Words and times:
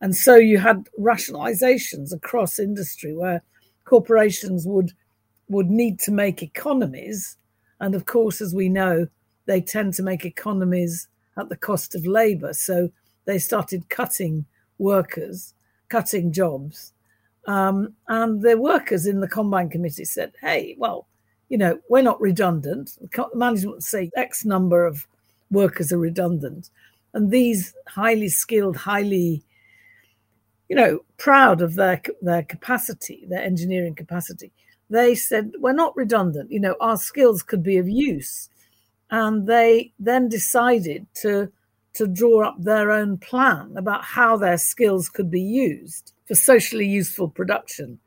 And 0.00 0.16
so 0.16 0.36
you 0.36 0.58
had 0.58 0.88
rationalizations 0.98 2.12
across 2.12 2.58
industry 2.58 3.14
where 3.14 3.42
corporations 3.84 4.66
would 4.66 4.92
would 5.48 5.68
need 5.68 5.98
to 5.98 6.12
make 6.12 6.42
economies. 6.42 7.36
And 7.80 7.94
of 7.94 8.06
course, 8.06 8.40
as 8.40 8.54
we 8.54 8.68
know, 8.68 9.08
they 9.46 9.60
tend 9.60 9.94
to 9.94 10.02
make 10.02 10.24
economies 10.24 11.08
at 11.36 11.48
the 11.48 11.56
cost 11.56 11.94
of 11.94 12.06
labor. 12.06 12.52
So 12.52 12.90
they 13.24 13.38
started 13.38 13.88
cutting 13.88 14.44
workers, 14.78 15.54
cutting 15.88 16.32
jobs. 16.32 16.92
Um, 17.46 17.94
and 18.06 18.42
the 18.42 18.56
workers 18.56 19.06
in 19.06 19.20
the 19.20 19.28
Combine 19.28 19.70
Committee 19.70 20.04
said, 20.04 20.32
hey, 20.40 20.76
well, 20.78 21.06
you 21.48 21.58
know, 21.58 21.80
we're 21.88 22.02
not 22.02 22.20
redundant. 22.20 22.96
The 23.00 23.28
management 23.34 23.82
say 23.82 24.10
X 24.16 24.44
number 24.44 24.86
of 24.86 25.06
workers 25.50 25.92
are 25.92 25.98
redundant. 25.98 26.70
And 27.12 27.30
these 27.30 27.74
highly 27.88 28.28
skilled, 28.28 28.76
highly, 28.76 29.42
you 30.70 30.76
know, 30.76 31.00
proud 31.18 31.60
of 31.60 31.74
their 31.74 32.00
their 32.22 32.44
capacity, 32.44 33.26
their 33.28 33.42
engineering 33.42 33.96
capacity, 33.96 34.52
they 34.88 35.16
said, 35.16 35.52
we're 35.58 35.72
not 35.72 35.96
redundant. 35.96 36.52
You 36.52 36.60
know, 36.60 36.76
our 36.80 36.96
skills 36.96 37.42
could 37.42 37.64
be 37.64 37.76
of 37.76 37.88
use. 37.88 38.48
And 39.10 39.48
they 39.48 39.92
then 39.98 40.28
decided 40.28 41.08
to 41.22 41.50
to 41.94 42.06
draw 42.06 42.50
up 42.50 42.54
their 42.56 42.92
own 42.92 43.18
plan 43.18 43.74
about 43.76 44.04
how 44.04 44.36
their 44.36 44.56
skills 44.56 45.08
could 45.08 45.28
be 45.28 45.42
used 45.42 46.12
for 46.28 46.36
socially 46.36 46.86
useful 46.86 47.28
production. 47.28 47.98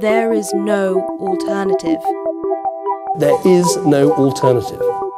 There 0.00 0.34
is 0.34 0.52
no 0.52 1.00
alternative. 1.18 2.02
There 3.18 3.40
is 3.46 3.76
no 3.86 4.12
alternative. 4.12 5.09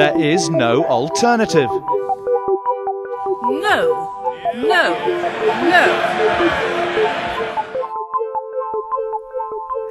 There 0.00 0.32
is 0.32 0.48
no 0.48 0.86
alternative. 0.88 1.68
No, 3.64 3.78
no, 4.70 4.84
no. 5.72 5.82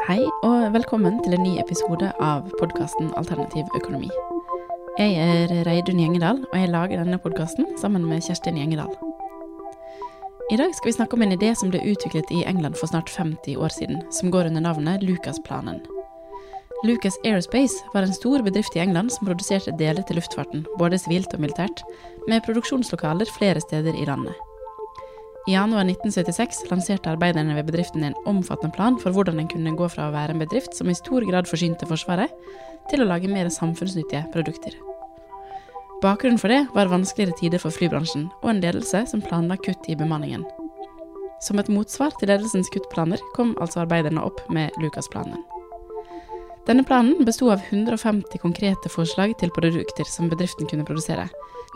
Hei 0.08 0.24
og 0.44 0.74
velkommen 0.74 1.20
til 1.22 1.38
en 1.38 1.44
ny 1.46 1.52
episode 1.62 2.10
av 2.18 2.50
podkasten 2.58 3.14
Alternativ 3.22 3.70
økonomi. 3.78 4.10
Jeg 4.98 5.14
er 5.14 5.54
Reidun 5.70 6.02
Gjengedal, 6.02 6.42
og 6.42 6.58
jeg 6.58 6.74
lager 6.74 7.04
denne 7.04 7.22
podkasten 7.22 7.70
sammen 7.78 8.10
med 8.10 8.26
Kjerstin 8.26 8.58
Gjengedal. 8.58 8.90
I 10.50 10.58
dag 10.58 10.74
skal 10.74 10.90
vi 10.90 10.98
snakke 10.98 11.20
om 11.20 11.28
en 11.28 11.38
idé 11.38 11.54
som 11.54 11.70
ble 11.70 11.86
utviklet 11.86 12.34
i 12.34 12.42
England 12.50 12.82
for 12.82 12.90
snart 12.90 13.14
50 13.14 13.62
år 13.62 13.78
siden, 13.78 14.02
som 14.10 14.34
går 14.34 14.50
under 14.50 14.72
navnet 14.72 15.06
Lucas-planen. 15.06 15.86
Lucas 16.84 17.20
Aerospace 17.26 17.84
var 17.94 18.04
en 18.04 18.14
stor 18.14 18.40
bedrift 18.40 18.76
i 18.76 18.80
England 18.80 19.12
som 19.12 19.28
produserte 19.28 19.74
deler 19.76 20.06
til 20.08 20.16
luftfarten, 20.16 20.62
både 20.80 20.96
sivilt 21.02 21.34
og 21.36 21.42
militært, 21.44 21.82
med 22.32 22.46
produksjonslokaler 22.46 23.28
flere 23.36 23.60
steder 23.60 23.98
i 24.00 24.06
landet. 24.08 24.38
I 25.50 25.58
januar 25.58 25.84
1976 25.84 26.62
lanserte 26.70 27.12
arbeiderne 27.12 27.58
ved 27.58 27.68
bedriften 27.68 28.06
en 28.08 28.16
omfattende 28.30 28.72
plan 28.76 28.96
for 29.02 29.12
hvordan 29.12 29.42
den 29.42 29.52
kunne 29.52 29.76
gå 29.76 29.92
fra 29.92 30.08
å 30.08 30.16
være 30.16 30.38
en 30.38 30.46
bedrift 30.46 30.78
som 30.78 30.88
i 30.88 30.96
stor 30.96 31.28
grad 31.28 31.52
forsynte 31.52 31.90
Forsvaret, 31.90 32.32
til 32.88 33.04
å 33.04 33.10
lage 33.12 33.28
mer 33.28 33.52
samfunnsnyttige 33.52 34.24
produkter. 34.32 34.80
Bakgrunnen 36.00 36.40
for 36.40 36.48
det 36.48 36.64
var 36.72 36.94
vanskeligere 36.94 37.36
tider 37.42 37.60
for 37.60 37.76
flybransjen 37.76 38.30
og 38.40 38.54
en 38.54 38.64
ledelse 38.64 39.04
som 39.12 39.26
planla 39.26 39.60
kutt 39.60 39.92
i 39.92 40.00
bemanningen. 40.00 40.48
Som 41.44 41.60
et 41.60 41.72
motsvar 41.72 42.16
til 42.20 42.32
ledelsens 42.32 42.72
kuttplaner 42.72 43.20
kom 43.36 43.58
altså 43.60 43.84
arbeiderne 43.84 44.24
opp 44.24 44.46
med 44.48 44.72
Lucas-planen. 44.80 45.44
Denne 46.70 46.86
planen 46.86 47.26
besto 47.26 47.50
av 47.50 47.64
150 47.66 48.38
konkrete 48.44 48.92
forslag 48.94 49.34
til 49.42 49.50
produkter 49.56 50.06
som 50.06 50.30
bedriften 50.30 50.70
kunne 50.70 50.86
produsere, 50.86 51.26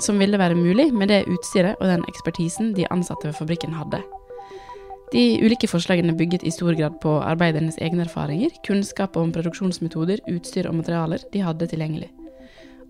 som 0.05 0.21
ville 0.21 0.37
være 0.37 0.57
mulig 0.59 0.91
med 0.93 1.09
det 1.09 1.23
utstyret 1.33 1.81
og 1.81 1.89
den 1.89 2.05
ekspertisen 2.09 2.75
de 2.77 2.85
ansatte 2.93 3.31
ved 3.31 3.37
fabrikken 3.39 3.73
hadde. 3.73 4.03
De 5.13 5.23
ulike 5.41 5.69
forslagene 5.69 6.13
bygget 6.17 6.45
i 6.45 6.53
stor 6.53 6.77
grad 6.77 7.01
på 7.01 7.19
arbeidernes 7.21 7.77
egne 7.81 8.05
erfaringer, 8.05 8.53
kunnskap 8.65 9.17
om 9.17 9.33
produksjonsmetoder, 9.33 10.21
utstyr 10.29 10.69
og 10.69 10.77
materialer 10.81 11.25
de 11.33 11.41
hadde 11.45 11.69
tilgjengelig 11.73 12.13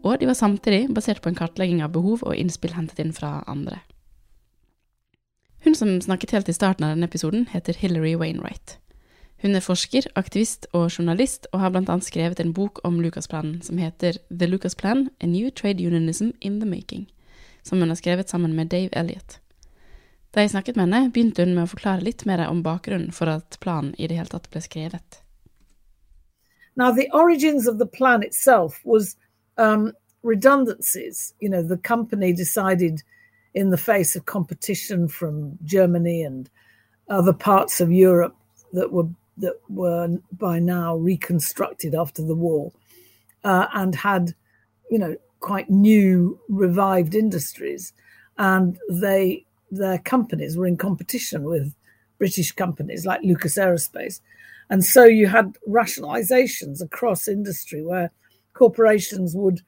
og 0.03 0.19
de 0.19 0.27
var 0.27 0.33
samtidig 0.33 0.93
basert 0.93 1.21
på 1.23 1.31
en 1.31 1.35
kartlegging 1.35 1.81
av 1.83 1.93
behov 1.95 2.23
og 2.27 2.35
innspill 2.35 2.75
hentet 2.75 2.99
inn 2.99 3.15
fra 3.15 3.41
andre. 3.47 3.79
Hun 5.63 5.75
som 5.79 5.95
snakket 6.03 6.35
helt 6.35 6.49
i 6.51 6.55
starten 6.55 6.83
av 6.83 6.91
denne 6.91 7.07
episoden, 7.07 7.47
heter 7.53 7.77
Hilary 7.79 8.17
Wainwright. 8.19 8.77
Hun 9.43 9.57
er 9.57 9.63
forsker, 9.63 10.05
aktivist 10.15 10.69
og 10.71 10.85
journalist, 10.93 11.49
og 11.51 11.59
har 11.59 11.73
annet 11.75 12.05
skrevet 12.05 12.39
en 12.39 12.53
bok 12.55 12.79
om 12.87 13.01
Lucas-planen 13.03 13.57
som 13.61 13.77
heter 13.77 14.15
The 14.31 14.47
Lucas 14.47 14.75
Plan– 14.75 15.09
A 15.19 15.27
New 15.27 15.49
Trade 15.51 15.83
Unionism 15.83 16.29
in 16.39 16.61
the 16.61 16.69
Making, 16.69 17.09
som 17.63 17.79
hun 17.79 17.89
har 17.91 17.99
skrevet 17.99 18.29
sammen 18.29 18.55
med 18.55 18.71
Dave 18.71 18.89
Elliot. 18.95 19.41
Da 20.31 20.41
jeg 20.41 20.53
snakket 20.53 20.75
med 20.75 20.87
henne, 20.87 21.11
begynte 21.11 21.43
hun 21.43 21.57
med 21.57 21.67
å 21.67 21.71
forklare 21.73 22.05
litt 22.07 22.23
mer 22.25 22.45
om 22.47 22.61
bakgrunnen 22.63 23.11
for 23.11 23.27
at 23.27 23.57
planen 23.59 23.91
i 23.99 24.07
det 24.07 24.15
hele 24.15 24.31
tatt 24.31 24.47
ble 24.49 24.61
skrevet. 24.63 25.19
Now, 26.75 26.91
the 26.95 27.09
origins 27.11 27.67
of 27.67 27.77
the 27.77 27.85
plan 27.85 28.23
itself 28.23 28.79
was 28.85 29.17
um, 29.57 29.91
redundancies. 30.23 31.33
You 31.41 31.49
know, 31.49 31.61
the 31.61 31.77
company 31.77 32.31
decided 32.31 33.03
in 33.53 33.71
the 33.71 33.77
face 33.77 34.15
of 34.15 34.25
competition 34.25 35.09
from 35.09 35.59
Germany 35.65 36.23
and 36.23 36.49
other 37.09 37.33
parts 37.33 37.81
of 37.81 37.91
Europe 37.91 38.35
that 38.71 38.93
were 38.93 39.09
that 39.37 39.59
were 39.69 40.17
by 40.31 40.59
now 40.59 40.95
reconstructed 40.95 41.95
after 41.95 42.21
the 42.21 42.35
war 42.35 42.71
uh, 43.43 43.67
and 43.73 43.95
had, 43.95 44.33
you 44.89 44.99
know, 44.99 45.15
quite 45.39 45.69
new 45.69 46.39
revived 46.49 47.15
industries, 47.15 47.93
and 48.37 48.77
they 48.89 49.45
their 49.71 49.97
companies 49.97 50.55
were 50.55 50.67
in 50.67 50.77
competition 50.77 51.43
with 51.43 51.73
British 52.19 52.51
companies 52.51 53.05
like 53.05 53.21
Lucas 53.23 53.57
Aerospace, 53.57 54.21
and 54.69 54.83
so 54.85 55.03
you 55.03 55.27
had 55.27 55.57
rationalizations 55.67 56.81
across 56.81 57.27
industry 57.27 57.83
where 57.83 58.11
corporations 58.53 59.35
would 59.35 59.61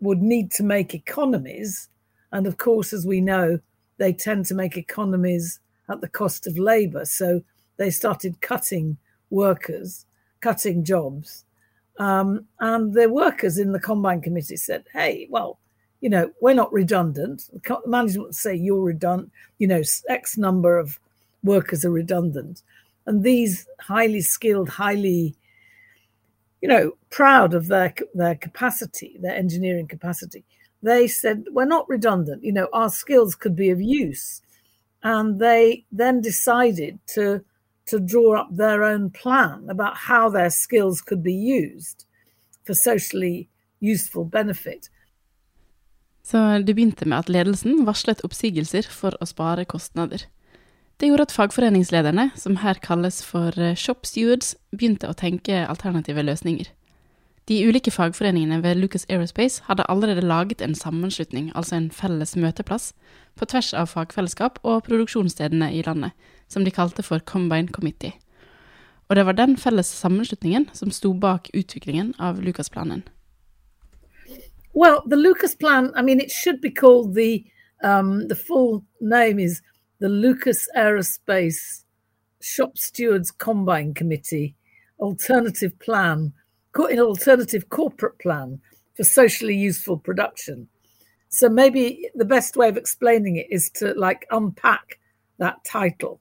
would 0.00 0.20
need 0.20 0.50
to 0.52 0.62
make 0.62 0.94
economies, 0.94 1.88
and 2.30 2.46
of 2.46 2.58
course, 2.58 2.92
as 2.92 3.06
we 3.06 3.20
know, 3.20 3.58
they 3.98 4.12
tend 4.12 4.44
to 4.46 4.54
make 4.54 4.76
economies 4.76 5.58
at 5.88 6.00
the 6.00 6.08
cost 6.08 6.46
of 6.46 6.58
labor. 6.58 7.04
So 7.04 7.42
they 7.78 7.90
started 7.90 8.40
cutting 8.40 8.98
workers, 9.36 10.06
cutting 10.40 10.84
jobs, 10.84 11.44
um, 11.98 12.46
and 12.60 12.94
the 12.94 13.08
workers 13.08 13.58
in 13.58 13.72
the 13.72 13.80
combine 13.80 14.20
committee 14.20 14.56
said, 14.56 14.84
"Hey, 14.92 15.28
well." 15.30 15.58
You 16.02 16.10
know, 16.10 16.30
we're 16.42 16.54
not 16.62 16.72
redundant. 16.74 17.48
The 17.52 17.80
management 17.86 18.36
say 18.36 18.54
you're 18.54 18.82
redundant. 18.82 19.32
You 19.58 19.66
know, 19.66 19.82
X 20.10 20.36
number 20.36 20.78
of 20.78 21.00
workers 21.42 21.86
are 21.86 21.90
redundant, 21.90 22.62
and 23.06 23.22
these 23.22 23.66
highly 23.80 24.20
skilled, 24.20 24.68
highly 24.68 25.34
you 26.62 26.68
know, 26.68 26.92
proud 27.10 27.54
of 27.54 27.68
their 27.68 27.94
their 28.14 28.34
capacity, 28.34 29.16
their 29.20 29.34
engineering 29.34 29.86
capacity. 29.86 30.44
They 30.82 31.06
said 31.06 31.44
we're 31.52 31.64
not 31.64 31.88
redundant. 31.88 32.44
You 32.44 32.52
know, 32.52 32.68
our 32.72 32.90
skills 32.90 33.34
could 33.34 33.56
be 33.56 33.70
of 33.70 33.80
use, 33.80 34.42
and 35.02 35.38
they 35.38 35.84
then 35.92 36.20
decided 36.20 36.98
to 37.14 37.44
to 37.86 37.98
draw 37.98 38.40
up 38.40 38.48
their 38.56 38.82
own 38.82 39.10
plan 39.10 39.66
about 39.70 39.96
how 40.08 40.30
their 40.30 40.50
skills 40.50 41.00
could 41.00 41.22
be 41.22 41.32
used 41.32 42.06
for 42.64 42.74
socially 42.74 43.48
useful 43.80 44.24
benefit. 44.24 44.90
Så 46.22 46.58
det 46.58 46.74
begynte 46.74 47.06
med 47.06 47.18
at 47.18 47.28
ledelsen 47.28 47.84
varslet 47.86 48.24
oppsigelser 48.26 48.88
for 48.90 49.14
å 49.22 49.28
spare 49.30 49.64
kostnader. 49.64 50.26
Det 50.98 51.10
gjorde 51.10 51.28
at 51.28 51.34
fagforeningslederne, 51.36 52.30
som 52.34 52.56
her 52.64 52.80
kalles 52.82 53.20
for 53.24 53.54
eh, 53.60 53.76
shop 53.76 54.08
stewards, 54.08 54.56
begynte 54.72 55.06
å 55.06 55.14
tenke 55.14 55.66
alternative 55.68 56.24
løsninger. 56.24 56.70
De 57.46 57.60
ulike 57.68 57.92
fagforeningene 57.94 58.58
ved 58.64 58.80
Lucas 58.80 59.04
Aerospace 59.06 59.62
hadde 59.68 59.86
allerede 59.92 60.24
laget 60.24 60.64
en 60.64 60.74
sammenslutning, 60.74 61.52
altså 61.54 61.76
en 61.76 61.90
felles 61.94 62.34
møteplass, 62.34 62.90
på 63.36 63.46
tvers 63.46 63.70
av 63.76 63.92
fagfellesskap 63.92 64.58
og 64.64 64.82
produksjonsstedene 64.88 65.68
i 65.76 65.84
landet, 65.86 66.16
som 66.48 66.64
de 66.64 66.70
kalte 66.70 67.02
for 67.02 67.18
Combine 67.18 67.68
Committee. 67.68 68.12
Og 69.08 69.16
det 69.16 69.24
var 69.26 69.32
den 69.32 69.56
felles 69.56 69.88
sammenslutningen 69.88 70.68
som 70.72 70.90
sto 70.90 71.12
bak 71.14 71.50
utviklingen 71.54 72.14
av 72.18 72.42
Lucas-planen. 72.42 73.02
Well, 74.74 75.02
the 75.06 75.16
Lucas 75.16 75.54
plan, 75.54 75.92
I 75.96 76.02
mean, 76.02 76.20
it 76.20 76.30
should 76.30 76.60
be 76.60 76.70
called 76.70 77.14
the, 77.14 77.44
um, 77.82 78.28
the 78.28 78.34
full 78.34 78.84
name 79.00 79.38
is 79.38 79.62
the 80.00 80.08
Lucas 80.08 80.68
Aerospace 80.76 81.84
Shop 82.40 82.76
Stewards 82.76 83.30
Combine 83.30 83.94
Committee 83.94 84.54
alternative 85.00 85.78
plan, 85.78 86.32
an 86.74 86.98
alternative 86.98 87.68
corporate 87.68 88.18
plan 88.18 88.60
for 88.96 89.04
socially 89.04 89.54
useful 89.54 89.98
production. 89.98 90.68
So 91.28 91.48
maybe 91.48 92.08
the 92.14 92.24
best 92.24 92.56
way 92.56 92.68
of 92.68 92.76
explaining 92.76 93.36
it 93.36 93.46
is 93.50 93.70
to 93.76 93.94
like 93.94 94.26
unpack 94.30 94.98
that 95.38 95.64
title. 95.64 96.20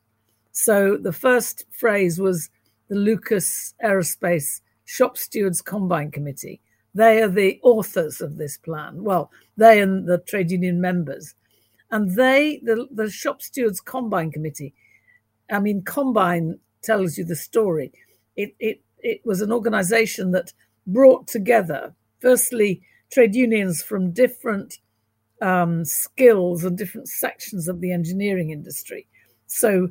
So 0.58 0.96
the 0.96 1.12
first 1.12 1.66
phrase 1.70 2.18
was 2.18 2.50
the 2.88 2.96
Lucas 2.96 3.74
Aerospace 3.84 4.62
Shop 4.86 5.18
Stewards 5.18 5.62
Combine 5.62 6.12
Committee. 6.12 6.62
They 6.94 7.22
are 7.22 7.28
the 7.28 7.60
authors 7.62 8.22
of 8.22 8.38
this 8.38 8.58
plan. 8.58 9.04
Well, 9.04 9.30
they 9.58 9.82
and 9.82 10.08
the 10.08 10.20
trade 10.20 10.52
union 10.52 10.80
members. 10.80 11.36
And 11.92 12.16
they, 12.16 12.62
the, 12.64 12.88
the 12.90 13.10
Shop 13.12 13.42
Stewards 13.42 13.82
Combine 13.82 14.32
Committee, 14.32 14.74
I 15.52 15.60
mean, 15.60 15.82
Combine 15.82 16.58
tells 16.82 17.18
you 17.18 17.26
the 17.26 17.36
story. 17.36 17.92
It, 18.38 18.56
it, 18.58 18.80
it 19.00 19.26
was 19.26 19.42
an 19.42 19.52
organization 19.52 20.32
that 20.32 20.54
brought 20.88 21.28
together, 21.28 21.94
firstly, 22.22 22.82
trade 23.12 23.36
unions 23.36 23.84
from 23.84 24.12
different 24.12 24.80
um, 25.42 25.84
skills 25.84 26.64
and 26.64 26.78
different 26.78 27.10
sections 27.10 27.68
of 27.68 27.82
the 27.82 27.92
engineering 27.92 28.52
industry. 28.52 29.06
So, 29.48 29.90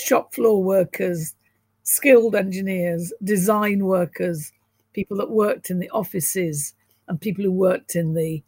shop 0.00 0.34
floor 0.34 0.62
workers, 0.62 1.34
skilled 1.82 2.34
engineers, 2.34 3.12
design 3.22 3.84
workers, 3.84 4.52
people 4.92 5.16
that 5.18 5.30
worked 5.30 5.70
in 5.70 5.78
the 5.78 5.90
offices, 5.90 6.74
and 7.08 7.20
people 7.20 7.44
who 7.44 7.52
worked 7.52 7.96
in 7.96 8.14
the 8.14 8.42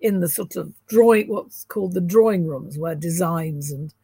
in 0.00 0.20
the 0.20 0.28
sort 0.28 0.56
of 0.56 0.72
drawing 0.88 1.28
what's 1.28 1.64
called 1.64 1.94
the 1.94 2.00
drawing 2.00 2.46
rooms 2.46 2.76
where 2.76 2.94
designs 2.94 3.70
and 3.70 3.94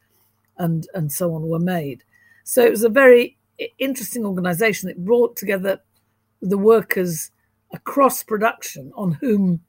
and 0.58 0.88
and 0.94 1.12
so 1.12 1.34
on 1.34 1.48
were 1.48 1.58
made. 1.58 2.02
So 2.44 2.64
it 2.64 2.70
was 2.70 2.84
a 2.84 2.88
very 2.88 3.36
interesting 3.78 4.24
organization 4.24 4.88
that 4.88 5.04
brought 5.04 5.36
together 5.36 5.80
the 6.40 6.58
workers 6.58 7.30
across 7.72 8.22
production 8.22 8.92
on 8.94 9.12
whom 9.12 9.60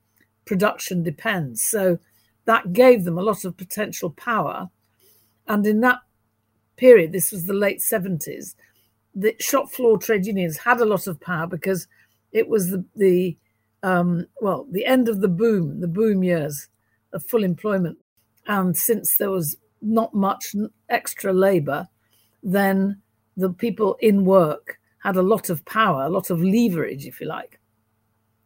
production 0.45 1.03
depends. 1.03 1.61
So 1.61 1.99
that 2.45 2.73
gave 2.73 3.03
them 3.03 3.17
a 3.17 3.23
lot 3.23 3.45
of 3.45 3.57
potential 3.57 4.11
power. 4.11 4.69
And 5.47 5.65
in 5.65 5.81
that 5.81 5.99
period, 6.79 7.11
this 7.11 7.31
was 7.31 7.45
the 7.45 7.53
late 7.53 7.79
70s, 7.79 8.55
the 9.13 9.35
shop 9.39 9.69
floor 9.69 9.97
trade 9.97 10.25
unions 10.25 10.57
had 10.57 10.79
a 10.79 10.85
lot 10.85 11.07
of 11.07 11.19
power 11.19 11.45
because 11.45 11.87
it 12.31 12.47
was 12.47 12.69
the, 12.69 12.85
the 12.95 13.37
um, 13.83 14.25
well, 14.41 14.65
the 14.71 14.85
end 14.85 15.09
of 15.09 15.21
the 15.21 15.27
boom, 15.27 15.79
the 15.81 15.87
boom 15.87 16.23
years 16.23 16.67
of 17.13 17.25
full 17.25 17.43
employment. 17.43 17.97
And 18.47 18.75
since 18.75 19.17
there 19.17 19.31
was 19.31 19.57
not 19.81 20.13
much 20.13 20.55
extra 20.89 21.33
labor, 21.33 21.87
then 22.43 23.01
the 23.37 23.49
people 23.51 23.97
in 24.01 24.25
work 24.25 24.79
had 25.03 25.15
a 25.15 25.21
lot 25.21 25.49
of 25.49 25.63
power, 25.65 26.03
a 26.03 26.09
lot 26.09 26.29
of 26.29 26.41
leverage, 26.41 27.05
if 27.05 27.21
you 27.21 27.27
like. 27.27 27.59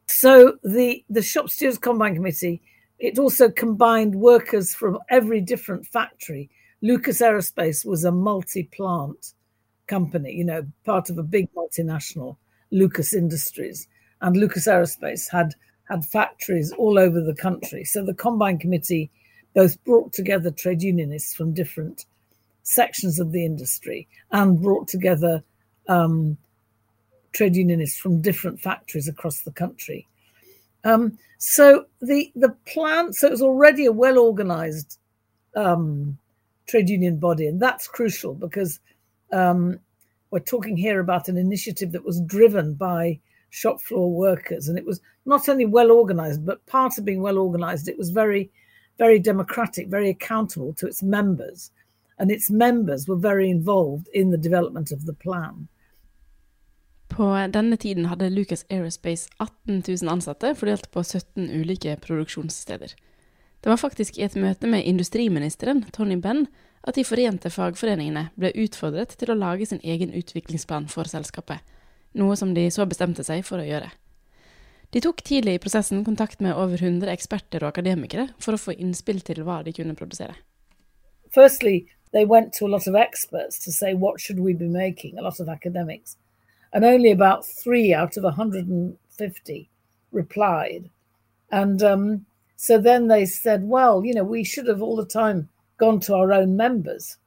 So 0.08 0.58
the, 0.64 1.04
the 1.10 1.22
Shop 1.22 1.50
Stewards 1.50 1.78
Combine 1.78 2.16
Committee, 2.16 2.62
it 3.00 3.18
also 3.18 3.50
combined 3.50 4.16
workers 4.16 4.74
from 4.74 5.00
every 5.10 5.42
different 5.42 5.86
factory. 5.88 6.50
Lucas 6.84 7.22
Aerospace 7.22 7.86
was 7.86 8.04
a 8.04 8.12
multi-plant 8.12 9.34
company, 9.88 10.34
you 10.34 10.44
know, 10.44 10.68
part 10.84 11.10
of 11.10 11.18
a 11.18 11.24
big 11.24 11.48
multinational, 11.56 12.36
Lucas 12.72 13.14
Industries 13.14 13.88
and 14.22 14.36
Lucas 14.36 14.68
Aerospace 14.68 15.30
had 15.30 15.54
had 15.90 16.06
factories 16.06 16.72
all 16.74 16.98
over 16.98 17.22
the 17.22 17.36
country. 17.36 17.84
So 17.84 18.04
the 18.04 18.14
Combine 18.14 18.58
Committee 18.58 19.12
both 19.54 19.82
brought 19.84 20.14
together 20.14 20.50
trade 20.50 20.82
unionists 20.82 21.36
from 21.36 21.54
different 21.54 22.06
sections 22.64 23.20
of 23.20 23.32
the 23.32 23.46
industry 23.46 24.08
and 24.32 24.62
brought 24.62 24.88
together 24.88 25.44
um, 25.88 26.38
trade 27.34 27.56
unionists 27.56 28.00
from 28.00 28.22
different 28.22 28.60
factories 28.60 29.08
across 29.08 29.42
the 29.42 29.52
country. 29.52 30.08
Um, 30.84 31.18
so 31.38 31.86
the 32.02 32.32
the 32.36 32.56
plan, 32.66 33.14
so 33.14 33.28
it 33.28 33.32
was 33.32 33.42
already 33.42 33.86
a 33.86 33.92
well 33.92 34.18
organized 34.18 34.98
um, 35.56 36.18
trade 36.68 36.90
union 36.90 37.18
body, 37.18 37.48
and 37.48 37.60
that's 37.60 37.88
crucial 37.88 38.34
because 38.34 38.80
um, 39.32 39.80
we're 40.32 40.40
talking 40.40 40.78
here 40.78 41.00
about 41.00 41.28
an 41.28 41.38
initiative 41.38 41.92
that 41.92 42.06
was 42.06 42.22
driven 42.22 42.74
by 42.74 43.20
shop 43.50 43.82
floor 43.82 44.12
workers. 44.12 44.68
And 44.68 44.78
it 44.78 44.86
was 44.86 45.00
not 45.26 45.48
only 45.48 45.66
well 45.66 45.92
organized, 45.92 46.46
but 46.46 46.66
part 46.66 46.98
of 46.98 47.06
being 47.06 47.22
well 47.22 47.38
organized, 47.38 47.88
it 47.88 47.98
was 47.98 48.10
very, 48.10 48.50
very 48.98 49.20
democratic, 49.20 49.88
very 49.90 50.10
accountable 50.10 50.74
to 50.74 50.88
its 50.88 51.04
members. 51.04 51.72
And 52.18 52.32
its 52.32 52.50
members 52.50 53.08
were 53.08 53.16
very 53.16 53.50
involved 53.50 54.08
in 54.14 54.32
the 54.32 54.38
development 54.38 54.92
of 54.92 55.06
the 55.06 55.14
plan. 55.14 55.68
På 57.08 57.48
denne 57.54 57.78
tiden 57.78 58.06
hadde 58.06 58.30
Lucas 58.30 58.66
Aerospace 58.70 59.30
18 59.38 59.84
000 60.02 60.14
ansatte 60.14 60.56
fordelt 60.56 60.92
på 60.92 61.04
17 61.04 61.50
ulike 61.50 61.96
produksjonssteder. 61.96 62.92
Det 63.64 63.70
var 63.70 63.80
faktisk 63.80 64.18
i 64.20 64.26
et 64.26 64.36
møte 64.36 64.68
med 64.68 64.84
industriministeren, 64.84 65.86
Tony 65.96 66.18
Benn, 66.20 66.50
at 66.84 66.98
de 67.00 67.06
forente 67.08 67.48
fagforeningene 67.48 68.26
ble 68.36 68.50
utfordret 68.60 69.16
til 69.16 69.32
å 69.32 69.38
lage 69.40 69.70
sin 69.70 69.80
egen 69.88 70.12
utviklingsplan 70.12 70.90
for 70.92 71.08
selskapet, 71.08 71.64
noe 72.20 72.36
som 72.36 72.52
de 72.58 72.66
så 72.76 72.84
bestemte 72.84 73.24
seg 73.24 73.46
for 73.48 73.64
å 73.64 73.68
gjøre. 73.68 73.88
De 74.92 75.02
tok 75.02 75.24
tidlig 75.24 75.56
i 75.56 75.62
prosessen 75.64 76.04
kontakt 76.04 76.44
med 76.44 76.58
over 76.60 76.76
100 76.76 77.08
eksperter 77.16 77.64
og 77.64 77.72
akademikere 77.72 78.28
for 78.44 78.58
å 78.58 78.60
få 78.60 78.76
innspill 78.76 79.24
til 79.24 79.40
hva 79.48 79.62
de 79.64 79.72
kunne 79.74 79.96
produsere. 79.96 80.36
Firstly, 81.32 81.88
they 82.12 82.28
went 82.28 82.52
to 82.60 82.68
a 82.68 82.74
lot 82.76 82.86
of 82.86 83.00
experts 83.00 83.64
to 83.64 83.72
say 83.72 83.96
what 83.96 84.20
should 84.20 84.44
we 84.44 84.54
be 84.54 84.68
making, 84.68 85.18
a 85.18 85.24
lot 85.24 85.40
of 85.40 85.48
academics. 85.48 86.18
And 86.74 86.84
only 86.84 87.12
about 87.12 87.48
three 87.48 87.94
out 87.94 88.18
of 88.18 88.24
150 88.24 89.70
replied. 90.12 90.90
And 91.50 91.82
um, 91.82 92.26
so 92.56 92.78
then 92.78 93.08
they 93.08 93.26
said, 93.26 93.64
well, 93.64 94.06
you 94.06 94.14
know, 94.14 94.24
we 94.24 94.44
should 94.44 94.68
have 94.68 94.82
all 94.82 94.96
the 94.96 95.06
time 95.06 95.50
gone 95.78 96.00
to 96.02 96.16
our 96.16 96.32
own 96.32 96.56
members 96.56 97.18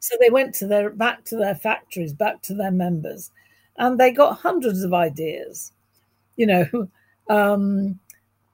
so 0.00 0.16
they 0.20 0.30
went 0.30 0.54
to 0.56 0.66
their 0.66 0.90
back 0.90 1.24
to 1.26 1.36
their 1.36 1.54
factories, 1.54 2.12
back 2.12 2.42
to 2.42 2.54
their 2.54 2.70
members, 2.70 3.30
and 3.76 3.98
they 3.98 4.12
got 4.12 4.38
hundreds 4.38 4.82
of 4.82 4.94
ideas. 4.94 5.72
You 6.36 6.46
know, 6.46 6.88
um, 7.28 7.98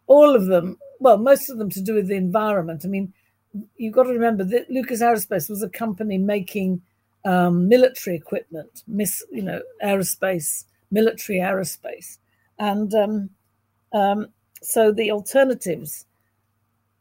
all 0.06 0.34
of 0.34 0.46
them. 0.46 0.78
Well, 1.00 1.18
most 1.18 1.50
of 1.50 1.58
them 1.58 1.70
to 1.70 1.82
do 1.82 1.94
with 1.94 2.08
the 2.08 2.14
environment. 2.14 2.82
I 2.84 2.88
mean, 2.88 3.12
you've 3.76 3.92
got 3.92 4.04
to 4.04 4.12
remember 4.12 4.44
that 4.44 4.70
Lucas 4.70 5.02
Aerospace 5.02 5.50
was 5.50 5.62
a 5.62 5.68
company 5.68 6.16
making 6.16 6.80
um, 7.24 7.68
military 7.68 8.16
equipment, 8.16 8.84
miss, 8.86 9.22
you 9.30 9.42
know, 9.42 9.60
aerospace, 9.84 10.64
military 10.90 11.40
aerospace, 11.40 12.18
and 12.58 12.94
um, 12.94 13.30
um, 13.92 14.28
so 14.64 14.90
the 14.90 15.10
alternatives, 15.10 16.06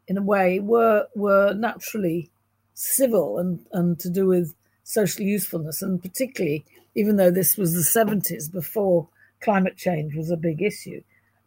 in 0.08 0.18
a 0.18 0.22
way, 0.22 0.60
were 0.60 1.08
were 1.16 1.54
naturally 1.54 2.30
civil 2.74 3.38
and, 3.38 3.66
and 3.72 4.00
to 4.00 4.10
do 4.10 4.26
with 4.26 4.54
social 4.84 5.24
usefulness. 5.24 5.82
And 5.82 6.02
particularly, 6.02 6.66
even 6.96 7.16
though 7.16 7.32
this 7.32 7.58
was 7.58 7.74
the 7.74 8.00
70s 8.00 8.52
before 8.52 9.08
climate 9.42 9.78
change 9.78 10.16
was 10.16 10.30
a 10.30 10.38
big 10.38 10.62
issue, 10.62 11.02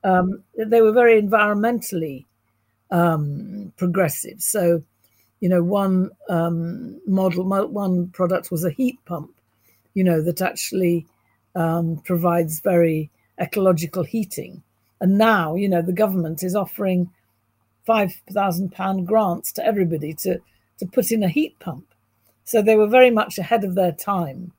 um, 0.04 0.42
they 0.56 0.80
were 0.80 0.92
very 0.92 1.20
environmentally 1.20 2.25
um, 2.90 3.73
progressive. 3.76 4.40
So, 4.40 4.82
you 5.40 5.49
know, 5.49 5.62
one 5.62 6.11
um, 6.28 7.00
model, 7.06 7.44
one 7.44 8.08
product 8.08 8.50
was 8.50 8.64
a 8.64 8.70
heat 8.70 8.99
pump, 9.04 9.35
you 9.94 10.04
know, 10.04 10.23
that 10.23 10.40
actually 10.40 11.06
um, 11.54 12.00
provides 12.04 12.61
very 12.61 13.11
ecological 13.40 14.04
heating. 14.04 14.62
And 15.00 15.18
now, 15.18 15.54
you 15.54 15.68
know, 15.68 15.82
the 15.82 15.92
government 15.92 16.42
is 16.42 16.56
offering 16.56 17.10
£5,000 17.86 19.04
grants 19.04 19.52
to 19.52 19.64
everybody 19.64 20.14
to 20.14 20.40
to 20.78 20.86
put 20.86 21.10
in 21.10 21.22
a 21.22 21.28
heat 21.28 21.58
pump. 21.58 21.86
So 22.44 22.60
they 22.62 22.76
were 22.76 22.86
very 22.86 23.10
much 23.10 23.38
ahead 23.38 23.64
of 23.64 23.74
their 23.74 23.92
time. 23.92 24.52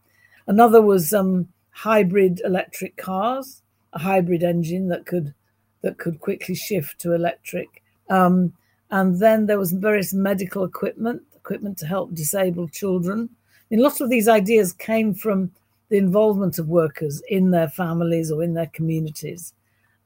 Another 0.48 0.82
was 0.82 1.14
um, 1.14 1.48
hybrid 1.72 2.42
electric 2.44 2.98
cars, 2.98 3.62
a 3.94 4.00
hybrid 4.00 4.44
engine 4.44 4.88
that 4.90 5.06
could 5.06 5.34
that 5.82 5.98
could 5.98 6.20
quickly 6.20 6.56
shift 6.56 7.00
to 7.00 7.14
electric. 7.14 7.84
Um, 8.10 8.54
and 8.90 9.20
then 9.20 9.46
there 9.46 9.60
was 9.60 9.72
various 9.74 10.14
medical 10.14 10.64
equipment, 10.64 11.22
equipment 11.36 11.78
to 11.80 11.86
help 11.86 12.14
disabled 12.14 12.72
children. 12.72 13.30
I 13.32 13.64
mean, 13.70 13.84
lots 13.84 14.02
of 14.02 14.10
these 14.10 14.28
ideas 14.28 14.74
came 14.74 15.14
from 15.14 15.52
the 15.90 15.98
involvement 15.98 16.58
of 16.58 16.68
workers 16.68 17.22
in 17.30 17.52
their 17.52 17.70
families 17.70 18.32
or 18.32 18.44
in 18.44 18.54
their 18.54 18.68
communities, 18.68 19.54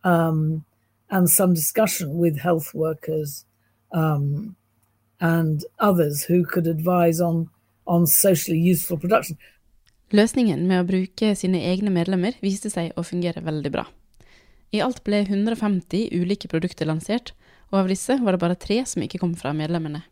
um, 0.03 0.63
and 1.09 1.29
some 1.29 1.53
discussion 1.53 2.17
with 2.17 2.39
health 2.39 2.73
workers, 2.73 3.45
um, 3.91 4.55
and 5.19 5.65
others 5.79 6.23
who 6.23 6.45
could 6.45 6.67
advise 6.67 7.21
on, 7.21 7.49
on 7.85 8.07
socially 8.07 8.57
useful 8.57 8.97
production. 8.97 9.37
Løsningen 10.11 10.65
med 10.67 10.81
å 10.81 10.87
bruke 10.87 11.35
sine 11.39 11.61
egne 11.69 11.91
medlemmer 11.93 12.35
viste 12.43 12.71
seg 12.71 12.91
å 12.99 13.03
fungere 13.07 13.43
veldig 13.45 13.71
bra. 13.71 13.85
I 14.71 14.81
alt 14.83 15.03
ble 15.07 15.21
150 15.23 16.11
ulike 16.15 16.49
produkter 16.51 16.87
lansert, 16.87 17.31
og 17.71 17.83
av 17.83 17.91
disse 17.91 18.17
var 18.19 18.35
det 18.35 18.41
bare 18.41 18.59
tre 18.59 18.81
som 18.87 19.03
ikke 19.03 19.21
kom 19.21 19.35
fra 19.39 19.53
medlemmene. 19.55 20.03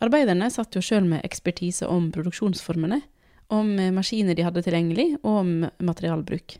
Arbeiderne 0.00 0.48
satt 0.52 0.76
jo 0.76 0.80
sjøl 0.84 1.04
med 1.08 1.24
ekspertise 1.26 1.88
om 1.88 2.08
produksjonsformene, 2.12 3.02
om 3.52 3.74
maskiner 3.92 4.36
de 4.36 4.46
hadde 4.46 4.62
tilgjengelig, 4.64 5.18
og 5.20 5.40
om 5.42 5.52
materialbruk. 5.84 6.56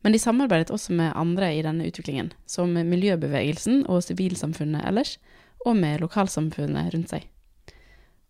Men 0.00 0.14
de 0.14 0.20
samarbeidet 0.22 0.72
også 0.72 0.94
med 0.96 1.12
andre 1.18 1.52
i 1.54 1.62
denne 1.64 1.86
utviklingen, 1.88 2.32
som 2.48 2.72
miljøbevegelsen 2.72 3.84
og 3.86 4.02
sivilsamfunnet 4.06 4.86
ellers, 4.88 5.18
og 5.66 5.76
med 5.76 6.00
lokalsamfunnet 6.00 6.94
rundt 6.94 7.12
seg. 7.12 7.26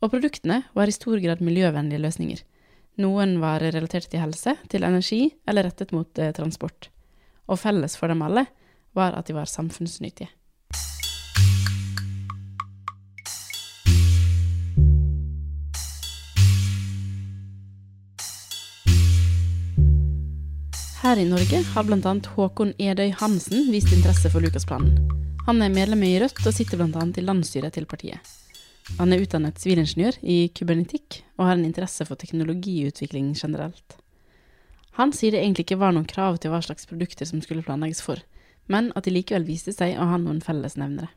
Og 0.01 0.11
produktene 0.11 0.65
var 0.75 0.91
i 0.91 0.95
stor 0.97 1.21
grad 1.23 1.43
miljøvennlige 1.45 2.03
løsninger, 2.03 2.41
Noen 3.01 3.39
var 3.41 3.63
relatert 3.63 4.11
til 4.11 4.21
helse, 4.21 4.57
til 4.69 4.85
energi 4.85 5.23
eller 5.49 5.69
rettet 5.69 5.95
mot 5.97 6.19
eh, 6.19 6.33
transport. 6.37 6.91
Og 7.49 7.61
felles 7.61 7.97
for 7.97 8.13
dem 8.13 8.23
alle 8.27 8.47
var 8.97 9.15
at 9.17 9.31
de 9.31 9.37
var 9.37 9.49
samfunnsnyttige. 9.49 10.29
Her 21.01 21.17
i 21.17 21.23
Norge 21.25 21.63
har 21.65 21.85
bl.a. 21.89 22.11
Håkon 22.35 22.75
Edøy 22.77 23.15
Hansen 23.17 23.71
vist 23.73 23.89
interesse 23.97 24.29
for 24.29 24.45
Lukasplanen. 24.45 24.99
Han 25.47 25.63
er 25.65 25.73
medlem 25.73 26.03
i 26.05 26.19
Rødt 26.21 26.43
og 26.45 26.53
sitter 26.53 26.77
bl.a. 26.77 27.07
i 27.17 27.25
landsstyret 27.25 27.73
til 27.73 27.87
partiet. 27.89 28.21
Han 28.99 29.15
er 29.17 29.25
utdannet 29.25 29.57
sivilingeniør 29.63 30.19
i 30.21 30.37
kybernetikk 30.53 31.23
og 31.39 31.47
har 31.47 31.57
en 31.57 31.65
interesse 31.65 32.05
for 32.05 32.21
teknologiutvikling 32.21 33.33
generelt. 33.33 33.97
Han 35.01 35.17
sier 35.17 35.33
det 35.33 35.41
egentlig 35.41 35.71
ikke 35.71 35.81
var 35.81 35.97
noen 35.97 36.05
krav 36.05 36.37
til 36.37 36.53
hva 36.53 36.61
slags 36.69 36.85
produkter 36.91 37.25
som 37.25 37.41
skulle 37.41 37.65
planlegges 37.65 38.05
for, 38.05 38.21
men 38.69 38.93
at 38.93 39.09
de 39.09 39.17
likevel 39.17 39.49
viste 39.49 39.73
seg 39.73 39.97
å 39.97 40.13
ha 40.13 40.21
noen 40.21 40.45
fellesnevnere. 40.45 41.09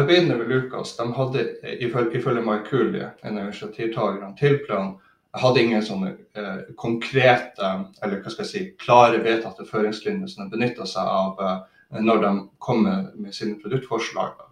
Arbeiderne 0.00 0.40
ved 0.40 0.48
Lukas 0.48 0.96
de 0.96 1.10
hadde 1.12 1.48
ifølge 1.76 2.40
Markulie, 2.40 3.12
en 3.20 3.36
av 3.36 3.50
initiativtakerne 3.50 4.32
til 4.40 4.62
planen, 4.64 4.96
hadde 5.42 5.62
ingen 5.62 5.82
sånne 5.82 6.14
eh, 6.38 6.58
konkrete 6.78 7.70
eller 8.02 8.20
hva 8.22 8.32
skal 8.32 8.44
jeg 8.44 8.50
si, 8.50 8.64
klare 8.80 9.22
vedtatte 9.24 9.66
føringslinjer 9.66 10.30
som 10.30 10.44
de 10.44 10.54
benytta 10.56 10.86
seg 10.86 11.10
av 11.10 11.40
eh, 11.42 11.56
når 12.04 12.22
de 12.22 12.32
kom 12.62 12.84
med, 12.86 13.10
med 13.18 13.34
sine 13.34 13.58
produktforslag. 13.62 14.44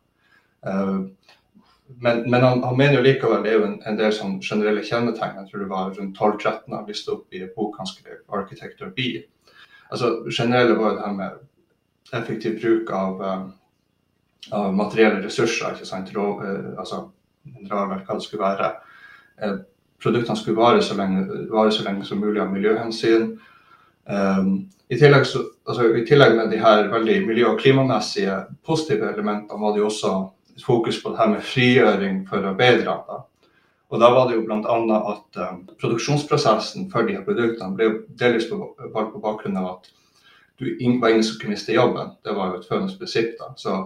Eh, 0.67 0.99
men, 2.03 2.23
men 2.31 2.43
han, 2.43 2.63
han, 2.65 2.77
mener 2.79 2.99
jo 2.99 3.07
likevel 3.07 3.45
det 3.45 3.53
er 3.53 3.59
jo 3.61 3.69
en, 3.69 3.79
en 3.87 3.99
del 3.99 4.13
sånn 4.17 4.39
generelle 4.43 4.85
kjennetegn. 4.87 5.39
Jeg 5.43 5.51
tror 5.51 5.65
det 5.65 5.71
var 5.73 5.95
rundt 5.97 6.19
12-13 6.19 6.77
han 6.77 6.87
listet 6.89 7.15
opp 7.15 7.35
i 7.35 7.43
en 7.45 7.55
bok 7.57 7.79
han 7.79 7.91
skrev, 7.91 8.23
'Architecture 8.27 8.91
B'. 8.97 9.25
Altså, 9.93 10.15
generelle 10.31 10.79
var 10.79 10.97
det 10.97 11.07
her 11.07 11.19
med 11.19 11.43
effektiv 12.17 12.61
bruk 12.61 12.91
av, 12.97 13.23
eh, 13.23 13.43
av 14.57 14.75
materielle 14.75 15.23
ressurser. 15.23 15.75
ikke 15.75 15.87
sant, 15.87 16.15
Rå, 16.15 16.29
eh, 16.43 16.73
altså 16.79 17.11
hva 17.69 17.99
det 18.15 18.23
skulle 18.23 18.45
være 18.45 18.73
produktene 20.03 20.37
skulle 20.37 20.59
vare 20.59 20.83
så 20.83 20.97
lenge, 20.99 21.25
vare 21.51 21.73
så 21.73 21.85
lenge 21.87 22.05
som 22.05 22.21
mulig 22.21 22.41
av 22.43 22.53
miljøhensyn. 22.53 23.33
Um, 24.05 24.55
i, 24.89 24.99
tillegg, 24.99 25.27
så, 25.27 25.45
altså, 25.69 25.89
I 25.97 26.05
tillegg 26.07 26.35
med 26.37 26.51
de 26.51 26.61
her 26.61 26.89
veldig 26.91 27.21
miljø- 27.27 27.53
og 27.53 27.61
klimamessige 27.63 28.43
positive 28.67 29.13
elementene 29.13 29.61
var 29.61 29.75
det 29.75 29.83
jo 29.83 29.91
også 29.91 30.15
fokus 30.67 30.99
på 31.03 31.13
det 31.13 31.23
her 31.23 31.31
med 31.33 31.47
frigjøring 31.47 32.23
for 32.29 32.45
arbeiderne. 32.51 33.23
Og 33.93 34.01
da 34.01 34.09
var 34.09 34.29
det 34.29 34.39
jo 34.39 34.45
bl.a. 34.49 34.77
at 35.15 35.43
um, 35.49 35.65
produksjonsprosessen 35.81 36.89
for 36.93 37.07
de 37.07 37.19
her 37.19 37.27
produktene 37.27 37.77
ble 37.77 37.91
delvis 38.19 38.49
valgt 38.51 39.13
på 39.15 39.23
bakgrunn 39.23 39.61
av 39.61 39.75
at 39.77 39.91
du 40.61 40.69
var 41.01 41.11
ingen 41.11 41.25
som 41.25 41.39
kunne 41.41 41.57
miste 41.57 41.75
jobben. 41.75 42.15
Det 42.25 42.35
var 42.37 42.53
jo 42.53 42.61
et 42.61 42.69
førende 42.69 42.99
prinsipp. 42.99 43.35
da. 43.39 43.53
Så 43.57 43.79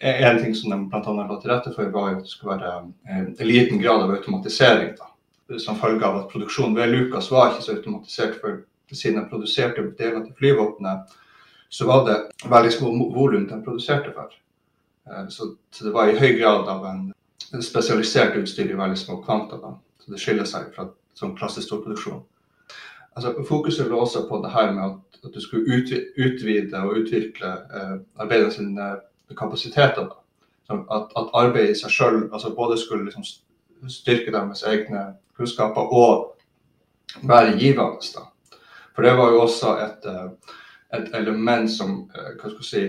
en 0.00 0.40
ting 0.40 0.54
som 0.56 0.72
de 0.72 0.80
bl.a. 0.88 1.14
la 1.20 1.38
til 1.40 1.52
rette 1.52 1.72
for, 1.76 1.92
var 1.92 2.16
at 2.16 2.24
det 2.24 2.32
skulle 2.32 2.56
være 2.56 2.74
en, 2.80 2.92
en 3.38 3.46
liten 3.46 3.80
grad 3.82 4.02
av 4.04 4.14
automatisering. 4.16 4.96
da 4.98 5.09
som 5.58 5.78
følge 5.78 6.06
av 6.06 6.18
at 6.20 6.28
produksjonen 6.30 6.76
ved 6.76 6.92
Lukas 6.92 7.30
var 7.30 7.50
ikke 7.50 7.64
så 7.64 7.76
automatisert. 7.76 8.40
for 8.40 8.62
Siden 8.92 9.20
de 9.20 9.28
produserte 9.30 9.82
deler 9.98 10.24
til 10.24 10.34
flyvåpenet, 10.38 11.12
så 11.68 11.86
var 11.86 12.06
det 12.06 12.50
veldig 12.50 12.72
små 12.72 12.88
volum 13.14 13.48
de 13.48 13.62
produserte 13.64 14.12
for. 14.14 14.32
Eh, 15.10 15.28
så, 15.28 15.54
det 15.82 15.92
var 15.94 16.08
i 16.08 16.18
høy 16.18 16.38
grad 16.40 16.68
av 16.68 16.86
en 16.86 17.62
spesialisert 17.62 18.34
utstyr 18.36 18.70
i 18.70 18.78
veldig 18.78 18.98
små 18.98 19.20
kvanta. 19.22 19.60
Så 20.02 20.10
det 20.10 20.18
skiller 20.18 20.48
seg 20.48 20.72
fra 20.74 20.88
sånn 21.14 21.36
klassisk 21.38 21.68
storproduksjon. 21.68 22.22
Altså, 23.14 23.34
fokuset 23.46 23.86
lå 23.90 24.00
også 24.00 24.24
på 24.28 24.40
det 24.42 24.50
her 24.50 24.72
med 24.72 24.84
at, 24.84 25.20
at 25.24 25.34
du 25.34 25.40
skulle 25.40 25.78
utvide 26.18 26.82
og 26.82 26.98
utvikle 27.02 27.52
eh, 27.74 27.96
arbeiderne 28.18 28.54
sine 28.54 28.90
kapasiteter. 29.38 30.10
At, 30.70 31.14
at 31.18 31.30
arbeidet 31.34 31.74
i 31.74 31.78
seg 31.78 31.94
sjøl 31.94 32.20
altså 32.32 32.52
både 32.54 32.78
skulle 32.78 33.06
liksom 33.06 33.24
styrke 33.88 34.32
deres 34.34 34.62
egne 34.66 35.14
kunnskaper 35.36 35.92
og 35.92 36.36
være 37.22 37.58
givende. 37.58 38.10
Da. 38.14 38.26
For 38.94 39.02
det 39.02 39.16
var 39.16 39.30
jo 39.30 39.40
også 39.40 39.76
et, 39.84 40.08
eh, 40.10 40.56
et 40.98 41.14
element 41.14 41.70
som 41.70 42.10
eh, 42.14 42.32
hva 42.36 42.50
skal 42.50 42.60
jeg 42.60 42.70
si, 42.70 42.82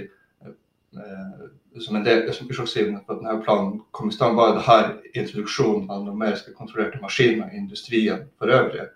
eh, 0.97 1.45
som 1.79 1.95
en 1.95 2.05
del 2.05 2.33
som 2.33 2.49
utslagsgivende 2.49 3.03
på 3.07 3.15
denne 3.19 3.37
planen 3.45 3.81
kom 3.91 4.09
i 4.09 4.15
stand, 4.15 4.35
var 4.35 4.57
det 4.57 4.65
her 4.67 4.89
introduksjonen 5.13 5.89
av 5.89 6.03
numeriske 6.05 6.51
kontrollerte 6.57 6.99
maskiner 7.01 7.53
i 7.53 7.61
industrien 7.61 8.27
for 8.37 8.51
øvrig. 8.51 8.89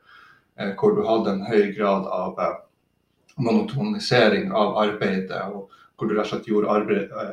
Hvor 0.55 0.95
du 0.95 1.01
hadde 1.03 1.31
en 1.31 1.47
høy 1.47 1.73
grad 1.75 2.05
av 2.07 2.37
monotonisering 3.35 4.51
av 4.51 4.77
arbeidet. 4.77 5.41
og 5.51 5.71
hvor 5.95 6.07
du 6.07 6.15
rett 6.15 6.25
og 6.25 6.31
slett 6.33 6.47
gjorde 6.49 6.71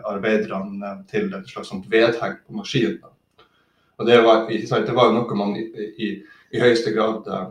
arbeiderne 0.07 0.93
til 1.11 1.33
et 1.35 1.49
slags 1.51 1.73
vedheng 1.91 2.37
på 2.47 2.59
maskinen. 2.61 3.01
Og 4.03 4.09
det 4.09 4.19
var, 4.27 4.49
det 4.51 4.95
var 4.97 5.13
noe 5.15 5.37
man 5.39 5.55
i, 5.55 5.63
i, 5.95 6.09
i 6.51 6.61
høyeste 6.63 6.91
grad 6.91 7.29
eh, 7.31 7.45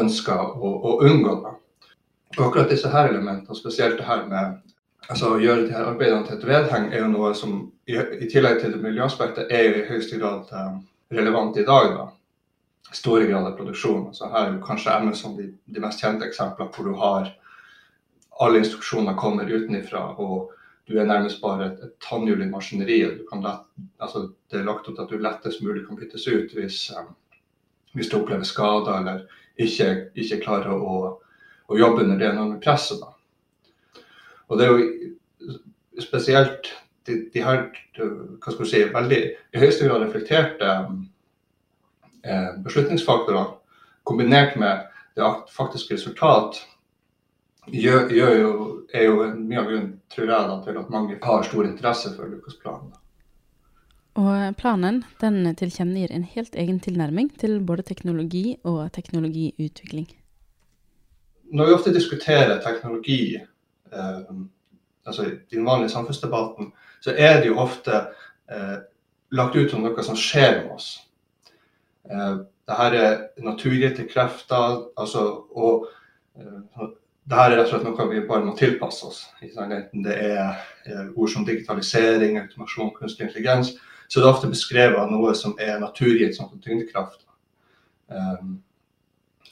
ønska 0.00 0.38
å, 0.40 0.70
å, 0.80 0.94
unngå. 1.04 1.34
Og 2.36 2.40
akkurat 2.46 2.72
disse 2.72 2.88
her 2.88 3.10
elementene, 3.10 3.56
spesielt 3.58 3.98
det 4.00 4.08
her 4.08 4.24
med 4.30 4.56
altså, 5.10 5.34
å 5.34 5.42
gjøre 5.42 5.66
de 5.66 5.74
her 5.76 5.90
arbeidene 5.92 6.24
til 6.24 6.38
et 6.38 6.48
vedheng, 6.48 6.88
er 6.88 7.04
jo 7.04 7.12
noe 7.12 7.34
som 7.36 7.58
i, 7.84 7.98
i 8.00 8.30
tillegg 8.32 8.62
til 8.62 8.72
det 8.72 8.80
miljøaspektet 8.80 9.52
er 9.52 9.68
jo 9.68 9.74
i 9.82 9.86
høyeste 9.90 10.20
grad 10.22 10.48
uh, 10.56 10.78
relevant 11.12 11.60
i 11.60 11.66
dag. 11.68 11.92
da. 11.98 12.08
Store 12.96 13.28
grad 13.28 13.44
av 13.50 13.58
produksjon. 13.60 14.08
Altså, 14.14 14.32
her 14.32 14.48
er 14.54 14.60
kanskje 14.64 14.96
Amazon 14.96 15.36
de, 15.36 15.50
de 15.68 15.84
mest 15.84 16.00
kjente 16.00 16.24
eksemplene 16.24 16.72
hvor 16.72 16.88
du 16.88 16.96
har 16.96 17.28
alle 18.40 18.64
instruksjoner 18.64 19.20
kommer 19.20 19.52
utenfra. 19.52 20.06
Du 20.88 20.98
er 20.98 21.06
nærmest 21.06 21.40
bare 21.42 21.66
et, 21.66 21.78
et 21.84 21.94
tannhjul 22.02 22.42
i 22.42 22.50
maskineriet. 22.50 23.24
Altså, 24.00 24.28
det 24.50 24.60
er 24.60 24.66
lagt 24.66 24.88
opp 24.88 24.94
til 24.94 25.02
at 25.02 25.10
du 25.10 25.18
lettest 25.18 25.62
mulig 25.62 25.86
kan 25.86 25.98
byttes 25.98 26.28
ut 26.28 26.54
hvis, 26.54 26.78
um, 26.94 27.14
hvis 27.94 28.10
du 28.12 28.20
opplever 28.20 28.46
skader 28.46 29.00
eller 29.00 29.24
ikke, 29.58 30.10
ikke 30.14 30.40
klarer 30.44 30.76
å, 30.76 30.96
å, 31.66 31.78
jobbe 31.78 32.04
under 32.04 32.20
det 32.20 32.30
enorme 32.30 32.60
presset. 32.62 33.02
Da. 33.02 34.02
Og 34.46 34.58
det 34.58 34.66
er 34.66 34.76
jo 34.76 36.02
spesielt 36.04 36.70
de, 37.08 37.24
de 37.34 37.42
her 37.42 37.66
hva 37.96 38.52
skal 38.52 38.68
si, 38.68 38.84
veldig 38.92 39.20
i 39.54 39.60
høyeste 39.62 39.88
grad 39.88 40.04
reflekterte 40.04 40.72
eh, 42.22 42.50
beslutningsfaktorene 42.62 43.56
kombinert 44.06 44.54
med 44.60 44.86
det 45.16 45.30
faktiske 45.50 45.96
resultat 45.96 46.60
gjør, 47.72 48.12
gjør 48.12 48.36
jo, 48.40 48.52
er 48.94 49.08
jo 49.08 49.16
mye 49.34 49.60
av 49.60 49.68
grunnen 49.70 49.90
tror 50.12 50.30
jeg, 50.30 50.48
da, 50.50 50.60
til 50.64 50.78
at 50.80 50.92
mange 50.92 51.18
har 51.22 51.46
stor 51.46 51.66
interesse 51.66 52.12
for 52.16 52.30
Lukasplanen. 52.30 52.94
Og 54.16 54.56
planen 54.56 55.02
den 55.20 55.42
tilkjennegir 55.58 56.14
en 56.14 56.24
helt 56.24 56.54
egen 56.56 56.78
tilnærming 56.80 57.34
til 57.36 57.58
både 57.60 57.84
teknologi 57.84 58.56
og 58.64 58.88
teknologiutvikling. 58.94 60.06
Når 61.52 61.66
vi 61.66 61.76
ofte 61.76 61.94
diskuterer 61.94 62.62
teknologi, 62.64 63.36
eh, 63.92 64.30
altså 65.06 65.28
i 65.28 65.54
den 65.54 65.66
vanlige 65.66 65.92
samfunnsdebatten, 65.92 66.72
så 67.00 67.12
er 67.12 67.40
det 67.40 67.50
jo 67.50 67.60
ofte 67.60 68.06
eh, 68.50 68.78
lagt 69.36 69.56
ut 69.56 69.70
som 69.70 69.84
noe 69.84 70.02
som 70.02 70.16
skjer 70.16 70.62
med 70.62 70.72
oss. 70.78 70.94
Eh, 72.10 72.36
Dette 72.66 72.98
er 72.98 73.20
naturgitte 73.46 74.08
krefter, 74.10 74.80
altså, 74.98 75.20
og 75.54 75.86
eh, 76.34 76.88
det 77.26 77.34
her 77.34 77.50
er 77.50 77.58
rett 77.58 77.72
og 77.72 77.72
slett 77.74 77.86
noe 77.88 78.06
vi 78.12 78.22
bare 78.28 78.46
må 78.46 78.54
tilpasse 78.58 79.06
oss. 79.08 79.24
Enten 79.42 80.04
det 80.04 80.14
er 80.14 80.42
eh, 80.86 81.08
ord 81.18 81.30
som 81.32 81.46
digitalisering, 81.46 82.38
automasjon, 82.38 82.92
kunstig 82.94 83.26
intelligens, 83.26 83.72
så 84.06 84.20
det 84.20 84.28
er 84.28 84.34
ofte 84.34 84.50
beskrevet 84.50 84.98
av 85.00 85.10
noe 85.10 85.32
som 85.34 85.56
er 85.58 85.80
naturgitt 85.82 86.36
som 86.36 86.52
tyngdekraft. 86.62 87.24
Um, 88.06 88.60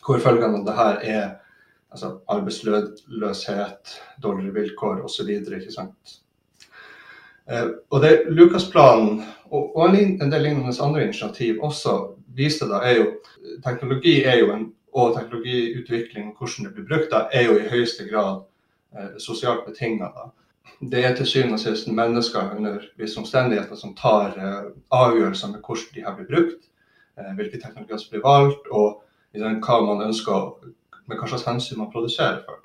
hvor 0.06 0.20
følgende 0.22 0.60
av 0.60 0.68
det 0.68 0.76
her 0.78 1.00
er 1.02 1.24
altså, 1.90 2.20
arbeidsløshet, 2.30 3.96
dårligere 4.22 4.54
vilkår 4.60 5.02
osv. 5.08 5.32
Uh, 7.50 7.68
og 7.90 7.98
det 8.04 8.12
Lukasplanen 8.30 9.24
og, 9.50 9.74
og 9.74 9.98
en 9.98 10.30
del 10.30 10.46
lignende 10.46 10.76
andre 10.78 11.08
initiativ 11.08 11.58
også 11.66 11.98
viste, 12.38 12.70
da, 12.70 12.84
er 12.86 13.00
jo 13.00 13.10
teknologi 13.66 14.20
er 14.22 14.38
jo 14.44 14.52
en 14.54 14.68
og 14.94 15.16
teknologiutvikling 15.16 16.34
hvordan 16.38 16.68
det 16.68 16.74
blir 16.74 16.86
brukt, 16.88 17.10
da, 17.10 17.26
er 17.32 17.48
jo 17.48 17.58
i 17.58 17.68
høyeste 17.68 18.06
grad 18.08 18.44
eh, 18.96 19.16
sosialt 19.18 19.66
betinget. 19.66 20.14
Det 20.80 21.04
er 21.04 21.16
til 21.16 21.26
syvende 21.26 21.58
og 21.58 21.64
sist 21.64 21.88
mennesker 21.88 22.54
under 22.56 22.78
visse 22.98 23.18
omstendigheter 23.20 23.76
som 23.76 23.96
tar 23.98 24.38
eh, 24.38 24.70
avgjørelser 24.94 25.50
med 25.50 25.66
hvordan 25.66 25.94
de 25.94 26.06
her 26.06 26.16
blir 26.16 26.30
brukt, 26.30 26.70
eh, 27.18 27.34
hvilke 27.34 27.60
teknologier 27.60 27.98
som 27.98 28.14
blir 28.14 28.24
valgt, 28.24 28.70
og 28.70 29.02
liksom, 29.34 29.60
hva 29.66 29.80
man 29.88 30.06
ønsker, 30.06 30.72
med 31.06 31.20
hva 31.20 31.28
slags 31.28 31.48
hensyn 31.48 31.82
man 31.82 31.92
produserer 31.92 32.44
for. 32.46 32.62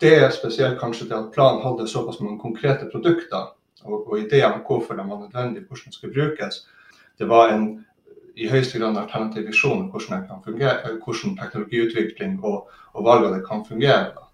Det 0.00 0.14
er 0.22 0.30
spesielt 0.32 0.78
kanskje 0.80 1.08
det 1.10 1.18
at 1.18 1.32
planen 1.34 1.62
hadde 1.64 1.88
såpass 1.90 2.20
mange 2.20 2.38
konkrete 2.40 2.88
produkter 2.92 3.50
og, 3.84 4.06
og 4.06 4.18
ideer 4.18 4.52
om 4.52 4.62
hvorfor 4.64 4.94
de 4.94 5.04
var 5.08 5.20
nødvendige, 5.20 5.66
hvordan 5.66 5.90
de 5.90 5.96
skulle 5.96 6.14
brukes. 6.14 6.62
Det 7.18 7.28
var 7.28 7.52
en 7.52 7.84
i 8.34 8.48
høyeste 8.50 8.78
grad 8.78 8.94
en 8.94 9.02
alternativ 9.02 9.46
visjon 9.48 9.88
hvordan, 9.90 10.26
kan 10.28 10.42
fungere, 10.44 10.96
hvordan 11.04 11.36
teknologiutvikling 11.38 12.38
og, 12.44 12.70
og 12.92 13.06
valg 13.06 13.28
av 13.28 13.36
det 13.36 13.44
kan 13.46 13.64
fungere. 13.66 14.10
Da. 14.16 14.26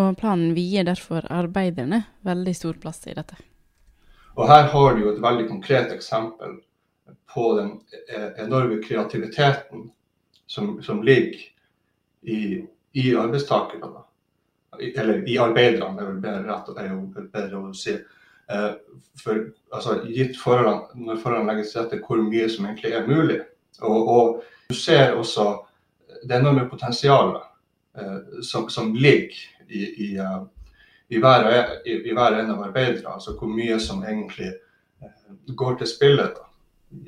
Og 0.00 0.18
planen 0.18 0.54
vier 0.56 0.86
derfor 0.88 1.26
arbeiderne 1.28 2.04
veldig 2.24 2.54
stor 2.56 2.78
plass 2.80 3.02
i 3.06 3.16
dette. 3.16 3.36
Og 4.32 4.48
her 4.48 4.70
har 4.72 4.94
du 4.94 5.02
jo 5.02 5.10
et 5.12 5.20
veldig 5.20 5.48
konkret 5.50 5.92
eksempel 5.92 6.56
på 7.32 7.48
den 7.58 7.74
eh, 8.08 8.30
enorme 8.44 8.80
kreativiteten 8.84 9.90
som, 10.46 10.78
som 10.82 11.02
ligger 11.04 11.40
i, 12.22 12.62
i 12.92 13.14
arbeidstakerne. 13.16 14.06
Eller 14.80 15.28
i 15.28 15.36
arbeiderne, 15.38 15.96
det 15.96 16.02
er 16.02 16.08
vel 16.08 16.22
bedre, 16.24 16.42
rett, 16.48 16.72
er 16.80 16.88
jo 16.88 17.28
bedre 17.32 17.60
å 17.60 17.72
si. 17.76 17.96
Eh, 17.98 18.21
for 19.22 19.38
altså, 19.72 19.98
gitt 20.08 20.38
forholdene, 20.40 21.06
når 21.06 21.20
forholdene 21.22 21.52
legges 21.52 21.72
til 21.72 21.82
rette, 21.82 22.00
hvor 22.06 22.22
mye 22.24 22.48
som 22.50 22.66
egentlig 22.68 22.94
er 22.96 23.06
mulig. 23.06 23.38
Og, 23.80 24.08
og 24.08 24.42
du 24.68 24.74
ser 24.76 25.14
også 25.16 25.46
det 26.28 26.38
enorme 26.38 26.66
potensialet 26.70 27.40
eh, 27.98 28.42
som, 28.44 28.68
som, 28.70 28.92
ligger 28.94 29.38
i, 29.68 29.82
i, 29.82 30.10
i, 31.08 31.18
hver, 31.18 31.48
i, 31.86 31.96
i 32.10 32.12
hver 32.14 32.38
en 32.40 32.52
av 32.54 32.66
arbeidere. 32.68 33.14
Altså 33.14 33.36
hvor 33.38 33.50
mye 33.50 33.78
som 33.80 34.04
egentlig 34.04 34.52
går 35.56 35.80
til 35.80 35.90
spillet, 35.90 36.38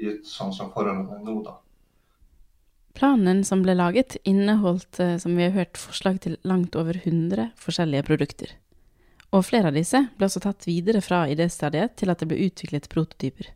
gitt 0.00 0.26
sånn 0.28 0.54
som 0.56 0.72
forholdene 0.72 1.18
er 1.18 1.22
nå. 1.26 1.38
da. 1.44 1.58
Planen 2.94 3.42
som 3.44 3.64
ble 3.64 3.74
laget, 3.74 4.16
inneholdt, 4.22 5.00
som 5.20 5.34
vi 5.34 5.48
har 5.48 5.56
hørt, 5.56 5.78
forslag 5.80 6.20
til 6.22 6.38
langt 6.46 6.76
over 6.78 6.96
100 7.02 7.50
forskjellige 7.58 8.06
produkter. 8.06 8.52
Og 9.34 9.42
flere 9.42 9.72
av 9.72 9.74
disse 9.74 9.98
ble 10.14 10.28
også 10.28 10.44
tatt 10.44 10.66
videre 10.68 11.00
fra 11.02 11.24
idéstadiet 11.26 11.96
til 11.98 12.12
at 12.12 12.20
det 12.22 12.28
ble 12.30 12.38
utviklet 12.46 12.86
prototyper. 12.92 13.48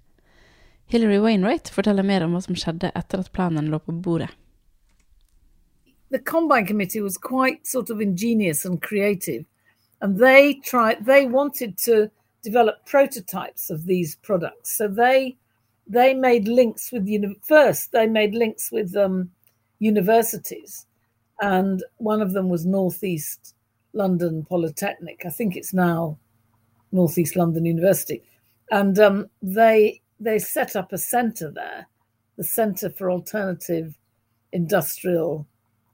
Wainwright 0.90 1.68
forteller 1.70 2.02
mer 2.02 2.24
om 2.24 2.34
hva 2.34 2.40
som 2.42 2.56
skjedde 2.58 2.90
etter 2.98 3.22
at 3.22 3.30
planen 3.32 3.68
lå 3.70 3.78
på 3.78 3.92
bordet. 3.92 4.30
The 6.10 6.18
Combine 6.18 6.66
Committee 6.66 7.02
was 7.02 7.18
quite 7.18 7.66
sort 7.66 7.90
of 7.90 8.00
ingenious 8.00 8.64
and 8.64 8.80
creative, 8.80 9.44
and 10.00 10.18
they 10.18 10.54
tried. 10.64 11.04
They 11.04 11.26
wanted 11.26 11.76
to 11.84 12.08
develop 12.42 12.86
prototypes 12.86 13.70
of 13.70 13.84
these 13.84 14.16
products, 14.16 14.74
so 14.76 14.88
they 14.88 15.36
they 15.86 16.14
made 16.14 16.48
links 16.48 16.90
with 16.90 17.06
first. 17.42 17.92
They 17.92 18.06
made 18.06 18.34
links 18.34 18.72
with 18.72 18.96
um, 18.96 19.30
universities, 19.78 20.86
and 21.42 21.84
one 21.98 22.22
of 22.22 22.32
them 22.32 22.48
was 22.48 22.64
Northeast 22.64 23.54
London 23.92 24.44
Polytechnic. 24.44 25.22
I 25.24 25.30
think 25.30 25.56
it's 25.56 25.72
now 25.72 26.18
Northeast 26.92 27.36
London 27.36 27.64
University, 27.64 28.22
and 28.70 28.98
um, 28.98 29.30
they 29.42 30.00
they 30.20 30.38
set 30.38 30.76
up 30.76 30.92
a 30.92 30.98
centre 30.98 31.50
there, 31.50 31.86
the 32.36 32.44
Centre 32.44 32.90
for 32.90 33.10
Alternative 33.10 33.96
Industrial 34.52 35.46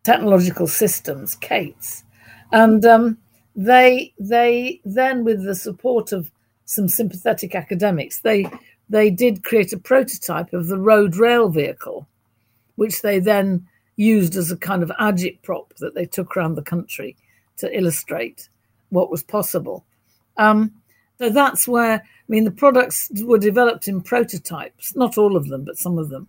Technological 0.02 0.66
Systems, 0.66 1.36
CAITS, 1.36 2.04
and 2.52 2.84
um, 2.84 3.18
they 3.56 4.12
they 4.18 4.80
then 4.84 5.24
with 5.24 5.44
the 5.44 5.54
support 5.54 6.12
of 6.12 6.30
some 6.64 6.88
sympathetic 6.88 7.54
academics, 7.54 8.20
they 8.20 8.46
they 8.88 9.10
did 9.10 9.44
create 9.44 9.72
a 9.72 9.78
prototype 9.78 10.52
of 10.52 10.66
the 10.66 10.78
road 10.78 11.16
rail 11.16 11.48
vehicle, 11.48 12.06
which 12.76 13.02
they 13.02 13.18
then 13.18 13.66
used 13.96 14.36
as 14.36 14.50
a 14.50 14.56
kind 14.56 14.82
of 14.82 14.90
agitprop 15.00 15.74
that 15.78 15.94
they 15.94 16.04
took 16.04 16.36
around 16.36 16.54
the 16.54 16.62
country 16.62 17.16
to 17.60 17.78
illustrate 17.78 18.48
what 18.90 19.10
was 19.10 19.22
possible. 19.22 19.84
Um, 20.36 20.70
so 21.18 21.30
that's 21.30 21.68
where, 21.68 21.94
I 21.94 22.28
mean, 22.28 22.44
the 22.44 22.50
products 22.50 23.10
were 23.22 23.38
developed 23.38 23.88
in 23.88 24.02
prototypes, 24.02 24.96
not 24.96 25.18
all 25.18 25.36
of 25.36 25.48
them, 25.48 25.64
but 25.64 25.78
some 25.78 25.98
of 25.98 26.10
them. 26.10 26.28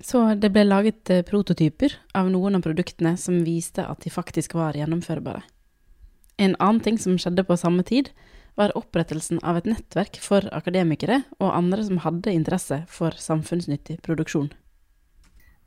Så 0.00 0.34
det 0.34 0.48
ble 0.50 0.64
laget 0.64 1.10
eh, 1.10 1.22
prototyper 1.22 1.92
av 2.16 2.30
noen 2.32 2.56
av 2.56 2.64
produktene 2.64 3.16
som 3.20 3.42
viste 3.44 3.84
at 3.84 4.00
de 4.00 4.10
faktisk 4.10 4.54
var 4.56 4.78
gjennomførbare. 4.78 5.42
En 6.40 6.56
annen 6.56 6.80
ting 6.80 6.96
som 6.98 7.18
skjedde 7.20 7.44
på 7.44 7.56
samme 7.60 7.84
tid, 7.84 8.08
var 8.56 8.72
opprettelsen 8.76 9.38
av 9.46 9.60
et 9.60 9.68
nettverk 9.68 10.18
for 10.20 10.44
akademikere 10.52 11.22
og 11.38 11.52
andre 11.54 11.84
som 11.86 12.00
hadde 12.04 12.32
interesse 12.34 12.82
for 12.90 13.14
samfunnsnyttig 13.16 14.00
produksjon. 14.04 14.50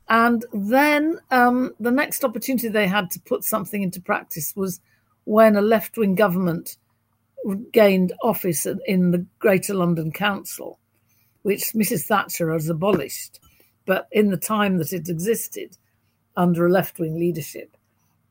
And 0.08 0.44
then 0.52 1.18
um, 1.30 1.74
the 1.80 1.90
next 1.90 2.24
opportunity 2.24 2.68
they 2.68 2.86
had 2.86 3.10
to 3.12 3.20
put 3.20 3.44
something 3.44 3.82
into 3.82 4.00
practice 4.00 4.54
was 4.54 4.80
when 5.24 5.56
a 5.56 5.62
left 5.62 5.96
wing 5.96 6.14
government 6.14 6.76
gained 7.72 8.12
office 8.22 8.66
in 8.86 9.10
the 9.10 9.24
Greater 9.38 9.74
London 9.74 10.12
Council, 10.12 10.78
which 11.42 11.72
Mrs. 11.72 12.04
Thatcher 12.04 12.52
has 12.52 12.68
abolished. 12.68 13.40
But 13.86 14.08
in 14.12 14.30
the 14.30 14.36
time 14.36 14.78
that 14.78 14.92
it 14.92 15.08
existed 15.08 15.76
under 16.36 16.66
a 16.66 16.70
left 16.70 16.98
wing 16.98 17.18
leadership, 17.18 17.76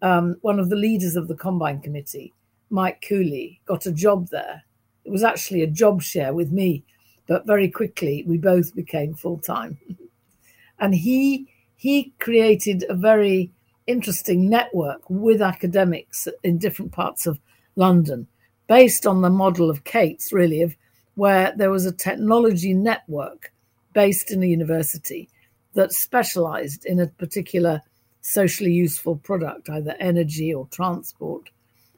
um, 0.01 0.36
one 0.41 0.59
of 0.59 0.69
the 0.69 0.75
leaders 0.75 1.15
of 1.15 1.27
the 1.27 1.36
Combine 1.36 1.79
Committee, 1.79 2.33
Mike 2.69 3.03
Cooley, 3.07 3.62
got 3.65 3.86
a 3.86 3.91
job 3.91 4.29
there. 4.29 4.63
It 5.05 5.12
was 5.12 5.23
actually 5.23 5.62
a 5.62 5.67
job 5.67 6.01
share 6.01 6.33
with 6.33 6.51
me, 6.51 6.83
but 7.27 7.45
very 7.45 7.69
quickly 7.69 8.23
we 8.27 8.38
both 8.38 8.75
became 8.75 9.13
full 9.13 9.38
time. 9.38 9.77
and 10.79 10.93
he 10.93 11.47
he 11.84 12.13
created 12.17 12.86
a 12.88 12.93
very 12.93 13.52
interesting 13.88 14.50
network 14.50 15.02
with 15.10 15.41
academics 15.41 16.30
in 16.41 16.58
different 16.58 16.93
parts 16.93 17.26
of 17.26 17.38
London, 17.76 18.26
based 18.69 19.06
on 19.06 19.19
the 19.19 19.30
model 19.30 19.69
of 19.69 19.84
CAITS, 19.84 20.32
really, 20.32 20.62
of 20.62 20.78
where 21.15 21.54
there 21.58 21.69
was 21.69 21.86
a 21.86 21.91
technology 21.91 22.74
network 22.74 23.52
based 23.91 24.32
in 24.32 24.41
a 24.41 24.46
university 24.46 25.28
that 25.74 25.91
specialized 25.91 26.86
in 26.86 27.02
a 27.02 27.08
particular 27.08 27.82
socially 28.22 28.72
useful 28.72 29.17
product, 29.17 29.69
either 29.69 29.98
energy 30.00 30.54
or 30.54 30.65
transport 30.67 31.50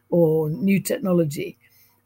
or 0.10 0.50
new 0.50 0.80
technology. 0.80 1.60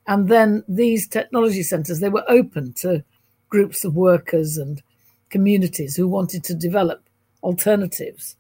And 0.05 0.27
then 0.27 0.65
these 0.67 1.07
technology 1.07 1.63
centers, 1.63 2.01
they 2.01 2.09
were 2.09 2.25
open 2.27 2.73
to 2.81 3.05
groups 3.47 3.85
of 3.85 3.95
workers 3.95 4.57
and 4.57 4.83
communities 5.29 5.95
who 5.95 6.09
wanted 6.09 6.43
to 6.43 6.53
develop 6.53 7.03
alternatives. 7.43 8.35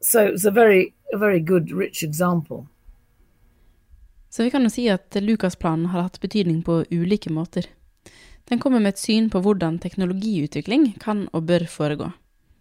So 0.00 0.20
it's 0.20 0.44
a 0.44 0.50
very, 0.50 0.94
a 1.14 1.18
very 1.18 1.40
good, 1.40 1.72
rich 1.72 2.02
example. 2.02 2.66
Så 4.30 4.42
vi 4.42 4.50
kan 4.50 4.62
jo 4.62 4.70
si 4.70 4.88
at 4.88 5.14
Lucas-planen 5.14 5.86
har 5.86 6.02
hatt 6.02 6.20
betydning 6.20 6.62
på 6.62 6.84
ulike 6.90 7.30
måter. 7.32 7.66
Den 8.44 8.58
kommer 8.58 8.80
med 8.80 8.94
et 8.94 9.00
syn 9.00 9.30
på 9.30 9.40
hvordan 9.40 9.78
teknologiutvikling 9.80 10.92
kan 11.00 11.24
og 11.32 11.46
bør 11.48 11.64
foregå. 11.66 12.10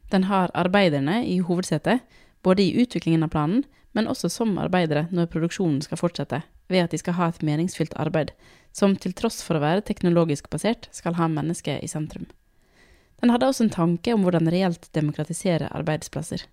Den 0.09 0.23
har 0.29 0.53
arbeiderne 0.53 1.25
i 1.27 1.39
hovedsetet, 1.43 1.99
både 2.41 2.63
i 2.63 2.81
utviklingen 2.81 3.25
av 3.25 3.33
planen, 3.33 3.65
men 3.91 4.07
også 4.07 4.29
som 4.29 4.57
arbeidere 4.61 5.07
når 5.11 5.29
produksjonen 5.33 5.81
skal 5.83 5.99
fortsette, 5.99 6.41
ved 6.69 6.85
at 6.85 6.95
de 6.95 7.01
skal 7.01 7.17
ha 7.19 7.27
et 7.29 7.43
meningsfylt 7.43 7.93
arbeid, 7.99 8.31
som 8.71 8.95
til 8.95 9.13
tross 9.13 9.41
for 9.43 9.57
å 9.57 9.63
være 9.63 9.85
teknologisk 9.85 10.49
basert, 10.49 10.89
skal 10.91 11.15
ha 11.19 11.27
mennesket 11.31 11.83
i 11.83 11.91
sentrum. 11.91 12.25
Den 13.21 13.31
hadde 13.31 13.47
også 13.47 13.65
en 13.65 13.73
tanke 13.73 14.13
om 14.13 14.25
hvordan 14.25 14.49
reelt 14.51 14.89
demokratisere 14.95 15.69
arbeidsplasser. 15.73 16.43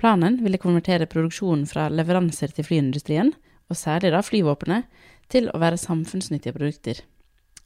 Planen 0.00 0.40
ville 0.42 0.58
konvertere 0.58 1.06
produksjonen 1.10 1.66
fra 1.70 1.88
leveranser 1.90 2.54
til 2.54 2.66
flyindustrien, 2.66 3.32
og 3.70 3.78
særlig 3.78 4.12
da 4.14 4.22
flyvåpenet, 4.22 4.86
til 5.32 5.48
å 5.50 5.60
være 5.62 5.80
samfunnsnyttige 5.80 6.54
produkter. 6.56 7.00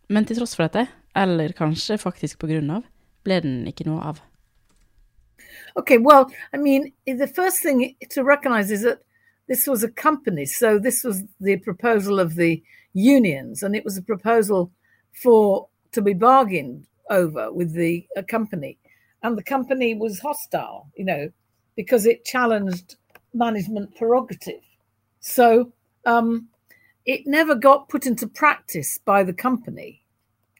Men 0.08 0.24
til 0.24 0.38
tross 0.38 0.54
for 0.56 0.68
dette, 0.68 0.86
eller 1.16 1.52
kanskje 1.56 1.98
faktisk 2.00 2.38
på 2.40 2.50
grunn 2.52 2.70
av, 2.78 2.84
ble 3.26 3.40
den 3.44 3.56
ikke 3.68 3.88
noe 3.88 4.00
av. 4.12 4.22
Okay, 5.76 5.98
well, 5.98 6.30
I 6.52 6.56
mean, 6.56 6.92
the 7.06 7.26
first 7.26 7.62
thing 7.62 7.96
to 8.10 8.24
recognize 8.24 8.70
is 8.70 8.82
that 8.82 9.02
this 9.48 9.66
was 9.66 9.82
a 9.84 9.88
company. 9.90 10.44
So 10.44 10.78
this 10.78 11.04
was 11.04 11.22
the 11.40 11.56
proposal 11.56 12.20
of 12.20 12.36
the 12.36 12.62
unions, 12.94 13.62
and 13.62 13.76
it 13.76 13.84
was 13.84 13.98
a 13.98 14.02
proposal 14.02 14.70
for 15.12 15.68
to 15.92 16.02
be 16.02 16.14
bargained 16.14 16.87
over 17.10 17.52
with 17.52 17.72
the 17.72 18.06
uh, 18.16 18.22
company, 18.22 18.78
and 19.22 19.36
the 19.36 19.42
company 19.42 19.94
was 19.94 20.20
hostile, 20.20 20.90
you 20.96 21.04
know, 21.04 21.30
because 21.76 22.06
it 22.06 22.24
challenged 22.24 22.96
management 23.34 23.94
prerogative. 23.96 24.62
So 25.20 25.72
um, 26.04 26.48
it 27.04 27.26
never 27.26 27.54
got 27.54 27.88
put 27.88 28.06
into 28.06 28.26
practice 28.26 28.98
by 29.04 29.22
the 29.22 29.32
company. 29.32 30.02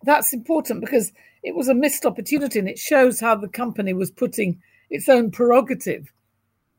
That's 0.03 0.33
important 0.33 0.81
because 0.81 1.13
it 1.43 1.55
was 1.55 1.69
a 1.69 1.75
missed 1.75 2.05
opportunity, 2.05 2.59
and 2.59 2.69
it 2.69 2.79
shows 2.79 3.21
how 3.21 3.35
the 3.37 3.49
company 3.49 3.93
was 3.93 4.11
putting 4.11 4.61
its 4.91 5.09
own 5.09 5.31
prerogative 5.31 6.13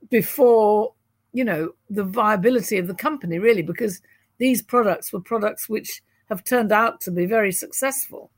before, 0.09 0.93
you 1.33 1.43
know, 1.43 1.73
the 1.89 2.03
viability 2.03 2.77
of 2.77 2.87
the 2.87 2.93
company, 2.93 3.39
really, 3.39 3.61
because 3.61 4.01
these 4.37 4.61
products 4.61 5.13
were 5.13 5.21
products 5.21 5.69
which 5.69 6.01
have 6.29 6.43
turned 6.43 6.71
out 6.71 7.01
to 7.01 7.11
be 7.11 7.25
very 7.25 7.51
successful. 7.51 8.31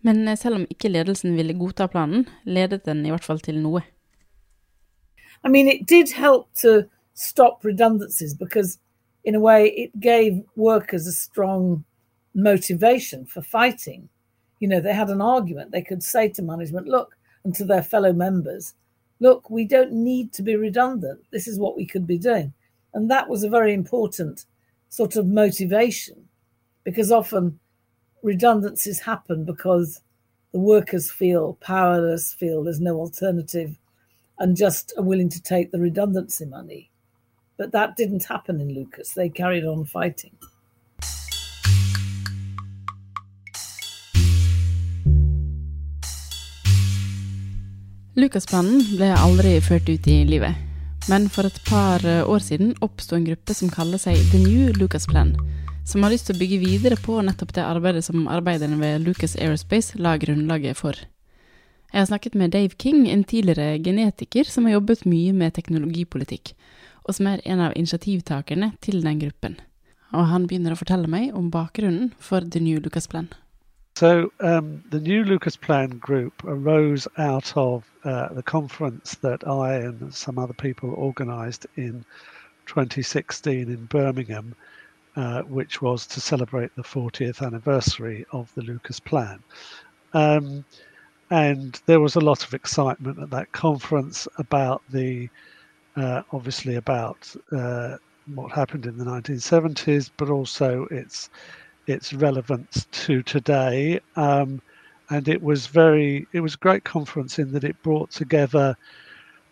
Men 0.00 0.28
eh, 0.28 0.36
selv 0.36 0.60
om 0.60 0.66
ikke 0.70 0.90
ledelsen 0.92 1.36
ville 1.36 1.56
godta 1.58 1.88
planen, 1.88 2.26
ledet 2.44 2.84
den 2.84 3.04
i 3.06 3.12
hvert 3.12 3.26
fall 3.26 3.40
til 3.40 3.60
noe. 3.60 3.82
I 5.44 5.48
mean, 5.48 5.68
it 5.68 5.86
did 5.88 6.12
help 6.12 6.52
to 6.60 6.84
stop 7.14 7.64
redundancies 7.64 8.34
because, 8.34 8.78
in 9.24 9.34
a 9.34 9.40
way, 9.40 9.68
it 9.68 9.90
gave 10.00 10.42
workers 10.56 11.06
a 11.06 11.12
strong 11.12 11.84
motivation 12.34 13.26
for 13.26 13.42
fighting. 13.42 14.08
You 14.58 14.68
know, 14.68 14.80
they 14.80 14.92
had 14.92 15.08
an 15.08 15.22
argument. 15.22 15.72
They 15.72 15.82
could 15.82 16.02
say 16.02 16.28
to 16.28 16.42
management, 16.42 16.86
look, 16.86 17.16
and 17.44 17.54
to 17.54 17.64
their 17.64 17.82
fellow 17.82 18.12
members, 18.12 18.74
look, 19.20 19.48
we 19.50 19.64
don't 19.64 19.92
need 19.92 20.32
to 20.34 20.42
be 20.42 20.56
redundant. 20.56 21.20
This 21.30 21.46
is 21.46 21.58
what 21.58 21.76
we 21.76 21.86
could 21.86 22.06
be 22.06 22.18
doing. 22.18 22.52
And 22.92 23.10
that 23.10 23.28
was 23.28 23.42
a 23.42 23.48
very 23.48 23.72
important 23.72 24.44
sort 24.88 25.16
of 25.16 25.26
motivation 25.26 26.28
because 26.84 27.12
often 27.12 27.59
redundancies 28.22 29.00
happen 29.00 29.44
because 29.44 30.00
the 30.52 30.58
workers 30.58 31.10
feel 31.10 31.56
powerless, 31.60 32.32
feel 32.32 32.64
there's 32.64 32.80
no 32.80 32.98
alternative, 32.98 33.78
and 34.38 34.56
just 34.56 34.92
are 34.96 35.04
willing 35.04 35.28
to 35.28 35.42
take 35.42 35.70
the 35.70 35.80
redundancy 35.80 36.44
money. 36.44 36.90
But 37.56 37.72
that 37.72 37.96
didn't 37.96 38.24
happen 38.24 38.60
in 38.60 38.74
Lucas. 38.74 39.12
They 39.12 39.28
carried 39.28 39.64
on 39.64 39.84
fighting. 39.84 40.32
Lucasplanen 48.16 48.82
ble 48.98 49.12
aldri 49.14 49.54
ført 49.64 49.88
ut 49.88 50.08
i 50.10 50.24
livet. 50.28 50.56
Men 51.08 51.28
for 51.32 51.46
et 51.48 51.60
par 51.64 52.02
eh, 52.04 52.26
år 52.28 52.42
siden 52.44 52.74
oppsto 52.84 53.16
en 53.16 53.24
gruppe 53.24 53.54
som 53.56 53.70
kaller 53.72 54.00
seg 54.02 54.18
The 54.32 54.40
New 54.42 54.74
Lucas 54.76 55.06
Plan, 55.08 55.32
som 55.84 56.02
har 56.02 56.12
lyst 56.12 56.28
til 56.28 56.36
å 56.36 56.40
bygge 56.40 56.58
videre 56.62 56.98
på 57.00 57.16
nettopp 57.24 57.54
det 57.56 57.64
arbeidet 57.64 58.04
som 58.06 58.28
arbeiderne 58.30 58.78
ved 58.80 59.06
Lucas 59.06 59.36
Aerospace 59.36 59.98
la 59.98 60.16
grunnlaget 60.20 60.78
for. 60.78 60.98
Jeg 61.90 61.98
har 61.98 62.06
snakket 62.06 62.36
med 62.38 62.52
Dave 62.54 62.76
King, 62.78 63.08
en 63.10 63.24
tidligere 63.24 63.78
genetiker 63.82 64.46
som 64.46 64.64
har 64.64 64.78
jobbet 64.78 65.06
mye 65.10 65.32
med 65.34 65.56
teknologipolitikk, 65.56 66.52
og 67.08 67.16
som 67.16 67.26
er 67.26 67.42
en 67.44 67.64
av 67.66 67.74
initiativtakerne 67.76 68.72
til 68.80 69.02
den 69.02 69.18
gruppen. 69.24 69.56
Og 70.14 70.26
han 70.30 70.46
begynner 70.46 70.74
å 70.74 70.78
fortelle 70.78 71.10
meg 71.10 71.34
om 71.34 71.50
bakgrunnen 71.50 72.12
for 72.18 72.46
The 72.46 72.62
New 72.62 72.78
Lucas 72.78 73.08
Plan. 73.10 73.30
So 73.96 74.30
um, 74.38 74.82
the 74.90 75.00
new 75.00 75.24
Lucas 75.24 75.56
Plan 75.56 75.98
group 75.98 76.44
arose 76.44 77.08
out 77.18 77.52
of 77.56 77.84
uh, 78.04 78.32
the 78.32 78.42
conference 78.42 79.16
that 79.16 79.46
I 79.46 79.74
and 79.74 80.14
some 80.14 80.38
other 80.38 80.54
people 80.54 80.90
organised 80.90 81.66
in 81.76 82.04
2016 82.66 83.68
in 83.68 83.84
Birmingham, 83.86 84.54
uh, 85.20 85.42
which 85.42 85.82
was 85.82 86.06
to 86.06 86.18
celebrate 86.18 86.74
the 86.76 86.82
40th 86.82 87.46
anniversary 87.46 88.24
of 88.32 88.50
the 88.54 88.62
Lucas 88.62 88.98
Plan. 88.98 89.38
Um, 90.14 90.64
and 91.30 91.78
there 91.84 92.00
was 92.00 92.16
a 92.16 92.20
lot 92.20 92.42
of 92.42 92.54
excitement 92.54 93.18
at 93.18 93.28
that 93.28 93.52
conference 93.52 94.26
about 94.38 94.80
the, 94.88 95.28
uh, 95.94 96.22
obviously 96.32 96.76
about 96.76 97.36
uh, 97.52 97.98
what 98.34 98.50
happened 98.50 98.86
in 98.86 98.96
the 98.96 99.04
1970s, 99.04 100.10
but 100.16 100.30
also 100.30 100.86
its 100.90 101.28
its 101.86 102.14
relevance 102.14 102.86
to 102.92 103.22
today. 103.22 104.00
Um, 104.16 104.62
and 105.10 105.28
it 105.28 105.42
was 105.42 105.66
very, 105.66 106.26
it 106.32 106.40
was 106.40 106.54
a 106.54 106.58
great 106.58 106.84
conference 106.84 107.38
in 107.38 107.52
that 107.52 107.64
it 107.64 107.82
brought 107.82 108.10
together 108.10 108.74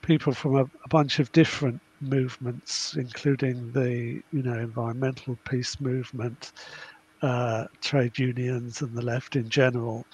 people 0.01 0.33
from 0.33 0.57
a, 0.57 0.63
a 0.63 0.89
bunch 0.89 1.19
of 1.19 1.31
different 1.33 1.83
movements, 2.01 2.95
including 2.97 3.73
the, 3.73 4.23
you 4.33 4.43
know, 4.43 4.59
environmental 4.59 5.39
peace 5.49 5.81
movement, 5.81 6.53
uh, 7.23 7.67
trade 7.81 8.19
unions, 8.19 8.83
and 8.83 8.95
the 8.95 9.03
left 9.03 9.37
in 9.37 9.49
general. 9.49 10.07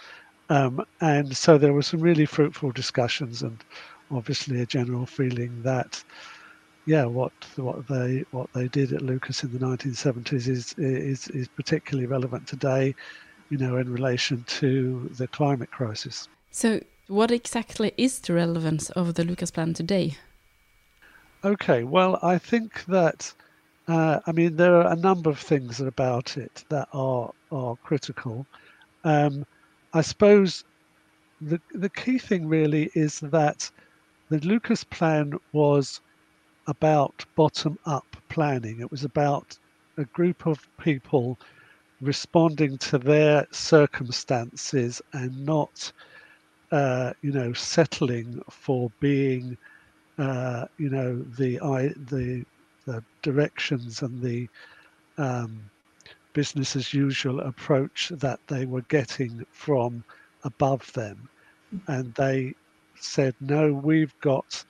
Um, 0.51 0.85
and 1.01 1.37
so 1.37 1.59
there 1.59 1.73
were 1.73 1.83
some 1.83 2.01
really 2.01 2.27
fruitful 2.27 2.73
discussions, 2.73 3.43
and 3.43 3.63
obviously 4.11 4.61
a 4.61 4.67
general 4.67 5.07
feeling 5.07 5.63
that 5.63 6.03
yeah, 6.87 7.05
what 7.05 7.33
what 7.57 7.87
they 7.89 8.25
what 8.31 8.53
they 8.53 8.69
did 8.69 8.93
at 8.93 9.03
Lucas 9.03 9.43
in 9.43 9.53
the 9.53 9.59
1970s 9.59 10.49
is 10.49 10.75
is 10.77 11.29
is 11.29 11.49
particularly 11.49 12.07
relevant 12.07 12.47
today, 12.47 12.95
you 13.49 13.57
know, 13.59 13.77
in 13.77 13.91
relation 13.91 14.45
to 14.49 15.11
the 15.17 15.27
climate 15.29 15.71
crisis. 15.71 16.29
So, 16.51 16.81
what 17.09 17.31
exactly 17.31 17.93
is 17.97 18.21
the 18.21 18.35
relevance 18.35 18.91
of 18.91 19.15
the 19.15 19.25
Lucas 19.25 19.51
plan 19.51 19.73
today? 19.73 20.17
Okay, 21.45 21.85
well, 21.85 22.19
I 22.23 22.39
think 22.39 22.85
that 22.87 23.33
uh, 23.87 24.21
I 24.27 24.33
mean 24.33 24.57
there 24.57 24.77
are 24.77 24.93
a 24.93 24.97
number 24.97 25.31
of 25.31 25.39
things 25.39 25.81
about 25.81 26.37
it 26.37 26.65
that 26.71 26.89
are 26.93 27.33
are 27.53 27.77
critical. 27.77 28.47
Um, 29.05 29.47
I 29.93 30.03
suppose 30.03 30.65
the 31.41 31.61
the 31.75 31.91
key 31.91 32.19
thing 32.19 32.49
really 32.49 32.91
is 32.95 33.21
that 33.21 33.71
the 34.31 34.41
Lucas 34.41 34.85
plan 34.85 35.35
was 35.53 36.01
about 36.67 37.25
bottom 37.37 37.79
up 37.87 38.17
planning. 38.29 38.81
It 38.81 38.91
was 38.91 39.05
about 39.05 39.59
a 39.99 40.05
group 40.07 40.47
of 40.47 40.69
people 40.79 41.39
responding 42.01 42.79
to 42.79 42.99
their 42.99 43.47
circumstances 43.53 45.03
and 45.13 45.45
not, 45.47 45.93
uh, 46.73 47.13
you 47.23 47.33
know, 47.33 47.53
settling 47.55 48.43
for 48.51 48.91
being, 49.01 49.57
uh, 50.19 50.67
you 50.79 50.91
know, 50.91 51.19
the 51.39 51.59
the 52.11 52.45
the 52.87 53.03
directions 53.23 54.03
and 54.03 54.23
the 54.23 54.49
um, 55.19 55.71
business 56.33 56.77
as 56.77 56.93
usual 56.93 57.41
approach 57.41 58.11
that 58.17 58.41
they 58.47 58.67
were 58.67 58.83
getting 58.83 59.47
from 59.53 60.05
above 60.45 60.93
them, 60.93 61.29
and 61.89 62.13
they 62.15 62.55
said, 62.97 63.35
no, 63.41 63.73
we've 63.73 64.15
got 64.21 64.65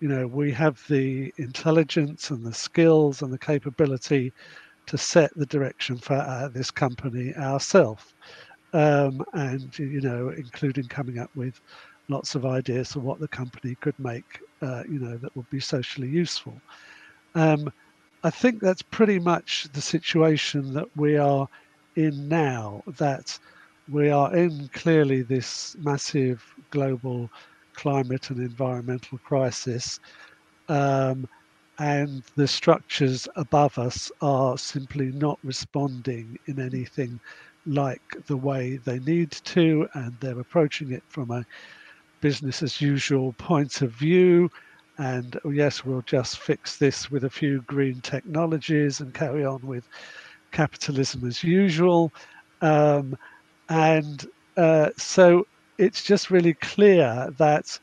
you 0.00 0.08
know, 0.08 0.26
we 0.26 0.52
have 0.52 0.82
the 0.88 1.32
intelligence 1.38 2.30
and 2.30 2.44
the 2.44 2.54
skills 2.54 3.22
and 3.22 3.32
the 3.32 3.38
capability 3.38 4.32
to 4.86 4.96
set 4.96 5.34
the 5.34 5.46
direction 5.46 5.96
for 5.98 6.14
uh, 6.14 6.48
this 6.48 6.70
company 6.70 7.34
ourselves. 7.34 8.14
Um, 8.72 9.24
and, 9.32 9.76
you 9.78 10.00
know, 10.00 10.28
including 10.28 10.84
coming 10.84 11.18
up 11.18 11.34
with 11.34 11.60
lots 12.08 12.34
of 12.34 12.46
ideas 12.46 12.94
of 12.94 13.02
what 13.02 13.18
the 13.18 13.28
company 13.28 13.76
could 13.80 13.98
make, 13.98 14.40
uh, 14.62 14.82
you 14.88 14.98
know, 14.98 15.16
that 15.18 15.34
would 15.36 15.48
be 15.50 15.60
socially 15.60 16.08
useful. 16.08 16.60
Um, 17.34 17.72
I 18.24 18.30
think 18.30 18.60
that's 18.60 18.82
pretty 18.82 19.18
much 19.18 19.68
the 19.72 19.80
situation 19.80 20.72
that 20.74 20.88
we 20.96 21.16
are 21.16 21.48
in 21.96 22.28
now, 22.28 22.82
that 22.98 23.38
we 23.90 24.10
are 24.10 24.34
in 24.34 24.68
clearly 24.72 25.22
this 25.22 25.76
massive 25.78 26.44
global 26.70 27.30
climate 27.74 28.30
and 28.30 28.40
environmental 28.40 29.18
crisis. 29.18 30.00
Um, 30.68 31.26
and 31.78 32.24
the 32.34 32.48
structures 32.48 33.28
above 33.36 33.78
us 33.78 34.10
are 34.20 34.58
simply 34.58 35.12
not 35.12 35.38
responding 35.44 36.36
in 36.46 36.60
anything 36.60 37.20
like 37.66 38.02
the 38.26 38.36
way 38.36 38.78
they 38.78 38.98
need 39.00 39.30
to, 39.30 39.88
and 39.94 40.12
they're 40.20 40.40
approaching 40.40 40.92
it 40.92 41.04
from 41.08 41.30
a 41.30 41.44
business 42.20 42.62
as 42.62 42.80
usual 42.80 43.32
point 43.34 43.82
of 43.82 43.92
view. 43.92 44.50
And 44.98 45.38
oh, 45.44 45.50
yes, 45.50 45.84
we'll 45.84 46.02
just 46.02 46.38
fix 46.38 46.76
this 46.76 47.10
with 47.10 47.24
a 47.24 47.30
few 47.30 47.62
green 47.62 48.00
technologies 48.00 49.00
and 49.00 49.14
carry 49.14 49.44
on 49.44 49.60
with 49.62 49.88
capitalism 50.50 51.26
as 51.26 51.44
usual. 51.44 52.12
Um, 52.60 53.16
and 53.68 54.26
uh, 54.56 54.90
so 54.96 55.46
it's 55.78 56.02
just 56.02 56.30
really 56.30 56.54
clear 56.54 57.32
that 57.38 57.78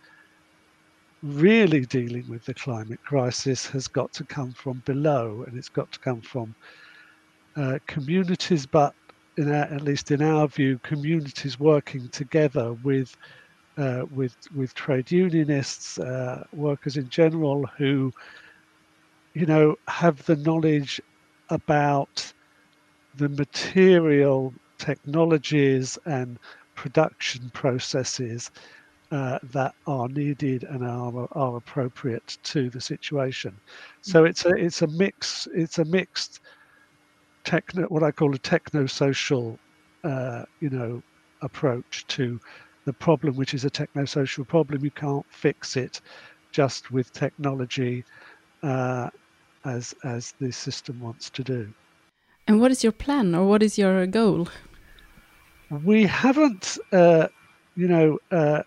really 1.23 1.81
dealing 1.85 2.27
with 2.29 2.45
the 2.45 2.53
climate 2.53 2.99
crisis 3.03 3.65
has 3.67 3.87
got 3.87 4.13
to 4.13 4.23
come 4.23 4.51
from 4.51 4.81
below 4.85 5.43
and 5.47 5.57
it's 5.57 5.69
got 5.69 5.91
to 5.91 5.99
come 5.99 6.21
from 6.21 6.53
uh, 7.55 7.79
communities, 7.87 8.65
but 8.65 8.93
our, 9.37 9.53
at 9.53 9.81
least 9.81 10.11
in 10.11 10.21
our 10.21 10.47
view, 10.47 10.79
communities 10.83 11.59
working 11.59 12.07
together 12.09 12.73
with 12.83 13.15
uh, 13.77 14.05
with 14.13 14.35
with 14.55 14.73
trade 14.73 15.11
unionists, 15.11 15.99
uh, 15.99 16.43
workers 16.53 16.97
in 16.97 17.09
general, 17.09 17.65
who 17.77 18.11
you 19.33 19.45
know 19.45 19.75
have 19.87 20.25
the 20.25 20.35
knowledge 20.37 21.01
about 21.49 22.33
the 23.15 23.29
material 23.29 24.53
technologies 24.77 25.97
and 26.05 26.37
production 26.75 27.49
processes 27.53 28.51
uh, 29.11 29.39
that 29.43 29.73
are 29.87 30.07
needed 30.09 30.63
and 30.63 30.83
are, 30.83 31.27
are 31.33 31.57
appropriate 31.57 32.37
to 32.43 32.69
the 32.69 32.81
situation. 32.81 33.55
So 34.01 34.23
mm. 34.23 34.29
it's 34.29 34.45
a 34.45 34.49
it's 34.49 34.81
a 34.81 34.87
mix 34.87 35.47
it's 35.53 35.79
a 35.79 35.85
mixed 35.85 36.41
techno 37.43 37.83
what 37.87 38.03
I 38.03 38.11
call 38.11 38.33
a 38.33 38.37
techno 38.39 38.85
social 38.87 39.59
uh, 40.03 40.43
you 40.59 40.69
know 40.69 41.01
approach 41.41 42.05
to 42.07 42.39
the 42.85 42.93
problem, 42.93 43.35
which 43.35 43.53
is 43.53 43.65
a 43.65 43.69
techno 43.69 44.05
social 44.05 44.45
problem. 44.45 44.83
You 44.83 44.91
can't 44.91 45.25
fix 45.29 45.75
it 45.75 46.01
just 46.51 46.91
with 46.91 47.11
technology 47.11 48.03
uh, 48.63 49.09
as 49.65 49.93
as 50.03 50.33
the 50.39 50.51
system 50.51 50.99
wants 50.99 51.29
to 51.31 51.43
do. 51.43 51.73
And 52.47 52.61
what 52.61 52.71
is 52.71 52.83
your 52.83 52.93
plan, 52.93 53.35
or 53.35 53.47
what 53.47 53.63
is 53.63 53.77
your 53.77 54.05
goal? 54.07 54.47
we 55.83 56.03
haven't, 56.03 56.77
uh, 56.91 57.27
you 57.75 57.87
know, 57.87 58.19
uh, 58.31 58.61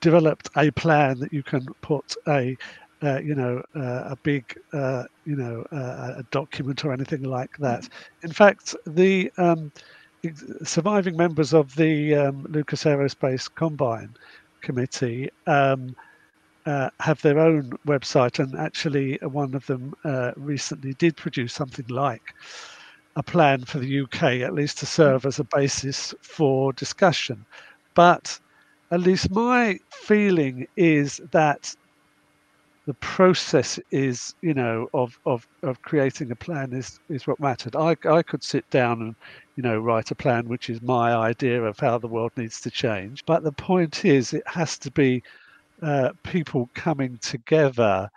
developed 0.00 0.48
a 0.56 0.70
plan 0.72 1.18
that 1.18 1.32
you 1.32 1.42
can 1.42 1.66
put 1.80 2.14
a, 2.28 2.56
uh, 3.02 3.18
you 3.18 3.34
know, 3.34 3.62
uh, 3.74 4.04
a 4.10 4.16
big, 4.22 4.58
uh, 4.72 5.04
you 5.24 5.36
know, 5.36 5.64
uh, 5.72 6.14
a 6.18 6.22
document 6.30 6.84
or 6.84 6.92
anything 6.92 7.22
like 7.22 7.56
that. 7.58 7.88
In 8.22 8.32
fact, 8.32 8.74
the 8.86 9.30
um, 9.36 9.72
surviving 10.64 11.16
members 11.16 11.52
of 11.54 11.74
the 11.76 12.14
um, 12.14 12.46
Lucas 12.48 12.84
Aerospace 12.84 13.52
Combine 13.54 14.14
committee 14.62 15.30
um, 15.46 15.94
uh, 16.66 16.90
have 17.00 17.20
their 17.22 17.38
own 17.38 17.70
website, 17.86 18.38
and 18.38 18.54
actually, 18.58 19.18
one 19.22 19.54
of 19.54 19.66
them 19.66 19.94
uh, 20.04 20.32
recently 20.36 20.94
did 20.94 21.16
produce 21.16 21.52
something 21.52 21.86
like 21.88 22.34
a 23.16 23.22
plan 23.22 23.64
for 23.64 23.78
the 23.78 24.00
UK, 24.00 24.22
at 24.40 24.54
least 24.54 24.78
to 24.78 24.86
serve 24.86 25.26
as 25.26 25.38
a 25.38 25.44
basis 25.44 26.14
for 26.22 26.72
discussion. 26.72 27.44
But 27.94 28.38
at 28.90 29.00
least 29.00 29.30
my 29.30 29.78
feeling 29.90 30.66
is 30.76 31.20
that 31.32 31.74
the 32.86 32.94
process 32.94 33.78
is, 33.90 34.34
you 34.42 34.52
know, 34.52 34.88
of, 34.92 35.18
of, 35.24 35.46
of 35.62 35.80
creating 35.82 36.30
a 36.30 36.36
plan 36.36 36.72
is, 36.72 37.00
is 37.08 37.26
what 37.26 37.40
mattered. 37.40 37.74
I, 37.74 37.96
I 38.08 38.22
could 38.22 38.42
sit 38.42 38.68
down 38.70 39.00
and, 39.00 39.14
you 39.56 39.62
know, 39.62 39.78
write 39.78 40.10
a 40.10 40.14
plan, 40.14 40.48
which 40.48 40.68
is 40.68 40.82
my 40.82 41.14
idea 41.14 41.62
of 41.62 41.78
how 41.78 41.96
the 41.98 42.08
world 42.08 42.32
needs 42.36 42.60
to 42.60 42.70
change. 42.70 43.24
But 43.24 43.42
the 43.42 43.52
point 43.52 44.04
is, 44.04 44.34
it 44.34 44.46
has 44.46 44.76
to 44.78 44.90
be 44.90 45.22
uh, 45.82 46.10
people 46.24 46.68
coming 46.74 47.18
together, 47.18 48.10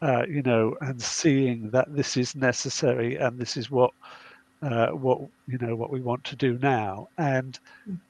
uh, 0.00 0.24
you 0.28 0.42
know, 0.42 0.76
and 0.80 1.00
seeing 1.02 1.70
that 1.70 1.94
this 1.94 2.16
is 2.16 2.36
necessary 2.36 3.16
and 3.16 3.38
this 3.38 3.56
is 3.56 3.70
what 3.70 3.92
uh, 4.62 4.90
what 4.90 5.18
you 5.48 5.58
know 5.58 5.74
what 5.74 5.90
we 5.90 6.00
want 6.00 6.22
to 6.22 6.36
do 6.36 6.56
now, 6.62 7.08
and 7.18 7.58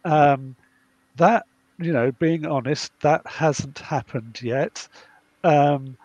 um, 0.05 0.55
that 1.17 1.47
you 1.79 1.93
know, 1.93 2.13
being 2.13 2.47
honest, 2.47 2.93
that 3.01 3.27
hasn't 3.27 3.79
happened 3.79 4.41
yet. 4.43 4.87
Um, 5.45 5.97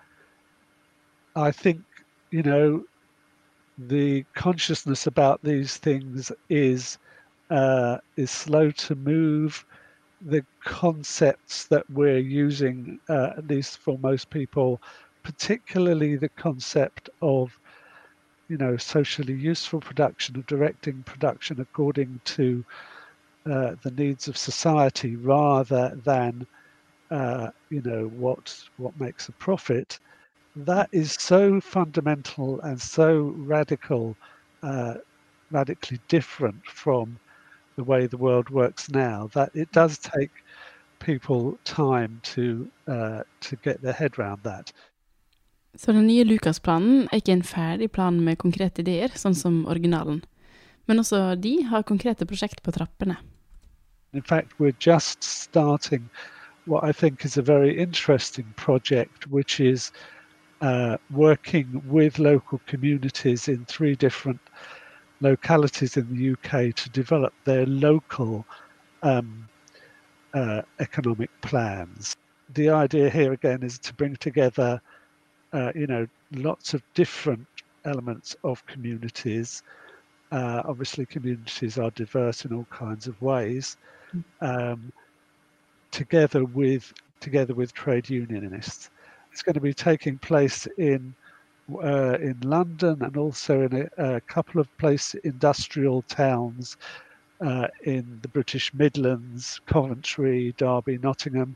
I 1.37 1.51
think 1.51 1.81
you 2.31 2.43
know 2.43 2.83
the 3.77 4.25
consciousness 4.35 5.07
about 5.07 5.41
these 5.43 5.77
things 5.77 6.31
is 6.49 6.97
uh, 7.51 7.99
is 8.17 8.31
slow 8.31 8.71
to 8.71 8.95
move. 8.95 9.65
The 10.21 10.43
concepts 10.65 11.67
that 11.67 11.87
we're 11.89 12.17
using, 12.19 12.99
uh, 13.09 13.33
at 13.37 13.47
least 13.47 13.77
for 13.79 13.99
most 13.99 14.29
people, 14.31 14.81
particularly 15.23 16.15
the 16.17 16.29
concept 16.29 17.09
of 17.21 17.59
you 18.49 18.57
know 18.57 18.77
socially 18.77 19.33
useful 19.35 19.79
production 19.81 20.37
of 20.37 20.45
directing 20.47 21.03
production 21.03 21.61
according 21.61 22.21
to 22.25 22.65
uh, 23.45 23.75
the 23.83 23.91
needs 23.91 24.27
of 24.27 24.37
society 24.37 25.15
rather 25.17 25.99
than 26.03 26.47
uh, 27.11 27.49
you 27.69 27.81
know 27.83 28.07
what 28.07 28.55
what 28.77 28.99
makes 28.99 29.29
a 29.29 29.33
profit 29.33 29.99
that 30.65 30.89
is 30.91 31.13
so 31.19 31.61
fundamental 31.61 32.59
and 32.61 32.81
so 32.81 33.33
radical 33.37 34.15
uh, 34.63 34.95
radically 35.51 35.99
different 36.07 36.65
from 36.65 37.19
the 37.75 37.83
way 37.83 38.07
the 38.07 38.17
world 38.17 38.49
works 38.49 38.89
now 38.89 39.29
that 39.33 39.49
it 39.53 39.71
does 39.71 39.97
take 39.97 40.31
people 40.99 41.57
time 41.63 42.19
to 42.23 42.67
uh, 42.87 43.21
to 43.39 43.55
get 43.57 43.81
their 43.81 43.93
head 43.93 44.19
around 44.19 44.43
that 44.43 44.73
Så 45.77 45.91
den 45.91 46.07
nye 46.07 46.23
Lucas-planen 46.23 47.07
er 47.11 47.19
ikke 47.21 47.31
en 47.31 47.43
ferdig 47.43 47.91
plan 47.91 48.15
med 48.19 48.39
konkrete 48.41 48.81
ideer, 48.81 49.11
sånn 49.13 49.35
som 49.37 49.59
originalen. 49.69 50.23
Men 50.89 51.03
også 51.03 51.35
de 51.37 51.51
har 51.69 51.85
konkrete 51.85 52.25
prosjekt 52.25 52.63
på 52.65 52.73
trappene. 52.73 53.17
In 54.13 54.23
fact, 54.23 54.55
we're 54.57 54.73
just 54.79 55.23
starting 55.23 56.09
what 56.65 56.83
I 56.83 56.91
think 56.91 57.25
is 57.25 57.37
a 57.37 57.43
very 57.43 57.77
interesting 57.77 58.45
project, 58.55 59.27
which 59.27 59.59
is 59.59 59.91
uh, 60.61 60.97
working 61.11 61.81
with 61.87 62.19
local 62.19 62.59
communities 62.65 63.47
in 63.47 63.65
three 63.65 63.95
different 63.95 64.39
localities 65.21 65.97
in 65.97 66.15
the 66.15 66.31
UK 66.31 66.75
to 66.75 66.89
develop 66.89 67.33
their 67.43 67.65
local 67.65 68.45
um, 69.03 69.47
uh, 70.33 70.61
economic 70.79 71.29
plans. 71.41 72.15
The 72.53 72.69
idea 72.69 73.09
here 73.09 73.33
again 73.33 73.63
is 73.63 73.77
to 73.79 73.93
bring 73.93 74.15
together 74.15 74.81
uh, 75.53 75.71
you 75.75 75.87
know, 75.87 76.07
lots 76.31 76.73
of 76.73 76.83
different 76.93 77.45
elements 77.85 78.35
of 78.43 78.65
communities. 78.65 79.63
Uh, 80.31 80.61
obviously, 80.65 81.05
communities 81.05 81.77
are 81.77 81.89
diverse 81.91 82.45
in 82.45 82.53
all 82.53 82.67
kinds 82.69 83.07
of 83.07 83.21
ways. 83.21 83.77
Um, 84.41 84.91
together 85.91 86.43
with 86.45 86.93
together 87.19 87.53
with 87.53 87.73
trade 87.73 88.09
unionists, 88.09 88.89
it's 89.37 89.43
going 89.43 89.53
to 89.53 89.61
be 89.61 89.71
taking 89.71 90.17
place 90.17 90.67
in 90.79 91.13
uh, 91.83 92.17
in 92.19 92.35
London 92.41 93.03
and 93.03 93.15
also 93.17 93.61
in 93.61 93.87
a, 93.99 94.15
a 94.15 94.21
couple 94.21 94.59
of 94.59 94.77
place 94.79 95.13
industrial 95.13 96.01
towns 96.03 96.75
uh, 97.41 97.67
in 97.83 98.17
the 98.23 98.27
British 98.29 98.73
Midlands, 98.73 99.61
Coventry, 99.67 100.55
Derby, 100.57 100.97
Nottingham. 100.97 101.55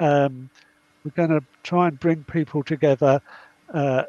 Um, 0.00 0.48
we're 1.04 1.10
going 1.10 1.38
to 1.38 1.44
try 1.64 1.88
and 1.88 2.00
bring 2.00 2.24
people 2.24 2.62
together 2.62 3.20
uh, 3.74 4.04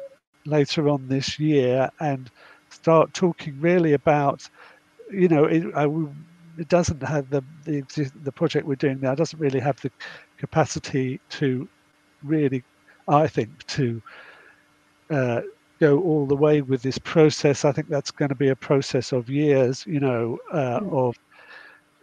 later 0.46 0.88
on 0.88 1.06
this 1.06 1.38
year 1.38 1.90
and 2.00 2.30
start 2.70 3.12
talking 3.12 3.60
really 3.60 3.92
about, 3.92 4.48
you 5.12 5.28
know, 5.28 5.44
it, 5.44 5.62
I, 5.76 5.84
it 6.56 6.68
doesn't 6.68 7.02
have 7.02 7.28
the 7.28 7.44
the 7.64 8.10
the 8.22 8.32
project 8.32 8.66
we're 8.66 8.76
doing 8.76 8.98
now 9.02 9.14
doesn't 9.14 9.38
really 9.38 9.60
have 9.60 9.78
the 9.82 9.90
capacity 10.38 11.20
to 11.30 11.68
really, 12.22 12.64
I 13.08 13.26
think, 13.26 13.66
to 13.68 14.02
uh, 15.10 15.40
go 15.80 16.00
all 16.00 16.26
the 16.26 16.36
way 16.36 16.62
with 16.62 16.82
this 16.82 16.98
process. 16.98 17.64
I 17.64 17.72
think 17.72 17.88
that's 17.88 18.10
going 18.10 18.30
to 18.30 18.34
be 18.34 18.48
a 18.48 18.56
process 18.56 19.12
of 19.12 19.28
years, 19.28 19.84
you 19.86 20.00
know, 20.00 20.38
uh, 20.52 20.80
of 20.90 21.16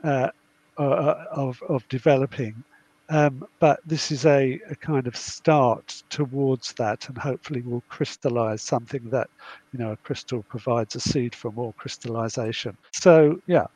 uh, 0.04 0.30
uh 0.78 1.26
of 1.32 1.62
of 1.68 1.88
developing. 1.90 2.64
Um, 3.12 3.46
but 3.60 3.82
this 3.86 4.10
is 4.10 4.26
a, 4.26 4.58
a, 4.70 4.76
kind 4.76 5.06
of 5.06 5.18
start 5.18 6.02
towards 6.10 6.72
that, 6.74 7.10
and 7.10 7.18
hopefully 7.18 7.62
will 7.62 7.84
crystallize 7.90 8.62
something 8.62 9.10
that, 9.10 9.30
you 9.74 9.80
know, 9.80 9.92
a 9.92 9.98
crystal 9.98 10.44
provides 10.44 10.96
a 10.96 11.02
seed 11.02 11.36
for 11.36 11.52
more 11.52 11.74
crystallization. 11.74 12.78
So, 12.94 13.42
yeah. 13.48 13.68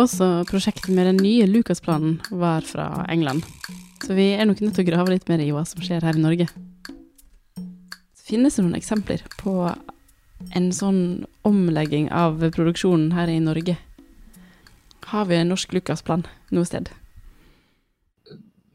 Også 0.00 0.26
prosjektet 0.48 0.88
med 0.94 1.04
den 1.10 1.18
nye 1.20 1.46
Lucas-planen 1.46 2.20
var 2.30 2.64
fra 2.64 3.04
England. 3.12 3.44
Så 4.02 4.16
vi 4.16 4.32
er 4.32 4.46
nok 4.48 4.62
nødt 4.64 4.74
til 4.78 4.86
å 4.86 4.88
grave 4.88 5.12
litt 5.12 5.28
mer 5.28 5.42
i 5.44 5.50
hva 5.52 5.66
som 5.68 5.82
skjer 5.84 6.04
her 6.06 6.16
i 6.16 6.22
Norge. 6.22 6.48
Så 8.16 8.24
Finnes 8.32 8.56
det 8.56 8.64
noen 8.64 8.78
eksempler 8.78 9.20
på 9.42 9.54
en 10.56 10.72
sånn 10.74 11.26
omlegging 11.46 12.08
av 12.08 12.40
produksjonen 12.56 13.12
her 13.12 13.28
i 13.28 13.38
Norge? 13.42 13.76
Har 15.12 15.28
vi 15.28 15.36
en 15.36 15.52
norsk 15.52 15.76
Lucas-plan 15.76 16.24
noe 16.56 16.64
sted? 16.66 16.88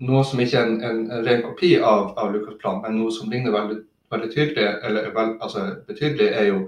Noe 0.06 0.24
som 0.30 0.40
ikke 0.44 0.62
er 0.62 0.70
en, 0.70 0.80
en, 0.86 1.04
en 1.10 1.26
ren 1.26 1.42
kopi 1.42 1.74
av, 1.82 2.14
av 2.22 2.30
Lucas-planen, 2.36 2.84
men 2.86 3.00
noe 3.02 3.14
som 3.16 3.32
ligner 3.34 3.56
veldig, 3.56 3.80
veldig 4.14 4.30
tydelig, 4.36 4.68
eller 4.86 5.10
vel, 5.16 5.34
altså, 5.42 5.66
betydelig, 5.90 6.30
er 6.30 6.52
jo 6.52 6.60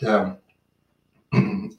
det, 0.00 0.20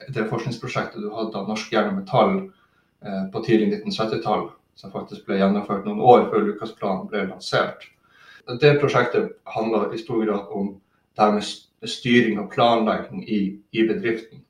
det, 0.08 0.28
forskningsprosjektet 0.30 1.02
du 1.02 1.10
hadde 1.14 1.38
av 1.38 1.48
Norsk 1.50 1.72
Jern 1.72 1.92
og 1.92 2.00
Metall 2.00 2.34
eh, 2.38 3.24
på 3.32 3.42
tidlig 3.46 3.70
1970-tall, 3.80 4.48
som 4.78 4.94
faktisk 4.94 5.26
ble 5.26 5.40
gjennomført 5.40 5.86
noen 5.88 6.02
år 6.02 6.28
før 6.32 6.46
Lucas-planen 6.46 7.08
ble 7.10 7.26
lansert. 7.28 7.88
Det 8.48 8.78
prosjektet 8.80 9.34
handler 9.54 9.92
i 9.92 10.00
stor 10.00 10.22
grad 10.24 10.52
om 10.56 10.76
det 11.18 11.32
med 11.34 11.90
styring 11.90 12.38
og 12.40 12.52
planlegging 12.52 13.24
i, 13.28 13.40
i 13.76 13.84
bedriften. 13.88 14.44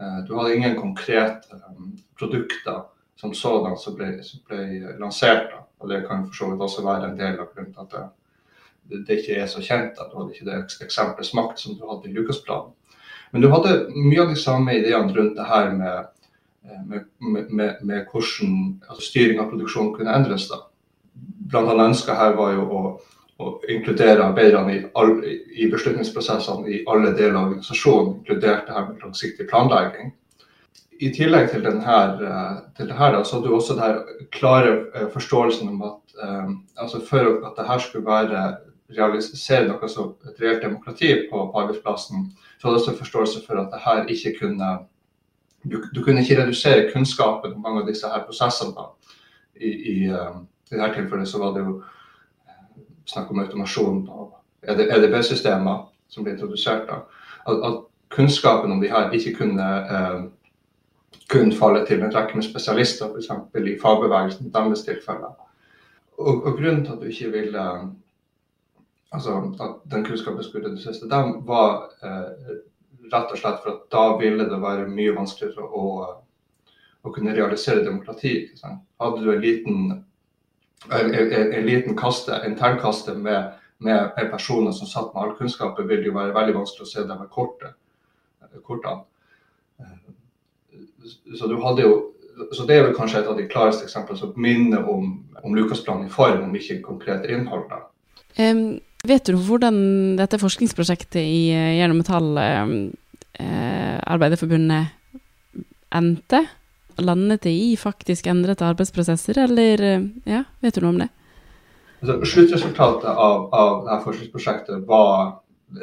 Eh, 0.00 0.22
du 0.28 0.36
hadde 0.38 0.54
ingen 0.56 0.78
konkrete 0.78 1.60
um, 1.68 1.98
produkter 2.18 2.86
som 3.20 3.34
sådan 3.34 3.76
som 3.76 3.96
ble, 3.98 4.14
som 4.24 4.40
ble 4.48 4.94
lansert. 5.00 5.52
Og 5.80 5.88
det 5.88 6.04
kan 6.08 6.26
for 6.26 6.36
så 6.36 6.50
vidt 6.50 6.64
også 6.64 6.84
være 6.84 7.10
en 7.10 7.18
del 7.18 7.38
av 7.40 7.52
grunnen 7.52 7.72
til 7.74 7.84
at 7.84 8.10
det, 8.90 9.04
det, 9.06 9.20
ikke 9.20 9.36
er 9.40 9.46
så 9.48 9.62
kjent. 9.64 10.00
at 10.00 10.12
Du 10.12 10.18
hadde 10.18 10.34
ikke 10.34 10.48
det 10.48 10.84
eksempelets 10.84 11.34
makt 11.36 11.60
som 11.60 11.76
du 11.76 11.86
hadde 11.88 12.08
i 12.08 12.14
Lukasplanen. 12.16 12.72
Men 13.30 13.44
du 13.44 13.50
hadde 13.52 13.76
mye 13.94 14.24
av 14.24 14.32
de 14.32 14.40
samme 14.40 14.74
ideene 14.78 15.14
rundt 15.14 15.36
det 15.38 15.46
her 15.46 15.70
med, 15.76 16.10
eh, 16.66 16.82
med, 16.86 17.06
med, 17.50 17.78
med 17.82 18.10
hvordan 18.10 18.56
altså 18.88 19.06
styring 19.06 19.40
av 19.40 19.52
produksjonen 19.52 19.94
kunne 19.94 20.16
endres. 20.16 20.48
da. 20.50 20.64
Blant 21.50 21.70
annet 21.70 21.92
ønsket 21.92 22.18
her 22.18 22.36
var 22.38 22.54
jo 22.56 22.66
å 22.66 22.84
å 23.40 23.50
inkludere 23.72 24.24
arbeiderne 24.24 24.76
i, 24.76 24.80
all, 24.98 25.18
i, 25.24 25.68
beslutningsprosessene 25.72 26.68
i 26.68 26.80
alle 26.90 27.14
deler 27.16 27.36
av 27.38 27.44
organisasjonen, 27.48 28.16
inkludert 28.20 28.66
det 28.66 28.76
her 28.76 28.88
med 28.88 29.04
langsiktig 29.04 29.46
planlegging. 29.50 30.12
I 31.00 31.08
tillegg 31.16 31.48
til, 31.52 31.64
denne, 31.64 32.00
eh, 32.28 32.56
til 32.76 32.90
det 32.90 32.98
her, 32.98 33.16
så 33.24 33.38
hadde 33.38 33.48
du 33.48 33.56
også 33.56 33.76
den 33.78 34.26
klare 34.36 34.74
eh, 34.94 35.06
forståelsen 35.14 35.70
om 35.72 35.86
at 35.88 36.18
um, 36.20 36.58
altså 36.76 37.00
for 37.06 37.38
at 37.48 37.56
det 37.56 37.68
her 37.70 37.80
skulle 37.80 38.04
være 38.04 38.42
realisere 38.96 39.68
noe 39.68 39.88
som 39.88 40.14
et 40.28 40.40
reelt 40.42 40.62
demokrati 40.62 41.12
på, 41.30 41.44
på 41.52 41.60
arbeidsplassen, 41.62 42.30
så 42.58 42.68
hadde 42.68 42.78
jeg 42.78 42.82
også 42.82 42.98
forståelse 42.98 43.42
for 43.46 43.60
at 43.60 43.70
det 43.72 43.82
her 43.84 44.06
ikke 44.14 44.34
kunne 44.40 44.70
du, 45.62 45.76
du, 45.94 46.02
kunne 46.04 46.20
ikke 46.20 46.38
redusere 46.42 46.88
kunnskapen 46.92 47.52
om 47.52 47.60
mange 47.60 47.82
av 47.82 47.88
disse 47.90 48.08
her 48.08 48.24
prosessene. 48.24 48.72
Da. 48.72 49.16
I, 49.60 49.70
i, 49.92 49.96
um, 50.08 50.46
I 50.70 50.76
dette 50.76 50.94
tilfellet 50.96 51.28
så 51.28 51.40
var 51.42 51.52
det 51.56 51.64
jo 51.66 51.80
snakk 53.10 53.30
om 53.30 53.42
automasjon 53.42 54.04
og 54.08 54.36
EDB-systemer 54.62 55.82
som 56.08 56.24
ble 56.24 56.34
introdusert. 56.34 56.88
da, 56.88 57.02
at, 57.46 57.64
at, 57.68 57.80
kunnskapen 58.10 58.72
om 58.72 58.80
de 58.82 58.88
her 58.90 59.12
ikke 59.14 59.36
kunne 59.36 59.66
eh, 59.94 60.22
kun 61.30 61.52
falle 61.54 61.84
til 61.86 62.02
en 62.02 62.10
rekke 62.14 62.34
med 62.34 62.42
spesialister, 62.42 63.06
f.eks. 63.06 63.28
i 63.54 63.76
fagbevegelsen, 63.82 64.46
i 64.46 64.50
deres 64.50 64.82
tilfeller. 64.82 65.36
Og, 66.18 66.42
og, 66.44 66.56
grunnen 66.56 66.84
til 66.84 66.92
at 66.92 66.98
du 66.98 67.06
ikke 67.06 67.30
ville 67.30 67.66
altså 69.10 69.36
at 69.58 69.78
den 69.90 70.04
kunnskapen 70.06 70.44
skulle 70.44 70.68
reduseres 70.68 70.98
til 70.98 71.10
dem, 71.10 71.32
var 71.46 71.90
eh, 72.04 72.58
rett 73.12 73.32
og 73.32 73.38
slett 73.38 73.62
for 73.62 73.72
at 73.72 73.86
da 73.92 74.04
ville 74.20 74.46
det 74.48 74.60
være 74.62 74.88
mye 74.90 75.14
vanskeligere 75.16 75.66
å, 75.66 75.86
å 77.02 77.14
kunne 77.14 77.34
realisere 77.34 77.84
demokrati. 77.84 78.34
Hadde 78.62 79.24
du 79.24 79.32
en 79.32 79.42
liten, 79.42 79.80
en, 80.90 81.14
en, 81.14 81.32
en 81.58 81.66
liten 81.66 81.98
kaste, 81.98 82.38
internkaste 82.46 83.16
med, 83.18 83.56
med, 83.82 84.14
personer 84.30 84.74
som 84.76 84.90
satt 84.90 85.14
med 85.14 85.24
all 85.24 85.36
kunnskapen, 85.38 85.88
ville 85.88 86.04
det 86.04 86.12
jo 86.12 86.18
være 86.18 86.36
veldig 86.36 86.58
vanskelig 86.60 86.86
å 86.86 86.92
se 86.92 87.06
dem 87.08 87.24
med 87.24 87.32
kortet, 87.34 87.74
kortene. 88.66 89.02
Så 91.34 91.46
du 91.48 91.58
hadde 91.64 91.86
jo 91.86 91.98
så 92.52 92.64
Det 92.64 92.76
er 92.76 92.86
vel 92.86 92.94
kanskje 92.96 93.20
et 93.20 93.26
av 93.28 93.36
de 93.36 93.44
klareste 93.50 93.84
eksemplene 93.84 94.16
som 94.16 94.30
minner 94.40 94.86
om, 94.88 95.10
om 95.44 95.54
Lukas-planen 95.54 96.06
i 96.06 96.12
form, 96.12 96.46
om 96.46 96.54
ikke 96.56 96.78
konkret 96.80 97.26
innhold. 97.28 97.66
Um, 98.38 98.78
vet 99.06 99.26
du 99.26 99.36
hvordan 99.38 99.76
dette 100.18 100.38
forskningsprosjektet 100.40 101.20
i 101.22 101.52
uh, 101.54 101.80
eh, 101.80 102.64
uh, 103.40 103.98
Arbeiderforbundet 104.04 105.64
endte? 105.94 106.44
Landet 107.00 107.46
det 107.46 107.54
i 107.56 107.76
faktisk 107.80 108.26
endrede 108.28 108.66
arbeidsprosesser, 108.66 109.38
eller 109.46 109.84
uh, 109.84 110.08
ja, 110.28 110.44
vet 110.60 110.74
du 110.76 110.84
noe 110.84 110.94
om 110.94 111.02
det? 111.04 111.10
Altså, 112.00 112.18
sluttresultatet 112.24 113.10
av, 113.10 113.48
av 113.52 113.84
dette 113.86 114.04
forskningsprosjektet 114.04 114.86
var 114.88 115.40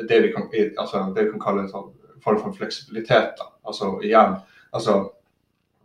det 0.10 0.22
vi 0.24 0.34
kan, 0.34 0.50
altså, 0.78 1.08
det 1.16 1.28
vi 1.28 1.34
kan 1.36 1.44
kalle 1.44 1.66
en 1.66 1.72
sånn 1.72 1.92
form 2.24 2.42
for 2.42 2.58
fleksibilitet. 2.58 3.38
Da. 3.40 3.52
Altså 3.68 3.98
igjen, 4.04 4.36
altså 4.76 4.98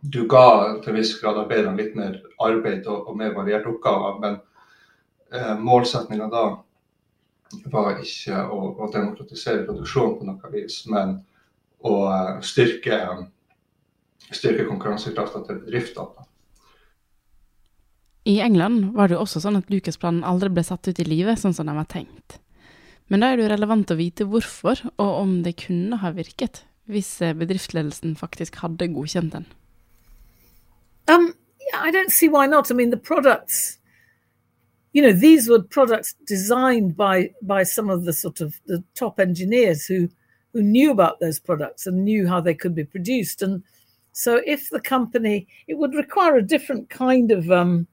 du 0.03 0.25
ga 0.27 0.79
til 0.83 0.91
en 0.91 0.97
viss 0.99 1.13
grad 1.21 1.37
arbeiderne 1.39 1.79
litt 1.79 1.95
mer 1.95 2.17
arbeid 2.43 2.87
og, 2.91 3.07
og 3.07 3.17
mer 3.19 3.31
varierte 3.35 3.71
oppgaver, 3.71 4.17
men 4.19 4.39
eh, 5.31 5.53
målsettinga 5.59 6.27
da 6.31 6.43
var 7.71 8.01
ikke 8.01 8.39
å, 8.49 8.59
å, 8.77 8.89
demokratisere 8.93 9.65
produksjonen 9.67 10.17
på 10.19 10.27
noe 10.27 10.51
vis, 10.53 10.83
men 10.89 11.17
å 11.83 11.95
uh, 12.07 12.37
styrke, 12.45 12.99
styrke 14.31 14.67
konkurransekrafta 14.69 15.43
til 15.47 15.59
bedriftene. 15.65 16.27
I 18.23 18.39
England 18.39 18.93
var 18.95 19.09
det 19.09 19.17
jo 19.17 19.25
også 19.25 19.41
sånn 19.43 19.59
at 19.59 19.67
Lucas-planen 19.71 20.23
aldri 20.23 20.47
ble 20.53 20.63
satt 20.63 20.87
ut 20.87 20.99
i 21.03 21.05
livet 21.07 21.41
sånn 21.41 21.55
som 21.55 21.67
den 21.67 21.75
var 21.75 21.89
tenkt. 21.91 22.37
Men 23.11 23.19
da 23.19 23.29
er 23.29 23.37
det 23.37 23.43
jo 23.43 23.51
relevant 23.51 23.91
å 23.91 23.99
vite 23.99 24.27
hvorfor, 24.31 24.79
og 24.95 25.11
om 25.19 25.33
det 25.43 25.57
kunne 25.65 25.99
ha 25.99 26.13
virket, 26.15 26.63
hvis 26.87 27.09
eh, 27.21 27.35
bedriftsledelsen 27.35 28.15
faktisk 28.19 28.61
hadde 28.63 28.87
godkjent 28.95 29.35
den. 29.35 29.47
Um, 31.11 31.33
yeah, 31.59 31.83
I 31.83 31.91
don't 31.91 32.15
see 32.15 32.29
why 32.29 32.47
not. 32.47 32.71
I 32.71 32.73
mean, 32.73 32.91
the 32.91 32.97
products, 32.97 33.77
you 34.93 35.01
know, 35.01 35.11
these 35.11 35.49
were 35.49 35.61
products 35.61 36.15
designed 36.25 36.95
by 36.95 37.31
by 37.41 37.63
some 37.63 37.89
of 37.89 38.05
the 38.05 38.13
sort 38.13 38.41
of 38.41 38.59
the 38.67 38.83
top 38.93 39.19
engineers 39.19 39.85
who 39.85 40.07
who 40.53 40.61
knew 40.61 40.91
about 40.91 41.19
those 41.19 41.39
products 41.39 41.87
and 41.87 42.05
knew 42.05 42.27
how 42.27 42.39
they 42.39 42.53
could 42.53 42.75
be 42.75 42.85
produced. 42.85 43.41
And 43.41 43.63
so, 44.11 44.41
if 44.45 44.69
the 44.69 44.79
company, 44.79 45.47
it 45.67 45.79
would 45.79 45.95
require 45.95 46.37
a 46.37 46.43
different 46.43 46.91
kind 46.91 47.31
of 47.31 47.49
um, 47.49 47.87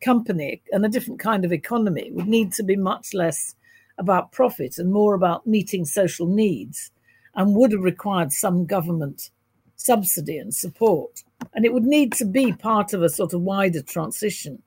company 0.00 0.60
and 0.72 0.84
a 0.84 0.88
different 0.88 1.20
kind 1.20 1.44
of 1.44 1.52
economy. 1.52 2.08
It 2.08 2.14
would 2.14 2.26
need 2.26 2.52
to 2.54 2.64
be 2.64 2.76
much 2.76 3.14
less 3.14 3.54
about 3.98 4.32
profit 4.32 4.78
and 4.78 4.92
more 4.92 5.14
about 5.14 5.46
meeting 5.46 5.84
social 5.84 6.26
needs, 6.26 6.90
and 7.36 7.54
would 7.54 7.70
have 7.70 7.82
required 7.82 8.32
some 8.32 8.66
government 8.66 9.30
subsidy 9.76 10.38
and 10.38 10.52
support. 10.52 11.22
And 11.54 11.64
it 11.64 11.72
would 11.72 11.84
need 11.84 12.12
to 12.14 12.24
be 12.24 12.52
part 12.52 12.92
of 12.92 13.02
a 13.02 13.08
sort 13.08 13.32
of 13.32 13.42
wider 13.42 13.82
transition 13.82 14.62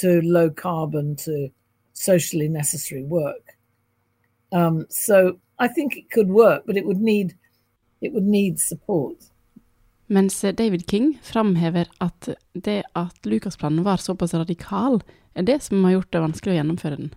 to 0.00 0.20
low 0.22 0.50
carbon, 0.50 1.16
to 1.16 1.48
socially 1.92 2.48
necessary 2.48 3.02
work. 3.02 3.56
Um, 4.52 4.86
so 4.88 5.38
I 5.58 5.68
think 5.68 5.96
it 5.96 6.10
could 6.10 6.28
work, 6.28 6.62
but 6.66 6.76
it 6.76 6.86
would 6.86 7.00
need 7.00 7.34
it 8.00 8.12
would 8.12 8.26
need 8.26 8.60
support. 8.60 9.16
Mens 10.06 10.40
David 10.40 10.86
King 10.86 11.18
framhever 11.22 11.86
at 11.98 12.28
det 12.52 12.82
at 12.94 13.26
Lucasplanen 13.26 13.84
var 13.84 13.96
såpass 13.96 14.34
radikal, 14.34 15.02
er 15.34 15.42
det 15.42 15.62
som 15.62 15.84
har 15.84 15.92
gjort 15.92 16.12
det 16.12 16.20
vanskelig 16.20 16.52
å 16.52 16.56
gjennomføre 16.56 16.96
den, 16.96 17.14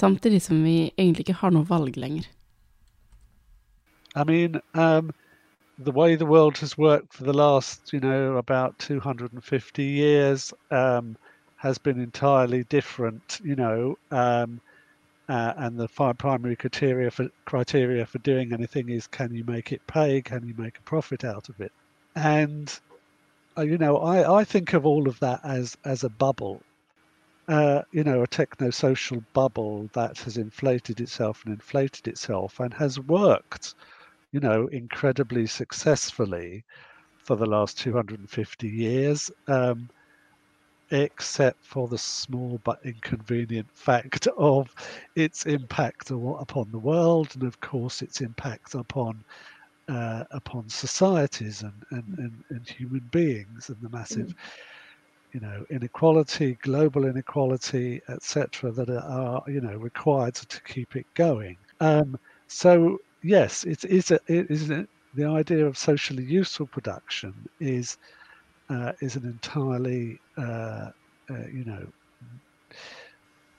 samtidig 0.00 0.40
som 0.42 0.62
vi 0.64 0.92
egentlig 0.96 1.26
ikke 1.26 1.40
har 1.42 1.52
noe 1.52 1.68
valg 1.68 1.96
lenger. 1.96 2.24
I 4.14 4.24
mean, 4.24 4.60
um, 4.74 5.12
the 5.78 5.92
way 5.92 6.16
the 6.16 6.26
world 6.26 6.58
has 6.58 6.78
worked 6.78 7.12
for 7.12 7.24
the 7.24 7.32
last, 7.32 7.92
you 7.92 8.00
know, 8.00 8.36
about 8.36 8.78
250 8.78 9.82
years 9.82 10.54
um, 10.70 11.16
has 11.62 11.78
been 11.78 12.00
entirely 12.00 12.64
different, 12.64 13.40
you 13.44 13.54
know, 13.54 13.96
um, 14.10 14.60
uh, 15.28 15.52
and 15.58 15.78
the 15.78 15.86
primary 16.18 16.56
criteria 16.56 17.08
for 17.08 17.28
criteria 17.44 18.04
for 18.04 18.18
doing 18.18 18.52
anything 18.52 18.88
is 18.88 19.06
can 19.06 19.32
you 19.32 19.44
make 19.44 19.70
it 19.70 19.86
pay, 19.86 20.20
can 20.20 20.44
you 20.44 20.54
make 20.58 20.76
a 20.78 20.82
profit 20.82 21.24
out 21.24 21.48
of 21.48 21.60
it, 21.60 21.70
and 22.16 22.80
uh, 23.56 23.62
you 23.62 23.78
know, 23.78 23.98
I, 23.98 24.40
I 24.40 24.44
think 24.44 24.72
of 24.72 24.84
all 24.84 25.08
of 25.08 25.20
that 25.20 25.40
as 25.44 25.76
as 25.84 26.02
a 26.02 26.10
bubble, 26.10 26.60
uh, 27.46 27.82
you 27.92 28.02
know, 28.02 28.22
a 28.22 28.26
techno-social 28.26 29.22
bubble 29.32 29.88
that 29.92 30.18
has 30.18 30.36
inflated 30.38 31.00
itself 31.00 31.44
and 31.44 31.54
inflated 31.54 32.08
itself 32.08 32.58
and 32.58 32.74
has 32.74 32.98
worked 32.98 33.74
you 34.32 34.40
know, 34.40 34.66
incredibly 34.68 35.46
successfully 35.46 36.64
for 37.18 37.36
the 37.36 37.46
last 37.46 37.78
250 37.78 38.68
years, 38.68 39.30
um, 39.46 39.88
except 40.92 41.64
for 41.64 41.88
the 41.88 41.98
small 41.98 42.60
but 42.64 42.78
inconvenient 42.84 43.66
fact 43.72 44.28
of 44.36 44.72
its 45.16 45.46
impact 45.46 46.10
upon 46.10 46.70
the 46.70 46.78
world 46.78 47.30
and, 47.34 47.44
of 47.44 47.60
course, 47.60 48.02
its 48.02 48.20
impact 48.20 48.74
upon 48.74 49.24
uh, 49.88 50.24
upon 50.30 50.68
societies 50.68 51.62
and, 51.62 51.72
and, 51.90 52.18
and, 52.18 52.44
and, 52.50 52.68
human 52.68 53.02
beings 53.10 53.68
and 53.68 53.76
the 53.82 53.88
massive. 53.88 54.28
Mm. 54.28 54.34
You 55.32 55.40
know, 55.40 55.66
inequality, 55.70 56.58
global 56.60 57.06
inequality, 57.06 58.02
etc., 58.08 58.70
that 58.70 58.90
are 58.90 59.42
you 59.48 59.62
know 59.62 59.76
required 59.76 60.34
to, 60.34 60.46
to 60.46 60.62
keep 60.62 60.94
it 60.94 61.06
going. 61.14 61.56
Um, 61.80 62.18
so 62.48 62.98
yes, 63.22 63.64
it 63.64 63.84
is. 63.86 64.10
A, 64.10 64.20
it 64.26 64.50
is 64.50 64.70
a, 64.70 64.86
the 65.14 65.24
idea 65.24 65.66
of 65.66 65.78
socially 65.78 66.24
useful 66.24 66.66
production 66.66 67.34
is 67.60 67.96
uh, 68.72 68.92
is 69.00 69.16
an 69.16 69.24
entirely 69.24 70.18
uh, 70.36 70.90
uh, 71.30 71.46
you 71.52 71.64
know 71.64 71.86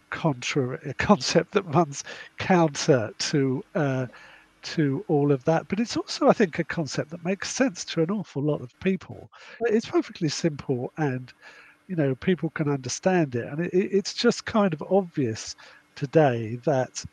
contra 0.10 0.80
a 0.86 0.94
concept 0.96 1.52
that 1.54 1.64
runs 1.64 2.04
counter 2.38 3.12
to 3.20 3.64
uh, 3.76 4.08
to 4.62 5.04
all 5.08 5.32
of 5.32 5.44
that. 5.44 5.68
But 5.68 5.80
it's 5.80 5.98
also, 5.98 6.30
I 6.30 6.34
think, 6.34 6.58
a 6.58 6.64
concept 6.64 7.10
that 7.12 7.26
makes 7.26 7.52
sense 7.52 7.84
to 7.86 8.02
an 8.02 8.12
awful 8.12 8.42
lot 8.42 8.62
of 8.62 8.78
people. 8.80 9.30
It's 9.62 9.86
perfectly 9.86 10.30
simple 10.30 10.92
and 10.98 11.34
you 11.88 11.96
know 11.96 12.16
people 12.16 12.50
can 12.52 12.70
understand 12.70 13.36
it 13.36 13.46
and 13.46 13.60
it, 13.66 13.72
it's 13.74 14.14
just 14.14 14.46
kind 14.46 14.74
of 14.74 14.82
obvious 14.90 15.54
today 15.96 16.58
that 16.64 17.04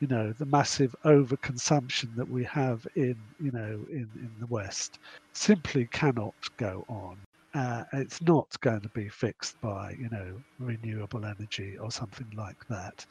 you 0.00 0.06
know 0.08 0.32
the 0.38 0.46
massive 0.46 0.94
overconsumption 1.04 2.14
that 2.16 2.28
we 2.28 2.44
have 2.44 2.86
in 2.96 3.16
you 3.38 3.50
know 3.52 3.84
in 3.90 4.08
in 4.16 4.30
the 4.40 4.46
west 4.46 4.98
simply 5.34 5.86
cannot 5.92 6.34
go 6.56 6.84
on 6.88 7.18
uh, 7.54 7.84
it's 7.94 8.20
not 8.22 8.58
going 8.60 8.80
to 8.80 8.88
be 8.90 9.08
fixed 9.08 9.60
by 9.60 9.96
you 9.98 10.08
know 10.10 10.34
renewable 10.58 11.24
energy 11.24 11.76
or 11.78 11.90
something 11.90 12.30
like 12.36 12.66
that 12.68 13.04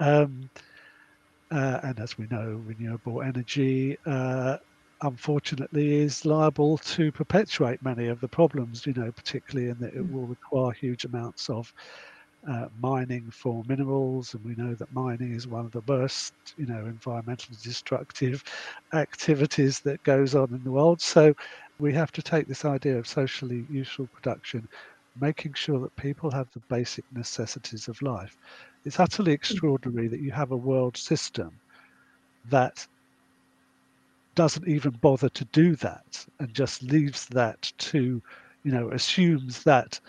um, 0.00 0.48
uh, 1.50 1.80
and 1.82 1.98
as 1.98 2.16
we 2.16 2.26
know 2.30 2.60
renewable 2.64 3.22
energy 3.22 3.98
uh, 4.06 4.56
unfortunately 5.02 5.96
is 6.02 6.24
liable 6.24 6.78
to 6.78 7.10
perpetuate 7.10 7.82
many 7.82 8.06
of 8.06 8.20
the 8.20 8.28
problems 8.28 8.86
you 8.86 8.92
know 8.94 9.10
particularly 9.12 9.70
in 9.70 9.78
that 9.78 9.94
it 9.94 10.06
mm. 10.06 10.12
will 10.12 10.26
require 10.26 10.72
huge 10.72 11.04
amounts 11.04 11.48
of 11.50 11.72
uh, 12.48 12.66
mining 12.80 13.30
for 13.30 13.62
minerals, 13.68 14.34
and 14.34 14.44
we 14.44 14.54
know 14.54 14.74
that 14.74 14.92
mining 14.94 15.34
is 15.34 15.46
one 15.46 15.66
of 15.66 15.72
the 15.72 15.82
worst, 15.82 16.32
you 16.56 16.66
know, 16.66 16.90
environmentally 16.90 17.60
destructive 17.62 18.42
activities 18.94 19.80
that 19.80 20.02
goes 20.04 20.34
on 20.34 20.52
in 20.54 20.64
the 20.64 20.70
world. 20.70 21.00
So 21.00 21.34
we 21.80 21.92
have 21.94 22.12
to 22.12 22.22
take 22.22 22.46
this 22.46 22.64
idea 22.64 22.98
of 22.98 23.06
socially 23.06 23.64
useful 23.70 24.06
production, 24.06 24.68
making 25.20 25.54
sure 25.54 25.80
that 25.80 25.96
people 25.96 26.30
have 26.30 26.48
the 26.52 26.60
basic 26.68 27.04
necessities 27.12 27.88
of 27.88 28.00
life. 28.02 28.36
It's 28.84 29.00
utterly 29.00 29.32
hmm. 29.32 29.40
extraordinary 29.40 30.08
that 30.08 30.20
you 30.20 30.30
have 30.30 30.52
a 30.52 30.56
world 30.56 30.96
system 30.96 31.52
that 32.48 32.86
doesn't 34.34 34.68
even 34.68 34.92
bother 34.92 35.28
to 35.28 35.44
do 35.46 35.74
that 35.76 36.24
and 36.38 36.54
just 36.54 36.82
leaves 36.82 37.26
that 37.26 37.72
to, 37.78 38.22
you 38.62 38.72
know, 38.72 38.90
assumes 38.90 39.64
that 39.64 40.00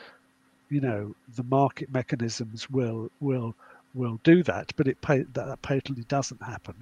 you 0.70 0.80
know 0.80 1.14
the 1.36 1.44
market 1.44 1.92
mechanisms 1.92 2.70
will 2.70 3.12
will 3.20 3.54
will 3.94 4.20
do 4.24 4.42
that, 4.44 4.72
but 4.78 4.88
it 4.88 5.02
that 5.02 5.60
patently 5.62 6.06
doesn't 6.08 6.42
happen. 6.42 6.76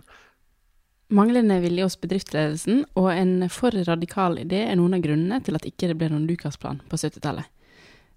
Manglende 1.10 1.58
vilje 1.64 1.88
hos 1.88 1.98
bedriftsledelsen 1.98 2.84
og 3.00 3.08
en 3.10 3.48
for 3.50 3.74
radikal 3.88 4.38
idé 4.44 4.60
er 4.68 4.78
noen 4.78 4.94
av 4.94 5.02
grunnene 5.02 5.40
til 5.42 5.58
at 5.58 5.66
ikke 5.66 5.90
det 5.90 5.96
ble 5.98 6.12
noen 6.12 6.28
Lukas-plan 6.30 6.84
på 6.90 7.00
70-tallet. 7.02 7.48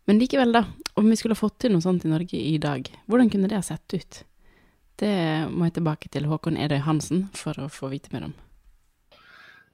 Men 0.04 0.18
likevel, 0.20 0.52
da, 0.52 0.66
om 0.98 1.08
vi 1.08 1.16
skulle 1.16 1.38
fått 1.38 1.62
til 1.62 1.72
noe 1.72 1.84
sånt 1.84 2.04
i 2.04 2.10
Norge 2.10 2.36
i 2.36 2.58
dag, 2.60 2.90
hvordan 3.06 3.30
kunne 3.32 3.48
det 3.48 3.56
ha 3.56 3.64
sett 3.64 3.96
ut? 3.96 4.22
Det 5.00 5.14
må 5.48 5.70
jeg 5.70 5.78
tilbake 5.78 6.10
til 6.12 6.26
Håkon 6.28 6.58
Edøy 6.60 6.82
Hansen 6.84 7.28
for 7.38 7.56
å 7.62 7.70
få 7.72 7.88
vite 7.94 8.12
mer 8.12 8.28
om. 8.28 8.34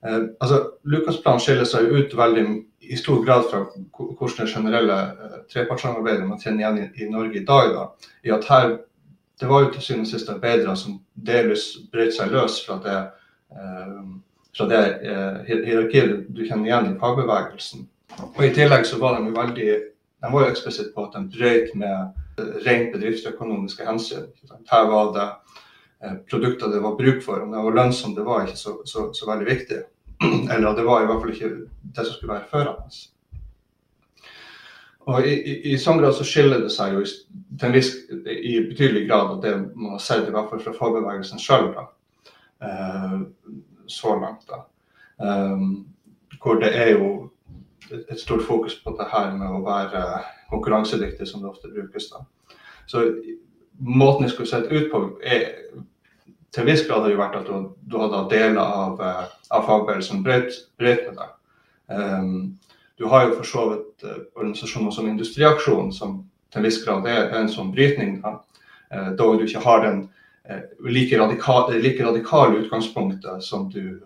Eh, 0.06 0.20
altså, 0.38 0.60
Lukasplanen 0.86 1.42
skiller 1.42 1.66
seg 1.66 1.88
ut 1.90 2.14
veldig 2.14 2.44
i 2.88 2.96
stor 2.96 3.24
grad 3.24 3.48
fra 3.50 3.64
hvordan 3.66 4.36
det 4.38 4.52
generelle 4.52 4.98
eh, 5.10 5.38
trepartssamarbeidet 5.50 6.28
man 6.28 6.38
kjenner 6.38 6.62
igjen 6.62 6.78
i, 6.84 6.86
i, 7.02 7.08
Norge 7.10 7.40
i 7.40 7.46
dag. 7.48 7.72
Da, 7.74 8.12
i 8.28 8.34
at 8.36 8.46
her, 8.52 8.76
Det 9.40 9.48
var 9.50 9.64
jo 9.64 9.70
til 9.74 9.84
syvende 9.84 10.08
og 10.08 10.12
sist 10.12 10.30
arbeidere 10.32 10.76
som 10.76 10.98
delvis 11.14 11.66
brøt 11.92 12.14
seg 12.16 12.32
løs 12.34 12.58
fra 12.66 12.78
det, 12.84 12.96
eh, 13.54 14.00
fra 14.56 14.68
det 14.70 14.82
eh, 15.12 15.52
hierarkiet 15.66 16.26
du 16.28 16.42
kjenner 16.44 16.66
igjen 16.70 16.90
i 16.90 16.98
fagbevegelsen. 16.98 17.86
Og 18.34 18.42
I 18.44 18.54
tillegg 18.56 18.86
så 18.88 18.98
var 18.98 19.18
de 19.18 19.34
veldig 19.36 19.70
de 20.18 20.28
var 20.32 20.42
jo 20.42 20.50
eksplisitt 20.50 20.90
på 20.96 21.04
at 21.06 21.14
de 21.14 21.28
brøt 21.30 21.74
med 21.78 22.46
rent 22.64 22.88
bedriftsøkonomiske 22.90 23.84
hensyn. 23.86 24.24
Her 24.66 24.88
var 24.90 25.12
det 25.14 25.28
Eh, 26.04 26.14
produkter 26.30 26.68
det 26.68 26.80
var 26.80 26.96
bruk 26.96 27.22
for. 27.22 27.42
Om 27.42 27.50
det 27.50 27.58
var 27.58 27.74
lønnsomt, 27.74 28.16
det 28.16 28.24
var 28.24 28.46
ikke 28.46 28.56
så, 28.56 28.80
så, 28.84 29.12
så, 29.12 29.30
veldig 29.30 29.46
viktig. 29.46 29.78
Eller 30.54 30.76
det 30.76 30.84
var 30.86 31.02
i 31.02 31.06
hvert 31.06 31.22
fall 31.22 31.32
ikke 31.34 31.54
det 31.82 32.04
som 32.04 32.14
skulle 32.14 32.34
være 32.36 32.50
førende. 32.50 33.00
Og 35.08 35.24
i, 35.24 35.34
i, 35.34 35.52
i 35.72 35.76
sånn 35.80 36.00
grad 36.02 36.12
så 36.16 36.26
skiller 36.26 36.60
det 36.60 36.70
seg 36.74 36.92
jo 36.92 37.02
i, 37.04 37.12
til 37.58 37.68
en 37.68 37.74
viss, 37.74 37.94
i 38.12 38.58
betydelig 38.68 39.06
grad 39.08 39.38
at 39.38 39.44
det 39.46 39.54
man 39.72 39.94
har 39.96 40.02
sett, 40.04 40.26
i 40.28 40.34
hvert 40.34 40.50
fall 40.50 40.60
fra 40.60 40.74
fagbevegelsen 40.76 41.40
sjøl, 41.40 41.70
eh, 42.64 43.14
så 43.88 44.16
langt. 44.20 44.44
da. 44.50 44.66
Um, 45.18 45.86
hvor 46.42 46.60
det 46.60 46.70
er 46.76 46.92
jo 46.94 47.08
et 47.90 48.20
stort 48.20 48.44
fokus 48.46 48.76
på 48.84 48.92
det 48.98 49.08
her 49.10 49.32
med 49.34 49.48
å 49.48 49.64
være 49.64 50.02
konkurransedyktig, 50.52 51.26
som 51.26 51.42
det 51.42 51.50
ofte 51.50 51.72
brukes. 51.72 52.10
da. 52.12 52.22
Så 52.86 53.06
måten 53.78 54.26
det 54.26 54.32
skulle 54.34 54.50
sett 54.50 54.68
ut 54.68 54.90
på, 54.92 55.02
er, 55.24 55.48
til 56.52 56.62
en 56.62 56.68
viss 56.68 56.84
grad 56.86 57.06
har 57.06 57.14
jo 57.14 57.22
vært 57.22 57.40
at 57.40 57.48
du, 57.48 57.72
du 57.80 57.98
hadde 58.04 58.24
deler 58.30 58.60
av, 58.60 59.00
eh, 59.00 59.26
av 59.56 59.66
fagbevegelsen 59.66 60.22
brøt, 60.26 60.62
med 60.78 61.16
deg. 61.16 61.36
Um, 61.88 62.58
du 62.98 63.06
har 63.10 63.26
jo 63.26 63.38
for 63.38 63.48
så 63.48 63.64
vidt 63.72 64.04
uh, 64.04 64.20
organisasjoner 64.38 64.94
som 64.94 65.08
Industriaksjonen, 65.08 65.92
som 65.94 66.20
til 66.52 66.60
en 66.60 66.68
viss 66.68 66.80
grad 66.84 67.06
er, 67.06 67.28
en 67.38 67.50
sånn 67.52 67.72
brytning. 67.74 68.18
Da, 68.24 68.38
dog 69.18 69.38
du 69.38 69.44
ikke 69.44 69.62
har 69.64 69.82
den 69.84 70.04
uh, 70.48 70.62
like, 70.88 71.18
radikale, 71.20 71.80
like, 71.84 72.04
radikale 72.04 72.62
utgangspunktet 72.64 73.44
som 73.44 73.68
du, 73.72 73.98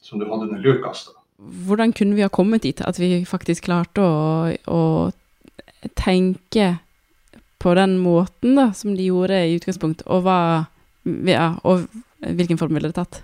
som 0.00 0.20
du 0.20 0.28
hadde 0.28 0.48
under 0.48 0.62
Lukas. 0.62 1.08
Da. 1.08 1.16
Hvordan 1.66 1.92
kunne 1.96 2.16
vi 2.18 2.24
ha 2.24 2.28
kommet 2.32 2.62
dit 2.68 2.80
at 2.84 3.00
vi 3.00 3.24
faktisk 3.28 3.66
klarte 3.68 4.04
å, 4.04 4.52
å 4.68 4.82
tenke 5.96 6.76
på 7.60 7.74
den 7.76 7.98
måten 8.00 8.56
da, 8.56 8.70
som 8.76 8.94
de 8.96 9.08
gjorde 9.10 9.38
i 9.46 9.56
utgangspunktet, 9.58 10.06
og, 10.08 10.24
hva, 10.24 10.38
ja, 11.28 11.52
og 11.64 11.84
hvilken 12.20 12.60
form 12.60 12.76
ville 12.76 12.88
det 12.88 12.96
tatt? 12.96 13.20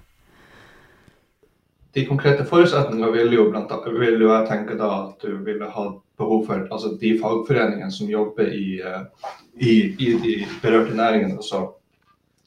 De 1.97 2.05
konkrete 2.05 2.45
forutsetningene 2.45 3.09
vil 3.15 3.33
jo, 3.33 3.47
blant, 3.49 3.71
vil 3.97 4.21
jo 4.21 4.29
jeg 4.29 4.49
tenke 4.51 4.75
da 4.77 4.89
at 5.07 5.23
du 5.25 5.39
ville 5.47 5.69
ha 5.73 5.85
behov 6.21 6.43
for 6.45 6.67
altså 6.69 6.91
de 7.01 7.15
fagforeningene 7.21 7.93
som 7.93 8.11
jobber 8.11 8.53
i, 8.53 8.81
eh, 8.85 9.31
i, 9.57 9.73
i 9.97 10.11
de 10.21 10.35
berørte 10.61 10.97
næringene, 10.97 11.39
altså 11.41 11.63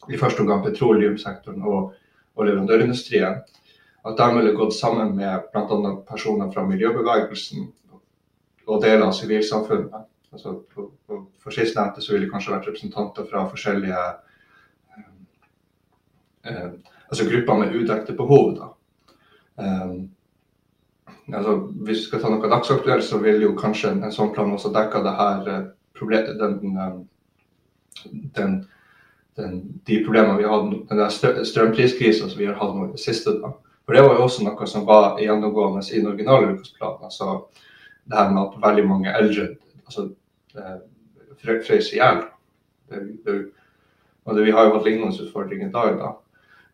i 0.10 0.18
første 0.18 0.46
omgang 0.46 0.62
petroleumssektoren 0.66 1.66
og, 1.66 1.96
og 2.38 2.46
leverandørindustrien. 2.46 3.42
At 4.06 4.22
de 4.22 4.30
ville 4.38 4.54
gått 4.56 4.78
sammen 4.78 5.16
med 5.18 5.50
bl.a. 5.54 5.96
personer 6.08 6.54
fra 6.54 6.64
miljøbevegelsen 6.70 7.68
og 8.70 8.82
deler 8.86 9.10
av 9.10 9.18
sivilsamfunnet 9.18 10.06
Altså, 10.30 10.60
for 11.42 11.54
sistnevnte 11.54 12.04
så 12.06 12.14
ville 12.14 12.28
det 12.28 12.32
kanskje 12.34 12.52
vært 12.54 12.68
representanter 12.70 13.26
fra 13.26 13.48
forskjellige 13.50 14.02
eh, 14.94 15.08
eh, 16.52 16.68
altså 17.10 17.26
grupper 17.26 17.64
med 17.64 17.74
udekte 17.80 18.14
behov. 18.14 18.52
da. 18.60 18.68
Um, 19.60 20.10
altså, 21.34 21.56
hvis 21.84 21.98
vi 21.98 22.04
skal 22.04 22.22
ta 22.24 22.32
noe 22.32 22.52
dagsaktuelt, 22.52 23.04
så 23.04 23.20
vil 23.24 23.42
jo 23.44 23.56
kanskje 23.60 23.94
en, 23.94 24.04
en 24.08 24.16
sånn 24.16 24.34
plan 24.36 24.52
også 24.56 24.72
dekke 24.76 25.04
det 25.06 25.16
her 25.20 25.50
eh, 25.54 25.66
den, 26.40 26.60
den, 28.36 28.54
den, 29.36 29.56
de 29.88 29.98
problemene 30.06 30.38
vi 30.40 30.48
har 30.48 30.56
hatt, 30.56 30.78
den 30.90 31.02
der 31.02 31.44
strømpriskrisa 31.46 32.30
som 32.30 32.40
vi 32.40 32.48
har 32.48 32.56
hatt 32.60 32.76
nå 32.76 32.88
i 32.88 32.94
det 32.94 33.04
siste. 33.04 33.36
da. 33.42 33.52
For 33.84 33.98
Det 33.98 34.06
var 34.06 34.16
jo 34.16 34.26
også 34.28 34.46
noe 34.46 34.70
som 34.70 34.86
var 34.88 35.20
gjennomgående 35.20 35.84
i 35.90 36.00
den 36.00 36.12
originale 36.12 36.54
ukesplanen. 36.54 37.10
Altså, 37.10 37.42
det 38.10 38.18
her 38.18 38.32
med 38.32 38.44
at 38.46 38.60
veldig 38.64 38.88
mange 38.88 39.14
eldre 39.18 39.48
altså, 39.86 40.10
eh, 40.56 40.76
frøs 41.44 41.92
i 41.92 42.00
hjel. 42.00 42.24
Vi 42.90 44.52
har 44.54 44.66
jo 44.68 44.76
hatt 44.76 44.86
lignende 44.86 45.26
utfordringer 45.26 45.68
i 45.68 45.74
dag. 45.74 45.98
da. 46.00 46.14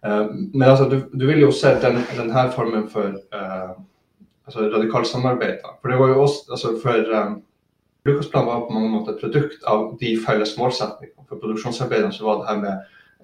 Eh, 0.06 0.26
men 0.54 0.68
altså, 0.70 0.90
du, 0.90 1.02
du, 1.20 1.26
vil 1.28 1.42
jo 1.42 1.52
se 1.52 1.74
den, 1.82 2.02
denne 2.18 2.46
formen 2.56 2.90
for 2.90 3.18
uh, 3.36 3.76
altså, 4.46 4.70
radikalt 4.76 5.08
samarbeid. 5.08 5.60
Da. 5.64 5.76
For 5.82 5.92
det 5.92 6.00
var 6.00 6.14
jo 6.14 6.22
også, 6.22 6.52
altså, 6.52 6.76
for 6.84 7.22
um, 7.22 7.44
Lukasplanen 8.06 8.48
var 8.48 8.68
på 8.68 8.74
mange 8.74 8.90
måter 8.90 9.14
et 9.14 9.22
produkt 9.22 9.64
av 9.68 9.96
de 10.00 10.12
felles 10.22 10.52
målsetningene. 10.60 11.26
For 11.26 11.42
produksjonsarbeiderne 11.42 12.14
så 12.14 12.28
var 12.28 12.36
det 12.38 12.50
her 12.50 12.60
med 12.62 12.76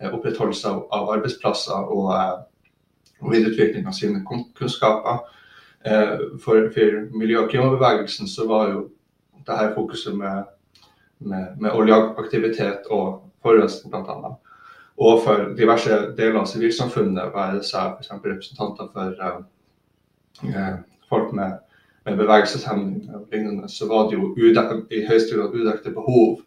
eh, 0.02 0.10
opprettholdelse 0.10 0.70
av, 0.70 0.80
av 0.98 1.12
arbeidsplasser 1.18 1.92
og, 1.94 2.08
eh, 2.16 2.72
og 3.22 3.36
videreutvikling 3.36 3.86
av 3.86 3.94
sine 3.94 4.24
kunnskaper. 4.26 5.22
Eh, 5.86 6.16
for, 6.42 6.72
for 6.74 6.98
miljø- 7.14 7.44
og 7.44 7.54
klimabevegelsen 7.54 8.30
så 8.30 8.48
var 8.50 8.72
jo 8.72 8.88
det 9.46 9.60
her 9.60 9.76
fokuset 9.76 10.18
med, 10.18 10.50
med, 11.20 11.54
med 11.62 11.78
oljeaktivitet 11.78 12.90
og 12.90 13.22
forurensning 13.46 13.94
bl.a. 13.94 14.34
Og 14.98 15.22
for 15.24 15.52
diverse 15.58 15.98
deler 16.18 16.42
av 16.42 16.48
sivilsamfunnet, 16.50 17.34
være 17.34 17.64
seg 17.66 17.98
f.eks. 17.98 18.12
representanter 18.26 18.90
for 18.94 19.16
eh, 20.52 20.76
folk 21.10 21.32
med, 21.34 21.62
med 22.06 22.20
bevegelseshemning 22.20 23.10
og 23.16 23.28
lignende, 23.32 23.70
så 23.70 23.88
var 23.90 24.10
det 24.10 24.20
jo 24.20 24.34
i 24.36 25.06
høyeste 25.08 25.38
grad 25.38 25.56
udekte 25.56 25.94
behov. 25.96 26.42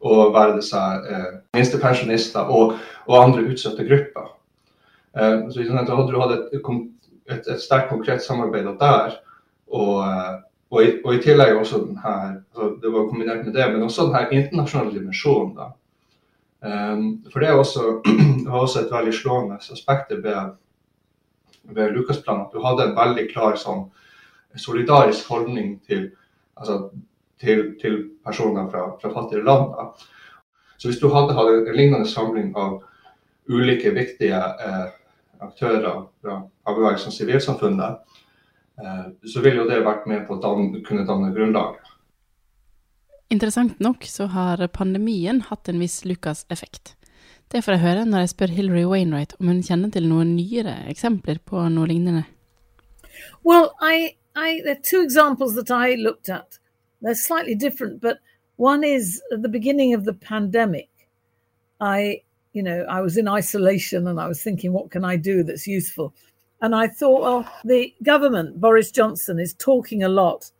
Og 0.00 0.34
være 0.34 0.56
det 0.56 0.64
seg 0.66 1.06
eh, 1.10 1.30
minstepensjonister 1.54 2.50
og, 2.54 2.76
og 3.06 3.22
andre 3.22 3.46
utsatte 3.50 3.86
grupper. 3.86 4.34
Eh, 5.18 5.48
så 5.50 5.62
Da 5.62 5.94
hadde 5.94 6.12
du 6.12 6.20
hatt 6.20 6.36
et, 6.36 6.60
et, 7.30 7.48
et 7.54 7.60
sterkt 7.60 7.90
konkret 7.90 8.22
samarbeid 8.22 8.68
der. 8.80 9.18
Og, 9.70 10.04
eh, 10.04 10.36
og 10.70 10.84
i, 10.84 10.92
og 11.04 11.14
i, 11.14 11.22
tillegg 11.22 11.56
også 11.56 11.78
den 11.86 11.98
her, 12.02 12.40
altså 12.52 12.74
det 12.82 12.92
var 12.92 13.08
kombinert 13.08 13.44
med 13.46 13.54
det, 13.54 13.72
men 13.72 13.82
også 13.82 14.06
den 14.06 14.14
her 14.14 14.28
internasjonale 14.30 14.94
dimensjonen. 14.98 15.56
da. 15.56 15.72
Um, 16.60 17.24
for 17.32 17.40
det, 17.40 17.52
også, 17.52 18.02
var 18.50 18.60
også 18.60 18.80
et 18.80 18.92
veldig 18.92 19.14
slående 19.14 19.58
aspekt 19.58 20.10
ved, 20.10 20.54
ved 21.62 21.92
Lukasplanen. 21.94 22.46
At 22.46 22.54
du 22.54 22.64
hadde 22.64 22.88
en 22.88 22.96
veldig 22.98 23.28
klar 23.32 23.58
sånn 23.60 23.86
solidarisk 24.58 25.28
holdning 25.30 25.76
til, 25.86 26.08
altså, 26.56 26.88
til, 27.40 27.74
til 27.80 27.98
personer 28.26 28.66
fra, 28.72 28.88
fra, 29.00 29.12
fattige 29.14 29.44
land. 29.46 29.74
Da. 29.76 29.90
Så 30.78 30.90
hvis 30.90 31.02
du 31.02 31.08
hadde 31.14 31.36
hatt 31.36 31.52
en 31.54 31.76
lignende 31.76 32.08
samling 32.10 32.50
av 32.58 32.80
ulike 33.48 33.90
viktige 33.94 34.38
eh, 34.38 34.88
aktører 35.42 36.08
fra 36.20 36.40
fagbevegelsen 36.66 37.12
og 37.12 37.16
sivilsamfunnet, 37.16 38.18
Eh, 38.84 39.28
så 39.28 39.40
ville 39.40 39.62
jo 39.62 39.68
det 39.68 39.80
vært 39.82 40.06
med 40.06 40.26
på 40.28 40.36
å 40.36 40.42
danne, 40.42 40.82
kunne 40.86 41.06
danne 41.06 41.32
grunnlag. 41.34 41.78
Interessant 43.30 43.80
nok 43.80 44.04
så 44.04 44.24
har 44.32 44.66
pandemien 44.72 45.42
hatt 45.50 45.68
en 45.68 45.80
viss 45.80 46.04
Lucas-effekt. 46.04 46.94
Det 47.48 47.60
får 47.64 47.74
jeg 47.74 47.82
høre 47.82 48.04
når 48.08 48.24
jeg 48.24 48.30
spør 48.32 48.54
Wainwright 48.88 49.34
om 49.40 49.48
hun 49.48 49.62
kjenner 49.62 49.90
til 49.92 50.08
noen 50.08 50.34
nyere 50.36 50.88
eksempler 50.88 51.38
på 51.44 51.60
noe 51.68 51.86
lignende. 51.88 52.24
Well, 53.44 53.72
I, 53.80 54.16
I, 54.36 54.60
there 54.64 54.76
are 54.76 54.82
two 54.82 55.02
examples 55.02 55.54
that 55.56 55.70
I 55.70 55.96
looked 55.96 56.28
at. 56.28 56.58
They're 57.02 57.14
slightly 57.14 57.54
different, 57.54 58.00
but 58.00 58.18
one 58.56 58.82
is 58.82 59.20
at 59.32 59.42
the 59.42 59.48
beginning 59.48 59.94
of 59.94 60.04
the 60.04 60.14
pandemic. 60.14 60.88
I, 61.80 62.22
you 62.52 62.62
know, 62.62 62.86
I 62.88 63.00
was 63.02 63.16
in 63.16 63.28
isolation 63.28 64.06
and 64.06 64.18
I 64.18 64.26
was 64.26 64.42
thinking, 64.42 64.72
what 64.72 64.90
can 64.90 65.04
I 65.04 65.16
do 65.16 65.42
that's 65.42 65.66
useful? 65.66 66.14
And 66.60 66.74
I 66.74 66.88
thought, 66.88 67.22
well, 67.22 67.52
the 67.64 67.94
government, 68.02 68.60
Boris 68.60 68.90
Johnson, 68.90 69.38
is 69.38 69.54
talking 69.54 70.02
a 70.02 70.08
lot 70.08 70.50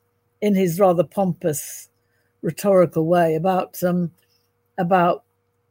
in 0.40 0.54
his 0.54 0.78
rather 0.78 1.02
pompous 1.02 1.87
rhetorical 2.42 3.06
way 3.06 3.34
about 3.34 3.82
um, 3.82 4.10
about 4.78 5.24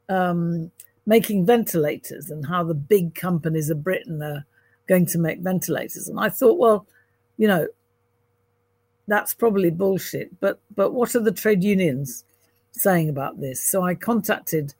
um, 0.08 0.70
making 1.06 1.46
ventilators 1.46 2.30
and 2.30 2.46
how 2.46 2.62
the 2.62 2.74
big 2.74 3.14
companies 3.14 3.70
of 3.70 3.84
Britain 3.84 4.22
are 4.22 4.44
going 4.86 5.06
to 5.06 5.18
make 5.18 5.40
ventilators. 5.40 6.08
And 6.08 6.20
I 6.20 6.28
thought, 6.28 6.58
well, 6.58 6.86
you 7.36 7.48
know, 7.48 7.66
that's 9.06 9.34
probably 9.34 9.70
bullshit. 9.70 10.38
But 10.40 10.60
but 10.74 10.92
what 10.92 11.14
are 11.14 11.20
the 11.20 11.32
trade 11.32 11.64
unions 11.64 12.24
saying 12.72 13.08
about 13.08 13.40
this? 13.40 13.62
So 13.62 13.82
I 13.82 13.94
contacted 13.94 14.74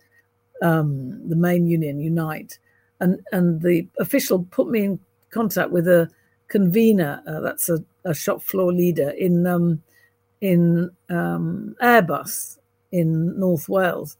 um, 0.62 1.28
the 1.28 1.36
main 1.36 1.66
union, 1.66 1.98
Unite, 1.98 2.58
and 3.00 3.20
and 3.32 3.62
the 3.62 3.88
official 3.98 4.44
put 4.50 4.68
me 4.68 4.84
in 4.84 5.00
contact 5.30 5.70
with 5.70 5.88
a 5.88 6.10
convener. 6.48 7.22
Uh, 7.26 7.40
that's 7.40 7.68
a, 7.68 7.84
a, 8.04 8.14
shop 8.14 8.42
floor 8.42 8.72
leader 8.72 9.10
in 9.10 9.46
um, 9.46 9.82
in 10.40 10.90
um, 11.08 11.74
Airbus 11.82 12.58
in 12.92 13.38
North 13.38 13.68
Wales, 13.68 14.16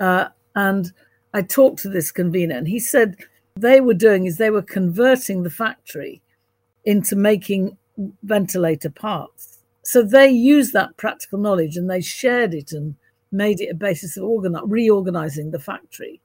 uh, 0.00 0.28
and 0.54 0.92
I 1.34 1.42
talked 1.42 1.80
to 1.82 1.88
this 1.88 2.10
convener, 2.10 2.56
and 2.56 2.68
he 2.68 2.78
said 2.78 3.16
they 3.56 3.80
were 3.80 3.94
doing 3.94 4.26
is 4.26 4.38
they 4.38 4.50
were 4.50 4.62
converting 4.62 5.42
the 5.42 5.50
factory 5.50 6.22
into 6.84 7.16
making 7.16 7.76
ventilator 8.22 8.90
parts. 8.90 9.58
So 9.82 10.02
they 10.02 10.30
used 10.30 10.72
that 10.72 10.96
practical 10.96 11.38
knowledge 11.38 11.76
and 11.76 11.90
they 11.90 12.00
shared 12.00 12.54
it 12.54 12.72
and 12.72 12.94
made 13.30 13.60
it 13.60 13.70
a 13.70 13.74
basis 13.74 14.16
of 14.16 14.24
organi- 14.24 14.62
reorganizing 14.64 15.50
the 15.50 15.58
factory. 15.58 16.20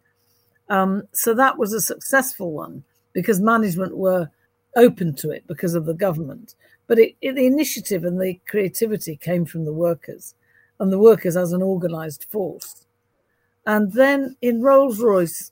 Um, 0.70 1.04
so 1.12 1.34
that 1.34 1.58
was 1.58 1.74
a 1.74 1.82
successful 1.82 2.52
one 2.52 2.84
because 3.14 3.40
management 3.40 3.98
were 3.98 4.30
open 4.76 5.16
to 5.16 5.32
it 5.32 5.46
because 5.48 5.74
of 5.74 5.86
the 5.86 5.94
government. 5.94 6.56
But 6.88 7.00
it, 7.00 7.16
it, 7.22 7.36
the 7.36 7.46
initiative 7.46 8.04
and 8.04 8.20
the 8.20 8.40
creativity 8.48 9.16
came 9.16 9.46
from 9.46 9.66
the 9.66 9.74
workers 9.74 10.36
and 10.80 10.92
the 10.92 11.00
workers 11.00 11.36
as 11.36 11.54
an 11.54 11.62
organized 11.62 12.26
force. 12.30 12.86
And 13.66 13.92
then 13.94 14.38
in 14.42 14.62
Rolls 14.62 15.00
Royce, 15.00 15.52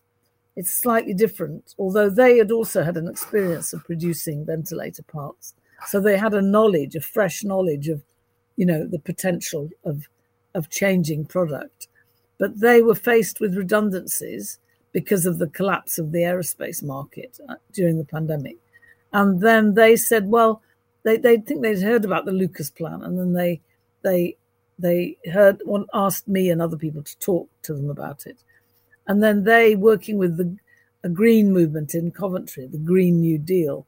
it's 0.55 0.73
slightly 0.73 1.13
different, 1.13 1.75
although 1.77 2.09
they 2.09 2.37
had 2.37 2.51
also 2.51 2.83
had 2.83 2.95
an 2.95 3.09
experience 3.09 3.73
of 3.73 3.83
producing 3.83 4.45
ventilator 4.45 5.03
parts. 5.03 5.53
So 5.87 5.99
they 5.99 6.17
had 6.17 6.33
a 6.33 6.41
knowledge, 6.41 6.95
a 6.95 7.01
fresh 7.01 7.43
knowledge 7.43 7.89
of, 7.89 8.01
you 8.55 8.65
know, 8.65 8.87
the 8.87 8.99
potential 8.99 9.69
of 9.83 10.07
of 10.55 10.69
changing 10.69 11.25
product. 11.25 11.87
But 12.39 12.59
they 12.59 12.81
were 12.81 12.95
faced 12.95 13.39
with 13.39 13.57
redundancies 13.57 14.57
because 14.93 15.25
of 15.25 15.37
the 15.37 15.47
collapse 15.47 15.99
of 15.99 16.11
the 16.11 16.19
aerospace 16.19 16.81
market 16.81 17.37
uh, 17.47 17.55
during 17.73 17.97
the 17.97 18.05
pandemic. 18.05 18.57
And 19.11 19.41
then 19.41 19.73
they 19.73 19.95
said, 19.97 20.27
well, 20.27 20.61
they, 21.05 21.17
they 21.17 21.37
think 21.37 21.61
they'd 21.61 21.81
heard 21.81 22.03
about 22.03 22.25
the 22.25 22.31
Lucas 22.31 22.69
plan, 22.69 23.03
and 23.03 23.17
then 23.17 23.31
they 23.31 23.61
they 24.01 24.35
they 24.77 25.17
heard 25.31 25.61
one 25.63 25.85
asked 25.93 26.27
me 26.27 26.49
and 26.49 26.61
other 26.61 26.77
people 26.77 27.03
to 27.03 27.17
talk 27.19 27.47
to 27.61 27.73
them 27.73 27.89
about 27.89 28.25
it. 28.25 28.37
And 29.07 29.23
then 29.23 29.43
they, 29.43 29.75
working 29.75 30.17
with 30.17 30.35
the 30.35 30.57
a 31.03 31.09
green 31.09 31.53
movement 31.53 31.93
in 31.93 32.09
Coventry, 32.09 32.65
the 32.65 32.79
Green 32.79 33.21
New 33.21 33.37
Deal, 33.37 33.85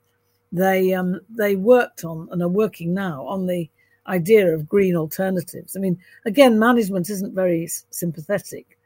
they 0.52 0.94
um, 0.94 1.20
they 1.28 1.56
worked 1.56 2.06
on 2.06 2.30
and 2.32 2.42
are 2.44 2.48
working 2.48 2.94
now 2.94 3.26
on 3.26 3.48
the 3.48 3.68
idea 4.06 4.54
of 4.54 4.70
green 4.70 4.96
alternatives. 4.96 5.76
I 5.76 5.80
mean, 5.80 6.00
again, 6.26 6.60
management 6.60 7.10
isn't 7.10 7.34
very 7.34 7.68
sympathetic, 7.90 8.78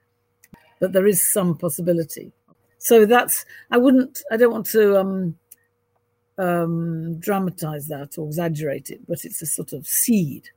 but 0.80 0.94
there 0.94 1.06
is 1.06 1.22
some 1.22 1.58
possibility. 1.58 2.32
So 2.78 3.06
that's 3.06 3.46
I 3.70 3.78
wouldn't 3.78 4.24
I 4.32 4.38
don't 4.38 4.54
want 4.54 4.68
to 4.68 4.98
um, 4.98 5.38
um, 6.42 7.20
dramatize 7.20 7.88
that 7.88 8.18
or 8.18 8.28
exaggerate 8.28 8.90
it, 8.90 9.08
but 9.08 9.24
it's 9.26 9.42
a 9.42 9.46
sort 9.46 9.74
of 9.74 9.86
seed. 9.88 10.50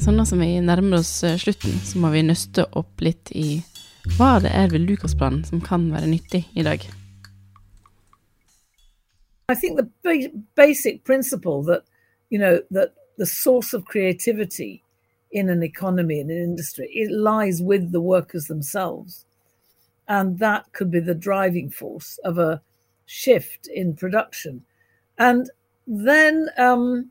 Sånn 0.00 0.22
som 0.24 0.40
vi 0.40 0.54
nærmer 0.64 1.02
oss 1.02 1.20
eh, 1.28 1.36
slutten, 1.36 1.74
så 1.84 2.00
må 2.00 2.08
vi 2.14 2.22
nøste 2.24 2.64
opp 2.78 3.02
litt 3.04 3.28
i 3.36 3.60
hva 4.16 4.38
det 4.40 4.48
er 4.56 4.70
ved 4.72 4.86
Lucasplanen 4.88 5.44
som 5.44 5.60
kan 5.60 5.90
være 5.92 6.08
nyttig 6.08 6.46
i 6.56 6.64
dag. 6.64 6.86
I 9.52 9.54
think 9.54 9.76
the 9.76 10.32
basic 10.56 11.04
principle 11.04 11.62
that, 11.64 11.84
you 12.30 12.38
know, 12.38 12.62
that 12.70 12.94
the 13.18 13.26
source 13.26 13.74
of 13.76 13.84
creativity 13.84 14.80
in 15.32 15.48
an 15.48 15.62
economy, 15.62 16.20
in 16.20 16.30
an 16.30 16.36
industry, 16.36 16.88
it 16.92 17.10
lies 17.10 17.62
with 17.62 17.92
the 17.92 18.00
workers 18.00 18.46
themselves. 18.46 19.24
And 20.08 20.38
that 20.40 20.72
could 20.72 20.90
be 20.90 21.00
the 21.00 21.14
driving 21.14 21.70
force 21.70 22.18
of 22.24 22.38
a 22.38 22.60
shift 23.06 23.68
in 23.68 23.94
production. 23.94 24.64
And 25.18 25.50
then 25.86 26.48
um, 26.58 27.10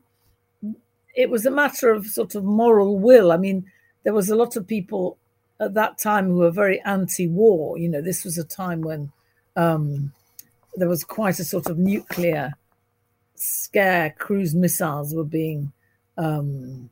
it 1.14 1.30
was 1.30 1.46
a 1.46 1.50
matter 1.50 1.90
of 1.90 2.06
sort 2.06 2.34
of 2.34 2.44
moral 2.44 2.98
will. 2.98 3.32
I 3.32 3.36
mean, 3.36 3.64
there 4.04 4.14
was 4.14 4.28
a 4.28 4.36
lot 4.36 4.56
of 4.56 4.66
people 4.66 5.16
at 5.60 5.74
that 5.74 5.98
time 5.98 6.26
who 6.26 6.36
were 6.36 6.50
very 6.50 6.80
anti-war. 6.82 7.78
You 7.78 7.88
know, 7.88 8.02
this 8.02 8.24
was 8.24 8.38
a 8.38 8.44
time 8.44 8.80
when 8.80 9.12
um, 9.56 10.12
there 10.76 10.88
was 10.88 11.04
quite 11.04 11.38
a 11.38 11.44
sort 11.44 11.68
of 11.68 11.78
nuclear 11.78 12.52
scare. 13.34 14.14
Cruise 14.18 14.54
missiles 14.54 15.14
were 15.14 15.24
being 15.24 15.72
um, 16.16 16.90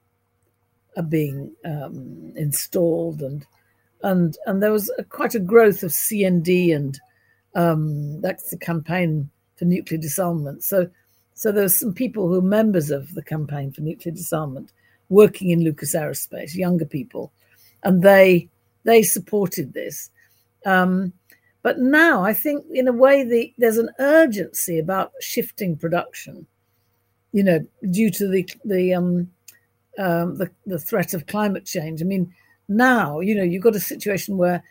being 1.02 1.52
um, 1.64 2.32
installed, 2.36 3.22
and 3.22 3.46
and 4.02 4.36
and 4.46 4.62
there 4.62 4.72
was 4.72 4.90
a, 4.98 5.04
quite 5.04 5.34
a 5.34 5.40
growth 5.40 5.82
of 5.82 5.90
CND, 5.90 6.74
and 6.74 6.98
um, 7.54 8.20
that's 8.20 8.50
the 8.50 8.58
campaign 8.58 9.30
for 9.56 9.64
nuclear 9.64 10.00
disarmament. 10.00 10.64
So 10.64 10.88
so 11.34 11.52
there's 11.52 11.78
some 11.78 11.94
people 11.94 12.26
who 12.26 12.38
are 12.38 12.42
members 12.42 12.90
of 12.90 13.14
the 13.14 13.22
campaign 13.22 13.70
for 13.70 13.80
nuclear 13.80 14.12
disarmament 14.12 14.72
working 15.08 15.50
in 15.50 15.62
Lucas 15.62 15.94
Aerospace, 15.94 16.54
younger 16.54 16.84
people, 16.84 17.32
and 17.84 18.02
they 18.02 18.48
they 18.84 19.02
supported 19.02 19.72
this. 19.72 20.10
Um, 20.66 21.12
but 21.62 21.78
now 21.78 22.24
I 22.24 22.32
think, 22.32 22.64
in 22.72 22.88
a 22.88 22.92
way, 22.92 23.24
the, 23.24 23.52
there's 23.58 23.78
an 23.78 23.90
urgency 23.98 24.78
about 24.78 25.12
shifting 25.20 25.76
production. 25.76 26.46
You 27.32 27.42
know, 27.44 27.66
due 27.90 28.10
to 28.10 28.26
the 28.26 28.48
the 28.64 28.94
um, 28.94 29.30
um, 29.98 30.36
the, 30.38 30.50
the 30.66 30.78
threat 30.78 31.14
of 31.14 31.26
climate 31.26 31.66
change. 31.66 32.00
I 32.00 32.04
mean, 32.04 32.32
now 32.68 33.20
you 33.20 33.34
know 33.34 33.42
you've 33.42 33.62
got 33.62 33.76
a 33.76 33.80
situation 33.80 34.36
where 34.36 34.62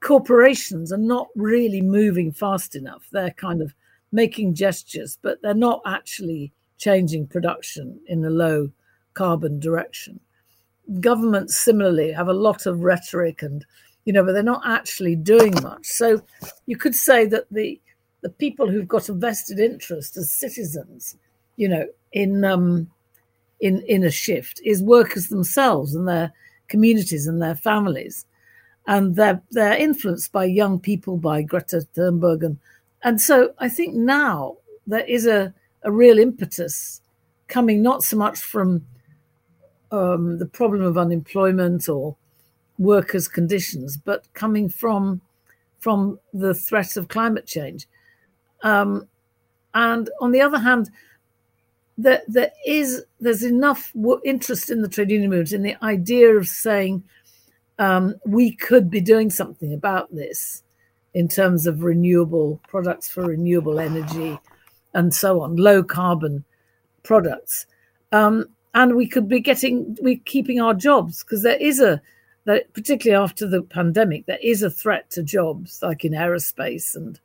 corporations 0.00 0.92
are 0.92 0.98
not 0.98 1.28
really 1.36 1.80
moving 1.80 2.32
fast 2.32 2.74
enough. 2.74 3.06
They're 3.12 3.32
kind 3.32 3.62
of 3.62 3.74
making 4.12 4.54
gestures, 4.54 5.18
but 5.22 5.40
they're 5.42 5.54
not 5.54 5.82
actually 5.86 6.52
changing 6.78 7.26
production 7.26 8.00
in 8.06 8.24
a 8.24 8.30
low 8.30 8.70
carbon 9.14 9.60
direction. 9.60 10.18
Governments 11.00 11.56
similarly 11.56 12.10
have 12.12 12.28
a 12.28 12.32
lot 12.32 12.66
of 12.66 12.80
rhetoric 12.80 13.42
and 13.42 13.64
you 14.04 14.12
know, 14.12 14.24
but 14.24 14.32
they're 14.32 14.42
not 14.42 14.62
actually 14.66 15.14
doing 15.14 15.54
much. 15.62 15.86
So 15.86 16.22
you 16.66 16.76
could 16.76 16.94
say 16.94 17.26
that 17.26 17.44
the 17.50 17.80
the 18.22 18.30
people 18.30 18.70
who've 18.70 18.88
got 18.88 19.08
a 19.08 19.14
vested 19.14 19.58
interest 19.58 20.16
as 20.16 20.30
citizens, 20.30 21.16
you 21.56 21.68
know, 21.68 21.86
in 22.12 22.44
um, 22.44 22.90
in 23.60 23.82
in 23.82 24.04
a 24.04 24.10
shift 24.10 24.60
is 24.64 24.82
workers 24.82 25.28
themselves 25.28 25.94
and 25.94 26.08
their 26.08 26.32
communities 26.68 27.26
and 27.26 27.42
their 27.42 27.56
families, 27.56 28.26
and 28.86 29.16
they're 29.16 29.42
they're 29.50 29.76
influenced 29.76 30.32
by 30.32 30.44
young 30.44 30.78
people, 30.80 31.16
by 31.16 31.42
Greta 31.42 31.86
Thunberg 31.94 32.44
and 32.44 32.58
and 33.02 33.20
so 33.20 33.54
I 33.58 33.68
think 33.68 33.94
now 33.94 34.56
there 34.86 35.04
is 35.04 35.26
a, 35.26 35.54
a 35.82 35.92
real 35.92 36.18
impetus 36.18 37.00
coming 37.48 37.82
not 37.82 38.02
so 38.02 38.16
much 38.16 38.38
from 38.38 38.84
um, 39.90 40.38
the 40.38 40.46
problem 40.46 40.82
of 40.82 40.98
unemployment 40.98 41.88
or 41.88 42.16
workers' 42.78 43.28
conditions, 43.28 43.96
but 43.96 44.32
coming 44.34 44.68
from 44.68 45.20
from 45.78 46.18
the 46.34 46.52
threat 46.54 46.96
of 46.98 47.08
climate 47.08 47.46
change. 47.46 47.86
Um, 48.62 49.08
and 49.72 50.10
on 50.20 50.30
the 50.32 50.42
other 50.42 50.58
hand, 50.58 50.90
there, 52.02 52.22
there 52.28 52.52
is 52.66 53.02
there's 53.20 53.42
enough 53.42 53.92
interest 54.24 54.70
in 54.70 54.82
the 54.82 54.88
trade 54.88 55.10
union 55.10 55.30
movement 55.30 55.52
in 55.52 55.62
the 55.62 55.84
idea 55.84 56.36
of 56.36 56.46
saying 56.46 57.02
um, 57.78 58.14
we 58.26 58.52
could 58.52 58.90
be 58.90 59.00
doing 59.00 59.30
something 59.30 59.72
about 59.72 60.14
this 60.14 60.62
in 61.14 61.28
terms 61.28 61.66
of 61.66 61.82
renewable 61.82 62.60
products 62.68 63.08
for 63.08 63.24
renewable 63.24 63.80
energy 63.80 64.38
and 64.94 65.14
so 65.14 65.40
on, 65.40 65.56
low 65.56 65.82
carbon 65.82 66.44
products. 67.02 67.66
Um, 68.12 68.46
and 68.74 68.94
we 68.94 69.08
could 69.08 69.28
be 69.28 69.40
getting, 69.40 69.96
we're 70.00 70.20
keeping 70.24 70.60
our 70.60 70.74
jobs 70.74 71.24
because 71.24 71.42
there 71.42 71.56
is 71.56 71.80
a, 71.80 72.00
that 72.44 72.72
particularly 72.72 73.22
after 73.22 73.46
the 73.46 73.62
pandemic, 73.62 74.26
there 74.26 74.38
is 74.42 74.62
a 74.62 74.70
threat 74.70 75.10
to 75.10 75.22
jobs 75.22 75.80
like 75.82 76.04
in 76.04 76.12
aerospace 76.12 76.94
and 76.94 77.20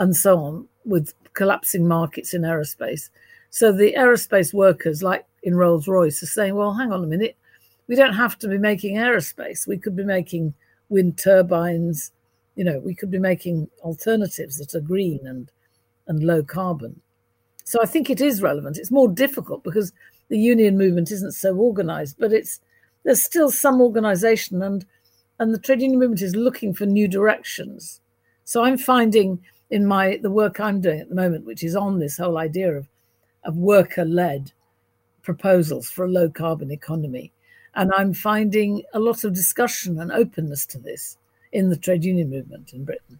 and 0.00 0.16
so 0.16 0.38
on 0.38 0.68
with 0.84 1.14
collapsing 1.34 1.86
markets 1.86 2.34
in 2.34 2.42
aerospace. 2.42 3.10
So 3.54 3.70
the 3.70 3.94
aerospace 3.96 4.52
workers, 4.52 5.00
like 5.00 5.24
in 5.44 5.54
Rolls 5.54 5.86
Royce, 5.86 6.20
are 6.24 6.26
saying, 6.26 6.56
well, 6.56 6.74
hang 6.74 6.90
on 6.90 7.04
a 7.04 7.06
minute, 7.06 7.36
we 7.86 7.94
don't 7.94 8.14
have 8.14 8.36
to 8.40 8.48
be 8.48 8.58
making 8.58 8.96
aerospace. 8.96 9.64
We 9.68 9.78
could 9.78 9.94
be 9.94 10.02
making 10.02 10.54
wind 10.88 11.18
turbines, 11.18 12.10
you 12.56 12.64
know, 12.64 12.80
we 12.80 12.96
could 12.96 13.12
be 13.12 13.20
making 13.20 13.70
alternatives 13.82 14.58
that 14.58 14.74
are 14.74 14.80
green 14.80 15.20
and 15.24 15.52
and 16.08 16.24
low 16.24 16.42
carbon. 16.42 17.00
So 17.62 17.80
I 17.80 17.86
think 17.86 18.10
it 18.10 18.20
is 18.20 18.42
relevant. 18.42 18.76
It's 18.76 18.90
more 18.90 19.06
difficult 19.06 19.62
because 19.62 19.92
the 20.30 20.38
union 20.38 20.76
movement 20.76 21.12
isn't 21.12 21.34
so 21.34 21.54
organized, 21.54 22.16
but 22.18 22.32
it's 22.32 22.58
there's 23.04 23.22
still 23.22 23.52
some 23.52 23.80
organization 23.80 24.62
and 24.62 24.84
and 25.38 25.54
the 25.54 25.60
trade 25.60 25.80
union 25.80 26.00
movement 26.00 26.22
is 26.22 26.34
looking 26.34 26.74
for 26.74 26.86
new 26.86 27.06
directions. 27.06 28.00
So 28.42 28.64
I'm 28.64 28.78
finding 28.78 29.44
in 29.70 29.86
my 29.86 30.18
the 30.20 30.32
work 30.32 30.58
I'm 30.58 30.80
doing 30.80 30.98
at 30.98 31.08
the 31.08 31.14
moment, 31.14 31.46
which 31.46 31.62
is 31.62 31.76
on 31.76 32.00
this 32.00 32.16
whole 32.16 32.36
idea 32.36 32.76
of 32.76 32.88
of 33.44 33.54
worker 33.56 34.04
led 34.04 34.52
proposals 35.22 35.90
for 35.90 36.04
a 36.04 36.08
low 36.08 36.30
carbon 36.30 36.70
economy. 36.70 37.32
And 37.74 37.92
I'm 37.92 38.14
finding 38.14 38.82
a 38.92 38.98
lot 38.98 39.24
of 39.24 39.34
discussion 39.34 40.00
and 40.00 40.12
openness 40.12 40.66
to 40.66 40.78
this 40.78 41.18
in 41.52 41.70
the 41.70 41.76
trade 41.76 42.04
union 42.04 42.30
movement 42.30 42.72
in 42.72 42.84
Britain. 42.84 43.18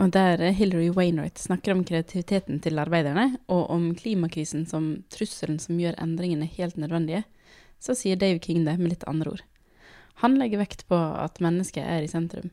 Og 0.00 0.12
der 0.12 0.50
Hillary 0.50 0.88
Wainwright 0.88 1.38
snakker 1.38 1.72
om 1.72 1.84
kreativiteten 1.84 2.60
til 2.60 2.78
arbeiderne, 2.78 3.36
og 3.48 3.70
om 3.70 3.90
klimakrisen 3.94 4.64
som 4.66 5.02
trusselen 5.12 5.58
som 5.60 5.76
gjør 5.76 5.98
endringene 6.00 6.48
helt 6.48 6.78
nødvendige, 6.80 7.26
så 7.80 7.92
sier 7.94 8.16
Dave 8.16 8.40
King 8.40 8.64
det 8.64 8.78
med 8.78 8.94
litt 8.94 9.04
andre 9.08 9.34
ord. 9.34 9.42
Han 10.24 10.38
legger 10.40 10.62
vekt 10.62 10.86
på 10.88 10.96
at 10.96 11.40
mennesket 11.44 11.84
er 11.84 12.04
i 12.04 12.08
sentrum, 12.08 12.48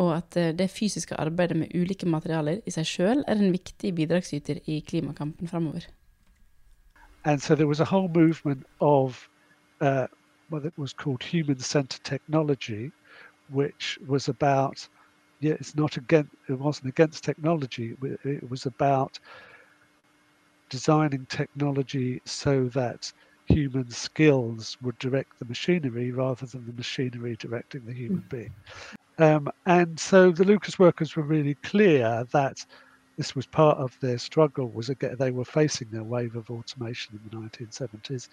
og 0.00 0.14
at 0.16 0.36
eh, 0.40 0.54
det 0.56 0.70
fysiske 0.72 1.16
arbeidet 1.20 1.58
med 1.60 1.76
ulike 1.76 2.08
materialer 2.08 2.62
i 2.64 2.72
seg 2.72 2.88
sjøl 2.88 3.22
er 3.26 3.36
en 3.36 3.52
viktig 3.52 3.92
bidragsyter 3.96 4.62
i 4.64 4.80
klimakampen 4.80 5.50
framover. 5.50 5.84
And 7.24 7.40
so 7.40 7.54
there 7.54 7.66
was 7.66 7.80
a 7.80 7.84
whole 7.84 8.08
movement 8.08 8.64
of 8.80 9.28
uh, 9.80 10.06
what 10.48 10.64
it 10.64 10.72
was 10.76 10.92
called 10.92 11.22
human-centered 11.22 12.04
technology, 12.04 12.90
which 13.50 13.98
was 14.06 14.28
about 14.28 14.88
yeah, 15.40 15.52
it's 15.52 15.76
not 15.76 15.96
against 15.96 16.34
it 16.48 16.58
wasn't 16.58 16.88
against 16.88 17.22
technology. 17.22 17.96
It 18.24 18.48
was 18.50 18.66
about 18.66 19.18
designing 20.68 21.26
technology 21.26 22.20
so 22.24 22.64
that 22.68 23.12
human 23.46 23.90
skills 23.90 24.76
would 24.82 24.98
direct 24.98 25.38
the 25.38 25.44
machinery 25.46 26.10
rather 26.10 26.46
than 26.46 26.66
the 26.66 26.72
machinery 26.72 27.36
directing 27.38 27.84
the 27.86 27.92
human 27.92 28.22
mm. 28.22 28.28
being. 28.28 28.54
Um, 29.18 29.48
and 29.66 29.98
so 29.98 30.30
the 30.30 30.44
Lucas 30.44 30.78
workers 30.78 31.16
were 31.16 31.22
really 31.22 31.54
clear 31.54 32.24
that 32.32 32.64
this 33.18 33.34
was 33.34 33.46
part 33.46 33.76
of 33.78 33.94
their 34.00 34.16
struggle. 34.16 34.70
Was 34.70 34.90
they 35.18 35.30
were 35.32 35.44
facing 35.44 35.88
their 35.90 36.04
wave 36.04 36.36
of 36.36 36.48
automation 36.50 37.18
in 37.18 37.28
the 37.28 37.48
1970s, 37.48 38.28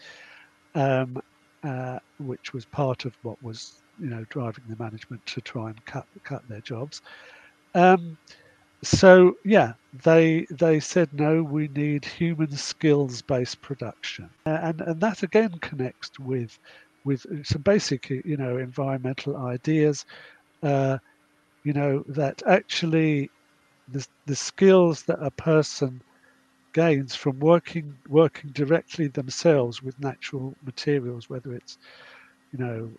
um, 0.75 1.17
uh, 1.63 1.99
which 2.19 2.53
was 2.53 2.65
part 2.67 3.05
of 3.05 3.13
what 3.23 3.41
was 3.43 3.81
you 3.99 4.09
know 4.09 4.23
driving 4.29 4.63
the 4.69 4.77
management 4.77 5.25
to 5.25 5.41
try 5.41 5.69
and 5.69 5.85
cut 5.85 6.05
cut 6.23 6.47
their 6.47 6.61
jobs. 6.61 7.01
Um, 7.73 8.17
so 8.83 9.33
yeah, 9.43 9.73
they 10.03 10.45
they 10.51 10.79
said 10.79 11.09
no, 11.13 11.41
we 11.43 11.67
need 11.69 12.05
human 12.05 12.51
skills 12.51 13.23
based 13.23 13.61
production, 13.61 14.29
and 14.45 14.81
and 14.81 15.01
that 15.01 15.23
again 15.23 15.51
connects 15.61 16.11
with 16.19 16.57
with 17.05 17.25
some 17.43 17.63
basic 17.63 18.09
you 18.11 18.37
know 18.37 18.57
environmental 18.57 19.35
ideas. 19.37 20.05
Uh, 20.61 20.99
you 21.63 21.73
know 21.73 22.03
that 22.09 22.43
actually 22.47 23.31
the 23.87 24.05
the 24.25 24.35
skills 24.35 25.03
that 25.03 25.19
a 25.21 25.31
person 25.31 26.01
gains 26.73 27.15
from 27.15 27.39
working 27.39 27.97
working 28.07 28.51
directly 28.53 29.07
themselves 29.07 29.81
with 29.81 29.99
natural 29.99 30.57
materials, 30.63 31.29
whether 31.29 31.53
it's 31.53 31.77
you 32.51 32.59
know 32.59 32.95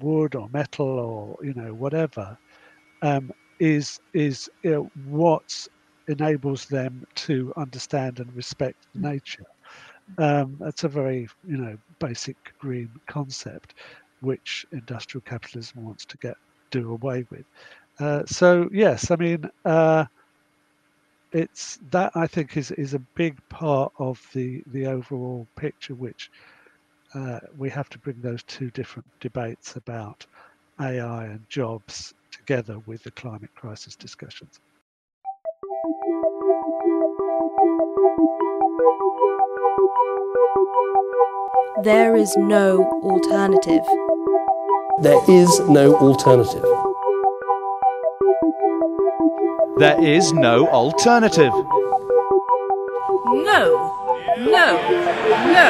wood 0.00 0.34
or 0.34 0.48
metal 0.50 0.86
or 0.86 1.36
you 1.44 1.54
know 1.54 1.74
whatever, 1.74 2.36
um, 3.02 3.30
is 3.60 3.98
is 4.14 4.48
you 4.64 4.70
know, 4.70 4.90
what 4.94 5.48
enables 6.08 6.66
them 6.66 7.02
to 7.16 7.52
understand 7.56 8.20
and 8.20 8.34
respect 8.34 8.86
nature. 8.94 9.44
Um, 10.18 10.56
that's 10.60 10.84
a 10.84 10.88
very 10.88 11.28
you 11.44 11.58
know 11.58 11.76
basic 12.00 12.36
green 12.58 12.90
concept, 13.08 13.74
which 14.20 14.64
industrial 14.72 15.22
capitalism 15.22 15.84
wants 15.84 16.06
to 16.06 16.18
get 16.18 16.34
do 16.70 16.92
away 16.92 17.24
with. 17.30 17.46
Uh, 18.00 18.22
so 18.26 18.68
yes, 18.72 19.10
I 19.10 19.16
mean 19.16 19.42
uh, 19.64 20.04
it's 21.32 21.78
that 21.90 22.12
I 22.14 22.26
think 22.26 22.56
is 22.56 22.70
is 22.72 22.94
a 22.94 23.00
big 23.16 23.36
part 23.50 23.92
of 23.98 24.20
the 24.34 24.62
the 24.68 24.86
overall 24.86 25.48
picture, 25.56 25.94
which 25.94 26.30
uh, 27.14 27.40
we 27.56 27.70
have 27.70 27.88
to 27.90 27.98
bring 27.98 28.20
those 28.20 28.42
two 28.44 28.70
different 28.70 29.06
debates 29.20 29.76
about 29.76 30.26
AI 30.80 31.26
and 31.26 31.40
jobs 31.48 32.14
together 32.30 32.78
with 32.86 33.02
the 33.02 33.10
climate 33.12 33.50
crisis 33.56 33.96
discussions. 33.96 34.60
There 41.82 42.16
is 42.16 42.36
no 42.36 42.84
alternative. 43.02 43.84
There 45.02 45.20
is 45.28 45.60
no 45.60 45.94
alternative. 45.96 46.87
There 49.78 50.02
is 50.02 50.32
no 50.32 50.66
alternative. 50.72 51.52
No. 53.26 53.62
No. 54.38 54.78
No. 55.54 55.66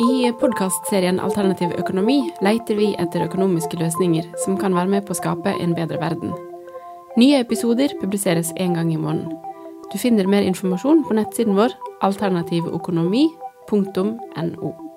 I 0.00 0.32
podkastserien 0.40 1.20
Alternativ 1.20 1.68
økonomi 1.78 2.30
leter 2.44 2.74
vi 2.76 2.96
etter 3.00 3.24
økonomiske 3.24 3.76
løsninger 3.80 4.24
som 4.44 4.58
kan 4.60 4.74
være 4.76 4.88
med 4.92 5.02
på 5.06 5.12
å 5.16 5.20
skape 5.22 5.50
en 5.56 5.72
bedre 5.78 5.98
verden. 6.02 6.30
Nye 7.16 7.40
episoder 7.40 7.88
publiseres 8.02 8.52
én 8.60 8.74
gang 8.76 8.92
i 8.92 9.00
måneden. 9.00 9.32
Du 9.88 9.96
finner 9.96 10.28
mer 10.28 10.44
informasjon 10.44 11.08
på 11.08 11.16
nettsiden 11.16 11.56
vår 11.56 11.72
alternativøkonomi.no. 12.04 14.87